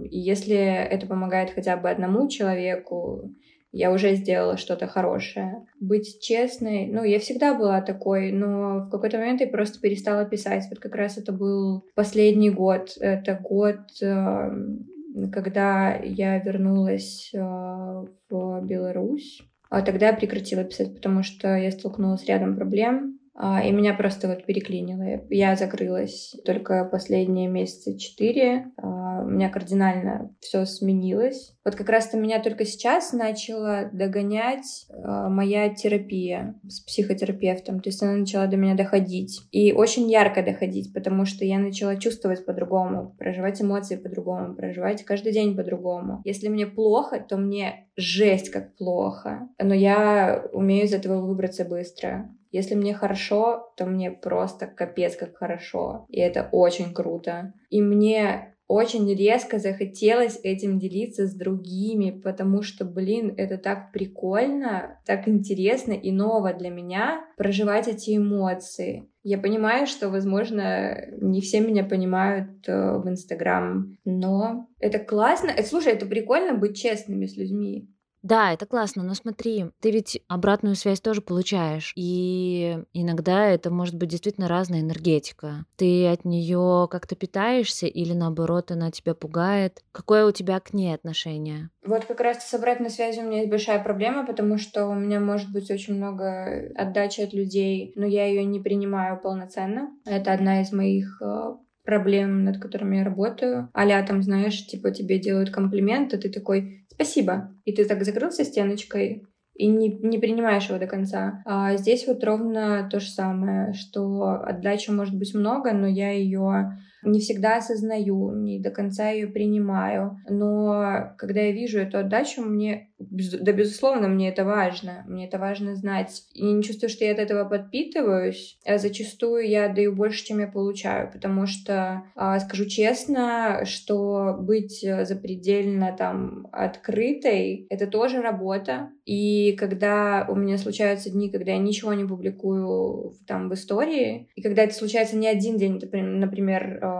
И 0.10 0.20
если 0.20 0.58
это 0.58 1.08
помогает 1.08 1.52
хотя 1.52 1.78
бы 1.78 1.90
одному 1.90 2.28
человеку, 2.28 3.34
я 3.76 3.92
уже 3.92 4.16
сделала 4.16 4.56
что-то 4.56 4.88
хорошее. 4.88 5.66
Быть 5.82 6.22
честной, 6.22 6.88
ну, 6.88 7.04
я 7.04 7.20
всегда 7.20 7.54
была 7.54 7.82
такой, 7.82 8.32
но 8.32 8.86
в 8.86 8.90
какой-то 8.90 9.18
момент 9.18 9.42
я 9.42 9.48
просто 9.48 9.82
перестала 9.82 10.24
писать. 10.24 10.64
Вот 10.70 10.80
как 10.80 10.96
раз 10.96 11.18
это 11.18 11.34
был 11.34 11.84
последний 11.94 12.50
год. 12.50 12.94
Это 13.02 13.38
год, 13.44 13.82
эм, 14.02 14.88
когда 15.30 15.94
я 15.96 16.40
вернулась 16.40 17.32
э, 17.34 17.38
в 17.38 18.62
Беларусь. 18.62 19.42
А 19.70 19.82
тогда 19.82 20.08
я 20.08 20.14
прекратила 20.14 20.64
писать, 20.64 20.96
потому 20.96 21.22
что 21.22 21.58
я 21.58 21.70
столкнулась 21.70 22.26
рядом 22.26 22.56
проблем, 22.56 23.20
и 23.38 23.72
меня 23.72 23.94
просто 23.94 24.30
вот 24.30 24.46
переклинило. 24.46 25.26
Я 25.30 25.56
закрылась 25.58 26.36
только 26.46 26.86
последние 26.86 27.50
месяца 27.50 27.98
четыре. 27.98 28.72
А, 28.78 29.24
у 29.24 29.28
меня 29.28 29.50
кардинально 29.50 30.34
все 30.40 30.66
сменилось. 30.66 31.54
Вот 31.66 31.76
как 31.76 31.90
раз-то 31.90 32.18
меня 32.18 32.42
только 32.42 32.64
сейчас 32.64 33.12
начала 33.12 33.90
догонять 33.92 34.88
а, 34.90 35.28
моя 35.28 35.68
терапия 35.74 36.56
с 36.66 36.80
психотерапевтом. 36.80 37.82
То 37.82 37.90
есть 37.90 38.02
она 38.02 38.14
начала 38.14 38.48
до 38.48 38.56
меня 38.56 38.74
доходить. 38.74 39.42
И 39.52 39.74
очень 39.74 40.10
ярко 40.10 40.42
доходить, 40.42 40.94
потому 40.94 41.26
что 41.26 41.44
я 41.44 41.60
начала 41.60 41.98
чувствовать 41.98 42.46
по-другому, 42.46 43.16
проживать 43.20 43.62
эмоции 43.62 43.98
по-другому, 43.98 44.56
проживать 44.56 45.04
каждый 45.04 45.34
день 45.34 45.58
по-другому. 45.58 46.22
Если 46.24 46.48
мне 46.48 46.68
плохо, 46.68 47.20
то 47.20 47.36
мне 47.36 47.88
жесть 47.98 48.50
как 48.50 48.76
плохо. 48.76 49.50
Но 49.62 49.74
я 49.74 50.46
умею 50.54 50.86
из 50.86 50.94
этого 50.94 51.20
выбраться 51.20 51.66
быстро. 51.66 52.30
Если 52.56 52.74
мне 52.76 52.94
хорошо, 52.94 53.74
то 53.76 53.86
мне 53.86 54.12
просто 54.12 54.66
капец 54.68 55.18
как 55.18 55.36
хорошо. 55.36 56.06
И 56.08 56.22
это 56.22 56.48
очень 56.54 56.94
круто. 56.94 57.54
И 57.70 57.82
мне 57.82 58.56
очень 58.70 59.14
резко 59.14 59.60
захотелось 59.60 60.40
этим 60.42 60.80
делиться 60.80 61.28
с 61.28 61.36
другими, 61.36 62.12
потому 62.12 62.62
что, 62.62 62.86
блин, 62.86 63.34
это 63.36 63.58
так 63.58 63.92
прикольно, 63.92 65.02
так 65.06 65.28
интересно 65.28 65.92
и 65.92 66.14
ново 66.14 66.54
для 66.54 66.70
меня 66.70 67.26
проживать 67.36 67.90
эти 67.90 68.16
эмоции. 68.16 69.10
Я 69.22 69.38
понимаю, 69.38 69.86
что, 69.86 70.10
возможно, 70.10 71.10
не 71.20 71.42
все 71.42 71.60
меня 71.60 71.84
понимают 71.84 72.70
э, 72.70 72.98
в 72.98 73.10
Инстаграм, 73.10 73.98
но 74.06 74.70
это 74.80 75.00
классно. 75.00 75.50
Это, 75.50 75.68
слушай, 75.68 75.92
это 75.92 76.06
прикольно 76.06 76.54
быть 76.54 76.78
честными 76.78 77.26
с 77.26 77.36
людьми. 77.36 77.90
Да, 78.26 78.52
это 78.52 78.66
классно, 78.66 79.04
но 79.04 79.14
смотри, 79.14 79.66
ты 79.80 79.92
ведь 79.92 80.20
обратную 80.28 80.76
связь 80.76 81.00
тоже 81.00 81.22
получаешь. 81.22 81.94
И 81.96 82.80
иногда 82.92 83.46
это 83.46 83.70
может 83.70 83.94
быть 83.94 84.10
действительно 84.10 84.48
разная 84.48 84.80
энергетика. 84.80 85.66
Ты 85.76 86.08
от 86.08 86.26
нее 86.26 86.88
как-то 86.90 87.16
питаешься 87.16 87.86
или 87.86 88.14
наоборот 88.14 88.72
она 88.72 88.90
тебя 88.90 89.14
пугает? 89.14 89.84
Какое 89.92 90.26
у 90.26 90.32
тебя 90.32 90.60
к 90.60 90.74
ней 90.74 90.96
отношение? 90.96 91.70
Вот 91.86 92.06
как 92.06 92.20
раз 92.20 92.44
с 92.44 92.54
обратной 92.56 92.90
связью 92.90 93.26
у 93.26 93.28
меня 93.28 93.42
есть 93.42 93.52
большая 93.52 93.84
проблема, 93.84 94.26
потому 94.26 94.58
что 94.58 94.88
у 94.88 94.96
меня 94.96 95.20
может 95.20 95.52
быть 95.52 95.70
очень 95.70 95.94
много 95.94 96.72
отдачи 96.74 97.22
от 97.22 97.32
людей, 97.32 97.94
но 97.96 98.08
я 98.08 98.26
ее 98.26 98.44
не 98.44 98.60
принимаю 98.60 99.22
полноценно. 99.22 99.92
Это 100.04 100.34
одна 100.34 100.64
из 100.64 100.72
моих 100.72 101.22
э, 101.22 101.58
проблем, 101.86 102.44
над 102.44 102.60
которыми 102.60 102.98
я 102.98 103.04
работаю. 103.04 103.70
Аля 103.78 104.04
там, 104.06 104.24
знаешь, 104.24 104.66
типа 104.66 104.92
тебе 104.92 105.20
делают 105.20 105.52
комплименты, 105.52 106.18
ты 106.18 106.30
такой 106.30 106.85
«спасибо». 106.96 107.56
И 107.64 107.74
ты 107.74 107.86
так 107.86 108.04
закрылся 108.04 108.44
стеночкой, 108.44 109.28
и 109.56 109.68
не, 109.68 109.90
не 109.90 110.18
принимаешь 110.18 110.68
его 110.68 110.78
до 110.78 110.88
конца. 110.88 111.42
А 111.46 111.78
здесь 111.78 112.08
вот 112.08 112.24
ровно 112.24 112.90
то 112.92 113.00
же 113.00 113.08
самое, 113.08 113.74
что 113.74 114.42
отдачи 114.44 114.92
может 114.92 115.18
быть 115.18 115.34
много, 115.34 115.72
но 115.72 115.88
я 115.88 116.12
ее 116.12 116.78
не 117.06 117.20
всегда 117.20 117.58
осознаю, 117.58 118.32
не 118.32 118.60
до 118.60 118.72
конца 118.72 119.10
ее 119.10 119.28
принимаю. 119.28 120.18
Но 120.30 121.14
когда 121.18 121.42
я 121.42 121.52
вижу 121.52 121.80
эту 121.80 122.00
отдачу, 122.00 122.42
мне, 122.42 122.90
да, 123.00 123.52
безусловно, 123.52 124.08
мне 124.08 124.30
это 124.30 124.44
важно. 124.44 125.04
Мне 125.08 125.28
это 125.28 125.38
важно 125.38 125.76
знать. 125.76 126.24
И 126.34 126.44
не 126.44 126.64
чувствую, 126.64 126.90
что 126.90 127.06
я 127.06 127.12
от 127.12 127.20
этого 127.20 127.48
подпитываюсь. 127.48 128.58
А 128.66 128.78
зачастую 128.78 129.48
я 129.48 129.70
даю 129.70 129.94
больше, 129.94 130.26
чем 130.26 130.40
я 130.40 130.48
получаю, 130.48 131.12
потому 131.12 131.46
что, 131.46 132.04
а, 132.16 132.40
скажу 132.40 132.66
честно, 132.66 133.64
что 133.66 134.36
быть 134.40 134.86
запредельно 135.04 135.96
там 135.98 136.48
открытой— 136.52 137.68
это 137.70 137.88
тоже 137.88 138.22
работа. 138.22 138.90
И 139.06 139.54
когда 139.54 140.26
у 140.28 140.36
меня 140.36 140.58
случаются 140.58 141.12
дни, 141.12 141.30
когда 141.30 141.52
я 141.52 141.58
ничего 141.60 141.94
не 141.94 142.06
публикую 142.06 143.14
там 143.28 143.50
в 143.50 143.54
истории, 143.54 144.28
и 144.36 144.42
когда 144.42 144.64
это 144.64 144.74
случается 144.74 145.16
не 145.16 145.28
один 145.28 145.58
день, 145.58 145.80
например, 145.92 146.80
а, 146.82 146.95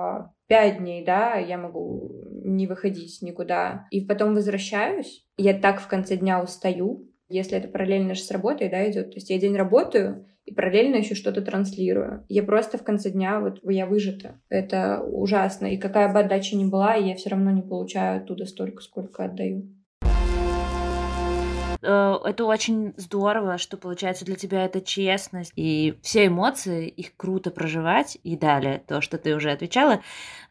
пять 0.48 0.80
дней, 0.80 1.04
да, 1.04 1.36
я 1.36 1.58
могу 1.58 2.12
не 2.44 2.68
выходить 2.68 3.22
никуда, 3.22 3.88
и 3.92 4.02
потом 4.02 4.36
возвращаюсь, 4.36 5.26
я 5.38 5.54
так 5.58 5.82
в 5.82 5.88
конце 5.88 6.18
дня 6.18 6.42
устаю, 6.42 7.10
если 7.28 7.58
это 7.58 7.68
параллельно 7.68 8.14
же 8.14 8.22
с 8.22 8.32
работой, 8.32 8.70
да, 8.70 8.90
идет. 8.90 9.10
То 9.10 9.16
есть 9.16 9.30
я 9.30 9.40
день 9.40 9.56
работаю, 9.56 10.26
и 10.46 10.54
параллельно 10.54 10.98
еще 10.98 11.16
что-то 11.16 11.42
транслирую. 11.42 12.24
Я 12.30 12.44
просто 12.44 12.78
в 12.78 12.84
конце 12.84 13.10
дня, 13.10 13.40
вот 13.40 13.60
я 13.64 13.88
выжата. 13.88 14.40
Это 14.50 15.02
ужасно. 15.02 15.66
И 15.66 15.78
какая 15.78 16.14
бы 16.14 16.20
отдача 16.20 16.56
ни 16.56 16.66
была, 16.66 16.94
я 16.94 17.16
все 17.16 17.32
равно 17.32 17.50
не 17.50 17.64
получаю 17.64 18.22
оттуда 18.22 18.46
столько, 18.46 18.84
сколько 18.84 19.26
отдаю. 19.26 19.68
Э, 21.82 22.18
это 22.24 22.46
очень 22.46 22.94
здорово, 22.98 23.58
что 23.58 23.78
получается 23.78 24.26
для 24.26 24.36
тебя 24.36 24.66
это 24.66 24.82
честность 24.82 25.52
и 25.56 25.98
все 26.02 26.28
эмоции, 26.28 26.88
их 26.88 27.16
круто 27.18 27.52
проживать 27.52 28.18
и 28.24 28.38
далее, 28.38 28.82
то, 28.88 29.02
что 29.02 29.18
ты 29.18 29.36
уже 29.36 29.52
отвечала. 29.52 30.02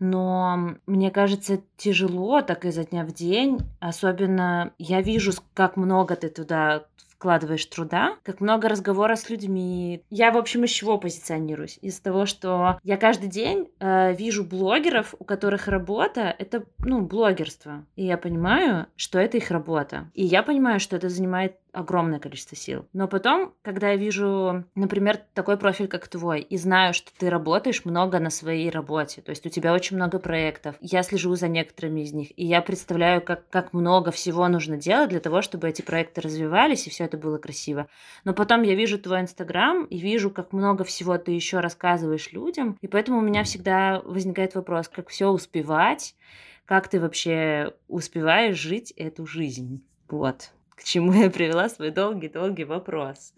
Но 0.01 0.77
мне 0.87 1.11
кажется, 1.11 1.61
тяжело 1.77 2.43
так 2.43 2.65
изо 2.65 2.85
дня 2.85 3.05
в 3.05 3.13
день, 3.13 3.59
особенно 3.81 4.73
я 4.79 5.01
вижу, 5.01 5.33
как 5.55 5.77
много 5.77 6.17
ты 6.17 6.29
туда 6.29 6.85
вкладываешь 7.17 7.65
труда, 7.67 8.17
как 8.23 8.41
много 8.41 8.69
разговора 8.69 9.17
с 9.17 9.31
людьми. 9.31 10.03
Я, 10.11 10.31
в 10.31 10.37
общем, 10.37 10.65
из 10.65 10.71
чего 10.71 10.99
позиционируюсь? 10.99 11.79
Из 11.81 11.99
того, 12.01 12.27
что 12.27 12.79
я 12.83 12.97
каждый 12.97 13.29
день 13.29 13.69
э, 13.81 14.15
вижу 14.15 14.45
блогеров, 14.45 15.15
у 15.19 15.25
которых 15.25 15.69
работа— 15.69 16.35
это, 16.39 16.65
ну, 16.79 17.01
блогерство. 17.01 17.85
И 17.97 18.05
я 18.05 18.19
понимаю, 18.19 18.87
что 18.97 19.19
это 19.19 19.37
их 19.37 19.51
работа. 19.51 20.11
И 20.15 20.25
я 20.25 20.43
понимаю, 20.43 20.81
что 20.81 20.97
это 20.97 21.09
занимает 21.09 21.57
огромное 21.75 22.21
количество 22.21 22.57
сил. 22.57 22.87
Но 22.93 23.09
потом, 23.09 23.53
когда 23.63 23.91
я 23.91 23.97
вижу, 23.97 24.65
например, 24.75 25.21
такой 25.35 25.57
профиль, 25.57 25.89
как 25.89 26.09
твой, 26.09 26.41
и 26.41 26.57
знаю, 26.57 26.95
что 26.95 27.11
ты 27.19 27.29
работаешь 27.29 27.85
много 27.85 28.21
на 28.21 28.31
своей 28.31 28.71
работе, 28.71 29.21
то 29.21 29.31
есть 29.31 29.45
у 29.45 29.51
тебя 29.51 29.75
очень 29.75 29.97
много 29.97 30.19
проектов, 30.19 30.77
я 30.81 31.03
слежу 31.03 31.35
за 31.35 31.49
некоторыми 31.49 32.03
из 32.03 32.13
них, 32.13 32.29
и 32.39 32.47
я 32.47 32.63
представляю, 32.63 33.21
как, 33.21 33.49
как 33.51 33.73
много 33.73 34.11
всего 34.11 34.47
нужно 34.49 34.77
делать 34.77 35.11
для 35.11 35.21
того, 35.21 35.43
чтобы 35.43 35.69
эти 35.69 35.83
проекты 35.83 36.21
развивались, 36.21 36.87
и 36.87 36.91
все 36.91 37.05
это 37.05 37.17
было 37.17 37.39
красиво. 37.39 37.89
Но 38.25 38.33
потом 38.33 38.63
я 38.63 38.75
вижу 38.75 38.99
твой 38.99 39.21
Инстаграм, 39.21 39.85
и 39.85 39.99
вижу, 39.99 40.31
как 40.31 40.53
много 40.53 40.85
всего 40.85 41.19
ты 41.19 41.33
еще 41.33 41.61
рассказываешь 41.61 42.33
людям, 42.33 42.79
и 42.81 42.87
поэтому 42.87 43.19
у 43.19 43.23
меня 43.23 43.45
всегда 43.45 44.01
возникает 44.05 44.55
вопрос, 44.55 44.89
как 44.89 45.09
все 45.09 45.29
успевать, 45.29 46.15
как 46.67 46.89
ты 46.89 47.01
вообще 47.01 47.75
успеваешь 47.89 48.57
жить 48.57 48.93
эту 48.93 49.27
жизнь. 49.27 49.83
Вот 50.09 50.51
к 50.77 50.85
чему 50.85 51.13
я 51.13 51.31
привела 51.31 51.69
свой 51.69 51.91
долгий-долгий 51.91 52.65
вопрос. 52.65 53.33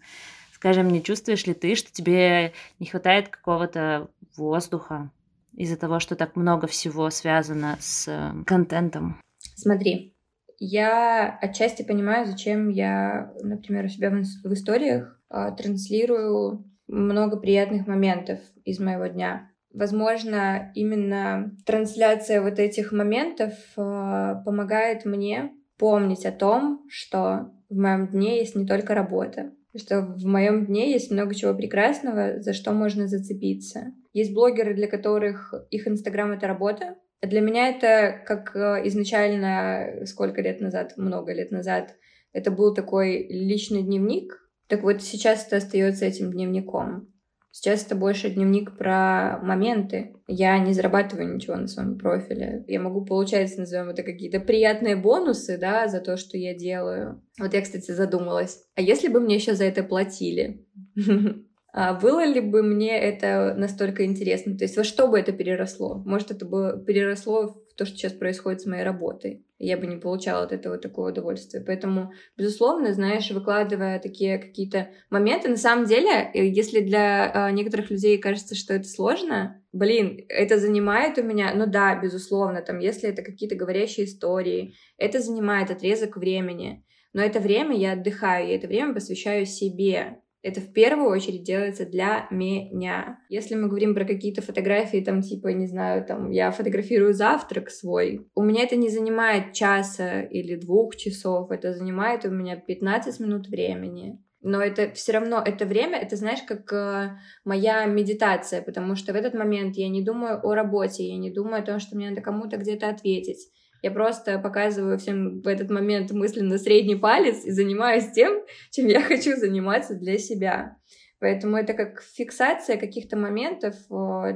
Скажем, 0.53 0.87
не 0.89 1.03
чувствуешь 1.03 1.45
ли 1.45 1.53
ты, 1.53 1.75
что 1.75 1.91
тебе 1.91 2.53
не 2.79 2.87
хватает 2.87 3.29
какого-то 3.29 4.09
воздуха 4.35 5.11
из-за 5.53 5.77
того, 5.77 5.99
что 5.99 6.15
так 6.15 6.35
много 6.35 6.67
всего 6.67 7.09
связано 7.09 7.77
с 7.79 8.07
э, 8.07 8.43
контентом? 8.45 9.21
Смотри, 9.55 10.15
я 10.59 11.37
отчасти 11.41 11.83
понимаю, 11.83 12.25
зачем 12.25 12.69
я, 12.69 13.33
например, 13.43 13.85
у 13.85 13.89
себя 13.89 14.09
в, 14.09 14.53
историях 14.53 15.19
э, 15.29 15.51
транслирую 15.55 16.65
много 16.87 17.37
приятных 17.37 17.85
моментов 17.85 18.39
из 18.63 18.79
моего 18.79 19.07
дня. 19.07 19.51
Возможно, 19.73 20.71
именно 20.73 21.55
трансляция 21.65 22.41
вот 22.41 22.57
этих 22.57 22.91
моментов 22.91 23.53
э, 23.75 24.35
помогает 24.43 25.05
мне 25.05 25.51
помнить 25.77 26.25
о 26.25 26.31
том, 26.31 26.85
что 26.89 27.51
в 27.69 27.75
моем 27.75 28.07
дне 28.07 28.39
есть 28.39 28.55
не 28.55 28.65
только 28.65 28.95
работа, 28.95 29.51
что 29.75 30.01
в 30.01 30.25
моем 30.25 30.65
дне 30.65 30.91
есть 30.91 31.11
много 31.11 31.35
чего 31.35 31.53
прекрасного, 31.53 32.41
за 32.41 32.53
что 32.53 32.71
можно 32.71 33.07
зацепиться. 33.07 33.93
Есть 34.13 34.33
блогеры, 34.33 34.73
для 34.73 34.87
которых 34.87 35.53
их 35.69 35.87
Инстаграм— 35.87 36.31
это 36.33 36.47
работа. 36.47 36.95
Для 37.21 37.41
меня 37.41 37.69
это 37.69 38.21
как 38.25 38.55
э, 38.55 38.87
изначально, 38.87 40.05
сколько 40.05 40.41
лет 40.41 40.61
назад, 40.61 40.93
много 40.97 41.33
лет 41.33 41.51
назад, 41.51 41.95
это 42.31 42.51
был 42.51 42.73
такой 42.73 43.27
личный 43.27 43.83
дневник. 43.83 44.49
Так 44.67 44.83
вот 44.83 45.01
сейчас 45.01 45.45
это 45.47 45.57
остается 45.57 46.05
этим 46.05 46.31
дневником. 46.31 47.11
Сейчас 47.59 47.83
это 47.83 47.95
больше 47.95 48.29
дневник 48.29 48.77
про 48.77 49.39
моменты. 49.41 50.13
Я 50.27 50.59
не 50.59 50.73
зарабатываю 50.73 51.33
ничего 51.33 51.55
на 51.55 51.67
своем 51.67 51.97
профиле. 51.97 52.63
Я 52.67 52.79
могу 52.79 53.03
получать, 53.03 53.57
назовем 53.57 53.89
это, 53.89 54.03
какие-то 54.03 54.39
приятные 54.39 54.95
бонусы, 54.95 55.57
да, 55.57 55.87
за 55.87 55.99
то, 55.99 56.17
что 56.17 56.37
я 56.37 56.53
делаю. 56.53 57.19
Вот 57.39 57.55
я, 57.55 57.61
кстати, 57.63 57.89
задумалась. 57.89 58.63
А 58.75 58.81
если 58.81 59.07
бы 59.07 59.19
мне 59.19 59.37
еще 59.37 59.55
за 59.55 59.65
это 59.65 59.81
платили? 59.83 60.67
А 61.73 61.93
было 61.93 62.25
ли 62.25 62.39
бы 62.39 62.63
мне 62.63 62.97
это 62.97 63.53
настолько 63.55 64.03
интересно? 64.03 64.57
То 64.57 64.63
есть 64.63 64.77
во 64.77 64.83
что 64.83 65.07
бы 65.07 65.19
это 65.19 65.31
переросло? 65.31 66.01
Может, 66.05 66.31
это 66.31 66.43
бы 66.43 66.83
переросло 66.87 67.49
в 67.69 67.75
то, 67.75 67.85
что 67.85 67.95
сейчас 67.95 68.13
происходит 68.13 68.61
с 68.61 68.65
моей 68.65 68.83
работой. 68.83 69.45
Я 69.59 69.77
бы 69.77 69.87
не 69.87 69.97
получала 69.97 70.43
от 70.43 70.51
этого 70.51 70.77
такого 70.77 71.09
удовольствия. 71.09 71.61
Поэтому, 71.65 72.11
безусловно, 72.37 72.93
знаешь, 72.93 73.31
выкладывая 73.31 73.99
такие 73.99 74.37
какие-то 74.37 74.89
моменты, 75.09 75.49
на 75.49 75.57
самом 75.57 75.85
деле, 75.85 76.29
э, 76.33 76.45
если 76.45 76.81
для 76.81 77.49
э, 77.49 77.51
некоторых 77.51 77.89
людей 77.89 78.19
кажется, 78.19 78.53
что 78.55 78.75
это 78.75 78.87
сложно, 78.87 79.63
блин, 79.71 80.23
это 80.29 80.59
занимает 80.59 81.17
у 81.17 81.23
меня, 81.23 81.53
ну 81.55 81.65
да, 81.65 81.99
безусловно, 81.99 82.61
там, 82.61 82.79
если 82.79 83.09
это 83.09 83.23
какие-то 83.23 83.55
говорящие 83.55 84.05
истории, 84.05 84.75
это 84.97 85.19
занимает 85.19 85.71
отрезок 85.71 86.17
времени. 86.17 86.85
Но 87.13 87.23
это 87.23 87.39
время 87.39 87.75
я 87.75 87.93
отдыхаю, 87.93 88.47
я 88.47 88.55
это 88.55 88.67
время 88.67 88.93
посвящаю 88.93 89.47
себе. 89.47 90.19
Это 90.47 90.61
в 90.61 90.71
первую 90.71 91.09
очередь 91.09 91.43
делается 91.43 91.85
для 91.85 92.25
меня. 92.31 93.19
Если 93.27 93.55
мы 93.55 93.67
говорим 93.67 93.93
про 93.93 94.05
какие-то 94.05 94.41
фотографии, 94.41 95.03
там, 95.03 95.21
типа, 95.21 95.49
не 95.49 95.67
знаю, 95.67 96.05
там, 96.05 96.31
я 96.31 96.51
фотографирую 96.51 97.13
завтрак 97.13 97.69
свой, 97.69 98.29
у 98.33 98.41
меня 98.41 98.63
это 98.63 98.77
не 98.77 98.87
занимает 98.87 99.51
часа 99.51 100.21
или 100.21 100.55
двух 100.55 100.95
часов, 100.95 101.51
это 101.51 101.73
занимает 101.73 102.23
у 102.23 102.29
меня 102.29 102.55
15 102.55 103.19
минут 103.19 103.49
времени. 103.49 104.23
Но 104.41 104.61
это 104.61 104.93
все 104.93 105.11
равно, 105.11 105.43
это 105.45 105.65
время, 105.65 105.99
это, 105.99 106.15
знаешь, 106.15 106.43
как 106.47 106.71
э, 106.71 107.17
моя 107.43 107.85
медитация, 107.85 108.61
потому 108.61 108.95
что 108.95 109.11
в 109.11 109.17
этот 109.17 109.33
момент 109.33 109.75
я 109.75 109.89
не 109.89 110.01
думаю 110.01 110.39
о 110.41 110.55
работе, 110.55 111.09
я 111.09 111.17
не 111.17 111.29
думаю 111.29 111.61
о 111.61 111.65
том, 111.65 111.79
что 111.79 111.97
мне 111.97 112.09
надо 112.09 112.21
кому-то 112.21 112.55
где-то 112.55 112.87
ответить. 112.87 113.49
Я 113.81 113.91
просто 113.91 114.39
показываю 114.39 114.97
всем 114.97 115.41
в 115.41 115.47
этот 115.47 115.69
момент 115.69 116.11
мысленно 116.11 116.57
средний 116.57 116.95
палец 116.95 117.45
и 117.45 117.51
занимаюсь 117.51 118.11
тем, 118.11 118.43
чем 118.71 118.87
я 118.87 119.01
хочу 119.03 119.35
заниматься 119.35 119.95
для 119.95 120.17
себя. 120.17 120.77
Поэтому 121.19 121.57
это 121.57 121.73
как 121.73 122.01
фиксация 122.01 122.77
каких-то 122.77 123.17
моментов 123.17 123.75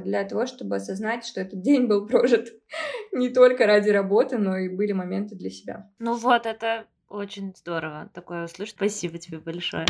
для 0.02 0.24
того, 0.24 0.46
чтобы 0.46 0.76
осознать, 0.76 1.24
что 1.24 1.40
этот 1.40 1.62
день 1.62 1.86
был 1.86 2.06
прожит 2.08 2.48
не 3.12 3.28
только 3.28 3.66
ради 3.66 3.90
работы, 3.90 4.38
но 4.38 4.56
и 4.56 4.68
были 4.68 4.92
моменты 4.92 5.36
для 5.36 5.50
себя. 5.50 5.88
Ну 6.00 6.16
вот, 6.16 6.46
это 6.46 6.86
очень 7.08 7.54
здорово 7.56 8.10
такое 8.12 8.44
услышать. 8.44 8.74
Спасибо 8.74 9.18
тебе 9.18 9.38
большое. 9.38 9.86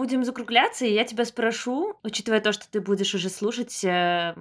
Будем 0.00 0.24
закругляться, 0.24 0.86
и 0.86 0.94
я 0.94 1.04
тебя 1.04 1.26
спрошу, 1.26 1.94
учитывая 2.02 2.40
то, 2.40 2.52
что 2.52 2.64
ты 2.70 2.80
будешь 2.80 3.14
уже 3.14 3.28
слушать 3.28 3.84
э, 3.84 4.34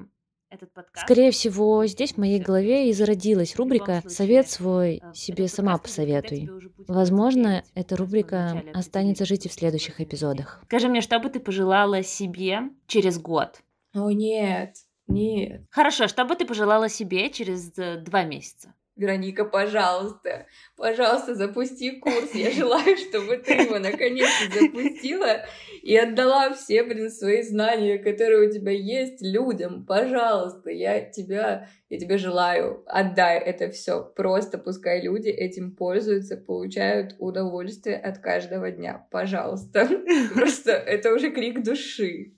этот 0.50 0.72
подкаст. 0.72 1.06
Скорее 1.06 1.32
всего, 1.32 1.86
здесь 1.86 2.14
в 2.14 2.18
моей 2.18 2.40
голове 2.40 2.90
и 2.90 2.94
зародилась 2.94 3.58
рубрика 3.58 4.02
«Совет 4.08 4.50
свой 4.50 5.02
э, 5.04 5.14
себе 5.14 5.50
сама 5.50 5.78
посоветуй». 5.78 6.50
Возможно, 6.88 7.66
эта 7.76 7.98
рубрика 7.98 8.64
останется 8.74 9.26
жить 9.26 9.48
и 9.48 9.50
в 9.50 9.54
следующих 9.54 10.00
эпизодах. 10.00 10.62
Скажи 10.66 10.88
мне, 10.88 11.02
что 11.02 11.20
бы 11.20 11.30
ты 11.30 11.42
пожелала 11.42 12.04
себе 12.04 12.62
через 12.88 13.20
год? 13.20 13.60
О, 13.94 14.12
нет, 14.12 14.78
нет. 15.08 15.64
Хорошо, 15.72 16.08
что 16.08 16.24
бы 16.24 16.36
ты 16.36 16.46
пожелала 16.46 16.88
себе 16.88 17.30
через 17.32 17.78
э, 17.78 17.98
два 17.98 18.24
месяца? 18.24 18.74
Вероника, 19.00 19.46
пожалуйста, 19.46 20.46
пожалуйста, 20.76 21.34
запусти 21.34 21.92
курс. 22.00 22.34
Я 22.34 22.52
желаю, 22.52 22.98
чтобы 22.98 23.38
ты 23.38 23.54
его 23.54 23.80
наконец-то 23.80 24.60
запустила 24.60 25.46
и 25.82 25.96
отдала 25.96 26.54
все, 26.54 26.84
блин, 26.84 27.10
свои 27.10 27.42
знания, 27.42 27.98
которые 27.98 28.50
у 28.50 28.52
тебя 28.52 28.74
есть, 28.74 29.22
людям. 29.22 29.86
Пожалуйста, 29.86 30.70
я 30.70 31.00
тебя, 31.00 31.70
я 31.90 31.98
тебе 31.98 32.18
желаю, 32.18 32.84
отдай 32.88 33.40
это 33.40 33.70
все. 33.72 34.04
Просто 34.04 34.58
пускай 34.58 35.02
люди 35.02 35.30
этим 35.30 35.78
пользуются, 35.78 36.36
получают 36.36 37.16
удовольствие 37.20 37.96
от 37.96 38.18
каждого 38.18 38.70
дня. 38.70 39.08
Пожалуйста. 39.12 39.88
Просто 40.34 40.72
это 40.72 41.14
уже 41.14 41.32
крик 41.32 41.64
души. 41.64 42.34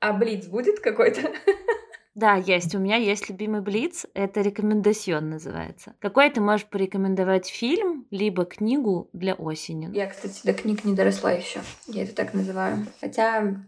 А 0.00 0.12
Блиц 0.12 0.46
будет 0.46 0.78
какой-то? 0.78 1.22
Да, 2.14 2.36
есть. 2.36 2.74
У 2.74 2.78
меня 2.78 2.96
есть 2.96 3.28
любимый 3.28 3.60
Блиц. 3.60 4.06
Это 4.14 4.40
рекомендацион 4.40 5.30
называется. 5.30 5.94
Какой 6.00 6.30
ты 6.30 6.40
можешь 6.40 6.66
порекомендовать 6.66 7.46
фильм, 7.46 8.06
либо 8.10 8.44
книгу 8.44 9.08
для 9.12 9.34
осени? 9.34 9.90
Я, 9.96 10.08
кстати, 10.08 10.40
до 10.44 10.52
книг 10.52 10.84
не 10.84 10.94
доросла 10.94 11.32
еще. 11.32 11.60
Я 11.86 12.02
это 12.02 12.14
так 12.14 12.34
называю. 12.34 12.86
Хотя, 13.00 13.64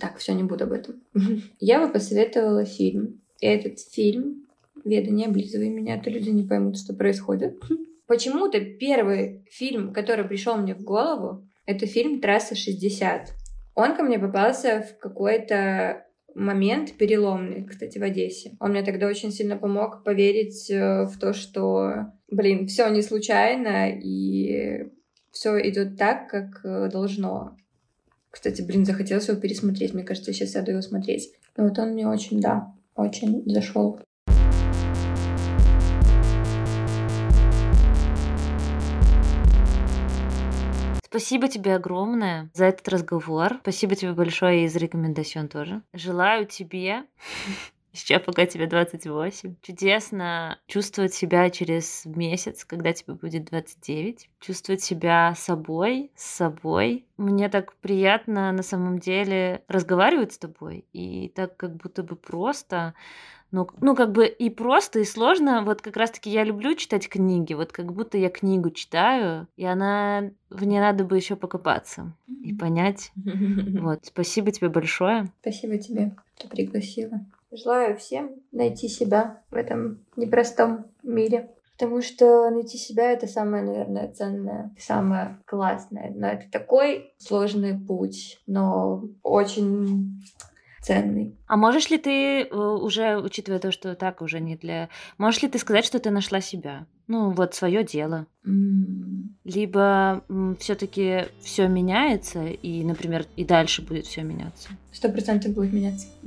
так, 0.00 0.18
все, 0.18 0.34
не 0.34 0.42
буду 0.42 0.64
об 0.64 0.72
этом. 0.72 1.00
Я 1.60 1.84
бы 1.84 1.92
посоветовала 1.92 2.64
фильм. 2.64 3.20
Этот 3.40 3.78
фильм 3.80 4.46
Веда, 4.86 5.10
не 5.10 5.26
облизывай 5.26 5.68
меня, 5.68 5.94
а 5.94 5.98
то 5.98 6.10
люди 6.10 6.30
не 6.30 6.44
поймут, 6.44 6.78
что 6.78 6.94
происходит. 6.94 7.60
Почему-то 8.06 8.60
первый 8.60 9.44
фильм, 9.50 9.92
который 9.92 10.24
пришел 10.24 10.56
мне 10.56 10.76
в 10.76 10.82
голову, 10.82 11.44
это 11.66 11.86
фильм 11.86 12.20
«Трасса 12.20 12.54
60». 12.54 13.26
Он 13.74 13.96
ко 13.96 14.04
мне 14.04 14.20
попался 14.20 14.86
в 14.88 14.98
какой-то 15.00 16.05
момент 16.36 16.92
переломный, 16.98 17.64
кстати, 17.64 17.98
в 17.98 18.02
Одессе. 18.02 18.56
Он 18.60 18.70
мне 18.70 18.82
тогда 18.82 19.06
очень 19.06 19.32
сильно 19.32 19.56
помог 19.56 20.04
поверить 20.04 20.70
э, 20.70 21.04
в 21.04 21.18
то, 21.18 21.32
что, 21.32 22.12
блин, 22.30 22.66
все 22.66 22.88
не 22.88 23.02
случайно 23.02 23.90
и 23.90 24.88
все 25.32 25.58
идет 25.68 25.96
так, 25.96 26.28
как 26.28 26.60
э, 26.64 26.90
должно. 26.90 27.56
Кстати, 28.30 28.60
блин, 28.60 28.84
захотелось 28.84 29.28
его 29.28 29.40
пересмотреть. 29.40 29.94
Мне 29.94 30.04
кажется, 30.04 30.30
я 30.30 30.34
сейчас 30.34 30.50
сяду 30.50 30.72
его 30.72 30.82
смотреть. 30.82 31.32
Но 31.56 31.64
вот 31.64 31.78
он 31.78 31.92
мне 31.92 32.06
очень, 32.06 32.40
да, 32.40 32.74
очень 32.94 33.42
зашел. 33.46 33.98
Спасибо 41.16 41.48
тебе 41.48 41.74
огромное 41.74 42.50
за 42.52 42.66
этот 42.66 42.86
разговор. 42.88 43.56
Спасибо 43.62 43.94
тебе 43.94 44.12
большое 44.12 44.66
и 44.66 44.68
за 44.68 44.78
рекомендацион 44.78 45.48
тоже. 45.48 45.80
Желаю 45.94 46.44
тебе 46.44 47.04
Сейчас 47.94 48.20
пока 48.20 48.44
тебе 48.44 48.66
28. 48.66 49.54
Чудесно 49.62 50.58
чувствовать 50.66 51.14
себя 51.14 51.48
через 51.48 52.04
месяц, 52.04 52.66
когда 52.66 52.92
тебе 52.92 53.14
будет 53.14 53.46
29. 53.46 54.28
Чувствовать 54.40 54.82
себя 54.82 55.32
собой, 55.34 56.10
с 56.14 56.26
собой. 56.26 57.06
Мне 57.16 57.48
так 57.48 57.74
приятно 57.76 58.52
на 58.52 58.62
самом 58.62 58.98
деле 58.98 59.62
разговаривать 59.68 60.34
с 60.34 60.38
тобой. 60.38 60.84
И 60.92 61.32
так 61.34 61.56
как 61.56 61.76
будто 61.76 62.02
бы 62.02 62.16
просто 62.16 62.92
ну, 63.50 63.68
ну, 63.80 63.94
как 63.94 64.12
бы 64.12 64.26
и 64.26 64.50
просто, 64.50 65.00
и 65.00 65.04
сложно. 65.04 65.62
Вот 65.62 65.80
как 65.80 65.96
раз-таки 65.96 66.30
я 66.30 66.44
люблю 66.44 66.74
читать 66.74 67.08
книги, 67.08 67.54
вот 67.54 67.72
как 67.72 67.92
будто 67.92 68.18
я 68.18 68.28
книгу 68.28 68.70
читаю, 68.70 69.46
и 69.56 69.64
она 69.64 70.30
в 70.50 70.64
ней 70.64 70.80
надо 70.80 71.04
бы 71.04 71.16
еще 71.16 71.36
покопаться 71.36 72.12
и 72.42 72.52
понять. 72.54 73.12
Вот, 73.86 74.00
спасибо 74.04 74.50
тебе 74.50 74.68
большое. 74.68 75.30
Спасибо 75.40 75.78
тебе, 75.78 76.16
что 76.36 76.48
пригласила. 76.48 77.20
Желаю 77.52 77.96
всем 77.96 78.30
найти 78.52 78.88
себя 78.88 79.42
в 79.50 79.54
этом 79.54 80.04
непростом 80.16 80.86
мире. 81.02 81.50
Потому 81.78 82.00
что 82.00 82.50
найти 82.50 82.78
себя— 82.78 83.10
это 83.12 83.26
самое, 83.26 83.62
наверное, 83.62 84.10
ценное, 84.10 84.74
самое 84.78 85.38
классное. 85.44 86.10
Но 86.14 86.26
это 86.26 86.50
такой 86.50 87.12
сложный 87.18 87.78
путь, 87.78 88.40
но 88.46 89.04
очень 89.22 90.22
ценный. 90.86 91.34
А 91.48 91.56
можешь 91.56 91.90
ли 91.90 91.98
ты, 91.98 92.42
э, 92.42 92.54
уже 92.54 93.18
учитывая 93.18 93.58
то, 93.58 93.72
что 93.72 93.94
так 93.96 94.22
уже 94.22 94.38
не 94.38 94.56
для... 94.56 94.88
Можешь 95.18 95.42
ли 95.42 95.48
ты 95.48 95.58
сказать, 95.58 95.84
что 95.84 95.98
ты 95.98 96.10
нашла 96.10 96.40
себя? 96.40 96.86
Ну, 97.08 97.30
вот 97.30 97.54
свое 97.54 97.82
дело. 97.84 98.26
Mm. 98.44 99.30
Либо 99.44 100.24
все-таки 100.60 101.26
все 101.40 101.68
меняется, 101.68 102.46
и, 102.46 102.84
например, 102.84 103.26
и 103.36 103.44
дальше 103.44 103.82
будет 103.82 104.06
все 104.06 104.22
меняться. 104.22 104.68
Сто 104.92 105.08
процентов 105.08 105.54
будет 105.54 105.72
меняться. 105.72 106.06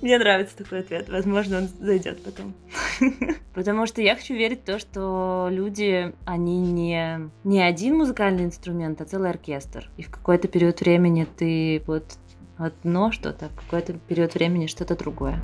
Мне 0.00 0.18
нравится 0.18 0.56
такой 0.56 0.80
ответ. 0.80 1.08
Возможно, 1.08 1.58
он 1.58 1.68
зайдет 1.80 2.22
потом. 2.22 2.54
Потому 3.54 3.86
что 3.86 4.02
я 4.02 4.14
хочу 4.14 4.34
верить 4.34 4.60
в 4.60 4.64
то, 4.64 4.78
что 4.78 5.48
люди, 5.50 6.12
они 6.24 6.60
не, 6.60 7.30
не 7.44 7.60
один 7.60 7.96
музыкальный 7.98 8.44
инструмент, 8.44 9.00
а 9.00 9.04
целый 9.04 9.30
оркестр. 9.30 9.90
И 9.96 10.02
в 10.02 10.10
какой-то 10.10 10.48
период 10.48 10.80
времени 10.80 11.26
ты 11.36 11.82
вот 11.86 12.04
одно 12.56 13.12
что-то, 13.12 13.48
в 13.48 13.56
какой-то 13.56 13.94
период 13.94 14.34
времени 14.34 14.66
что-то 14.66 14.96
другое. 14.96 15.40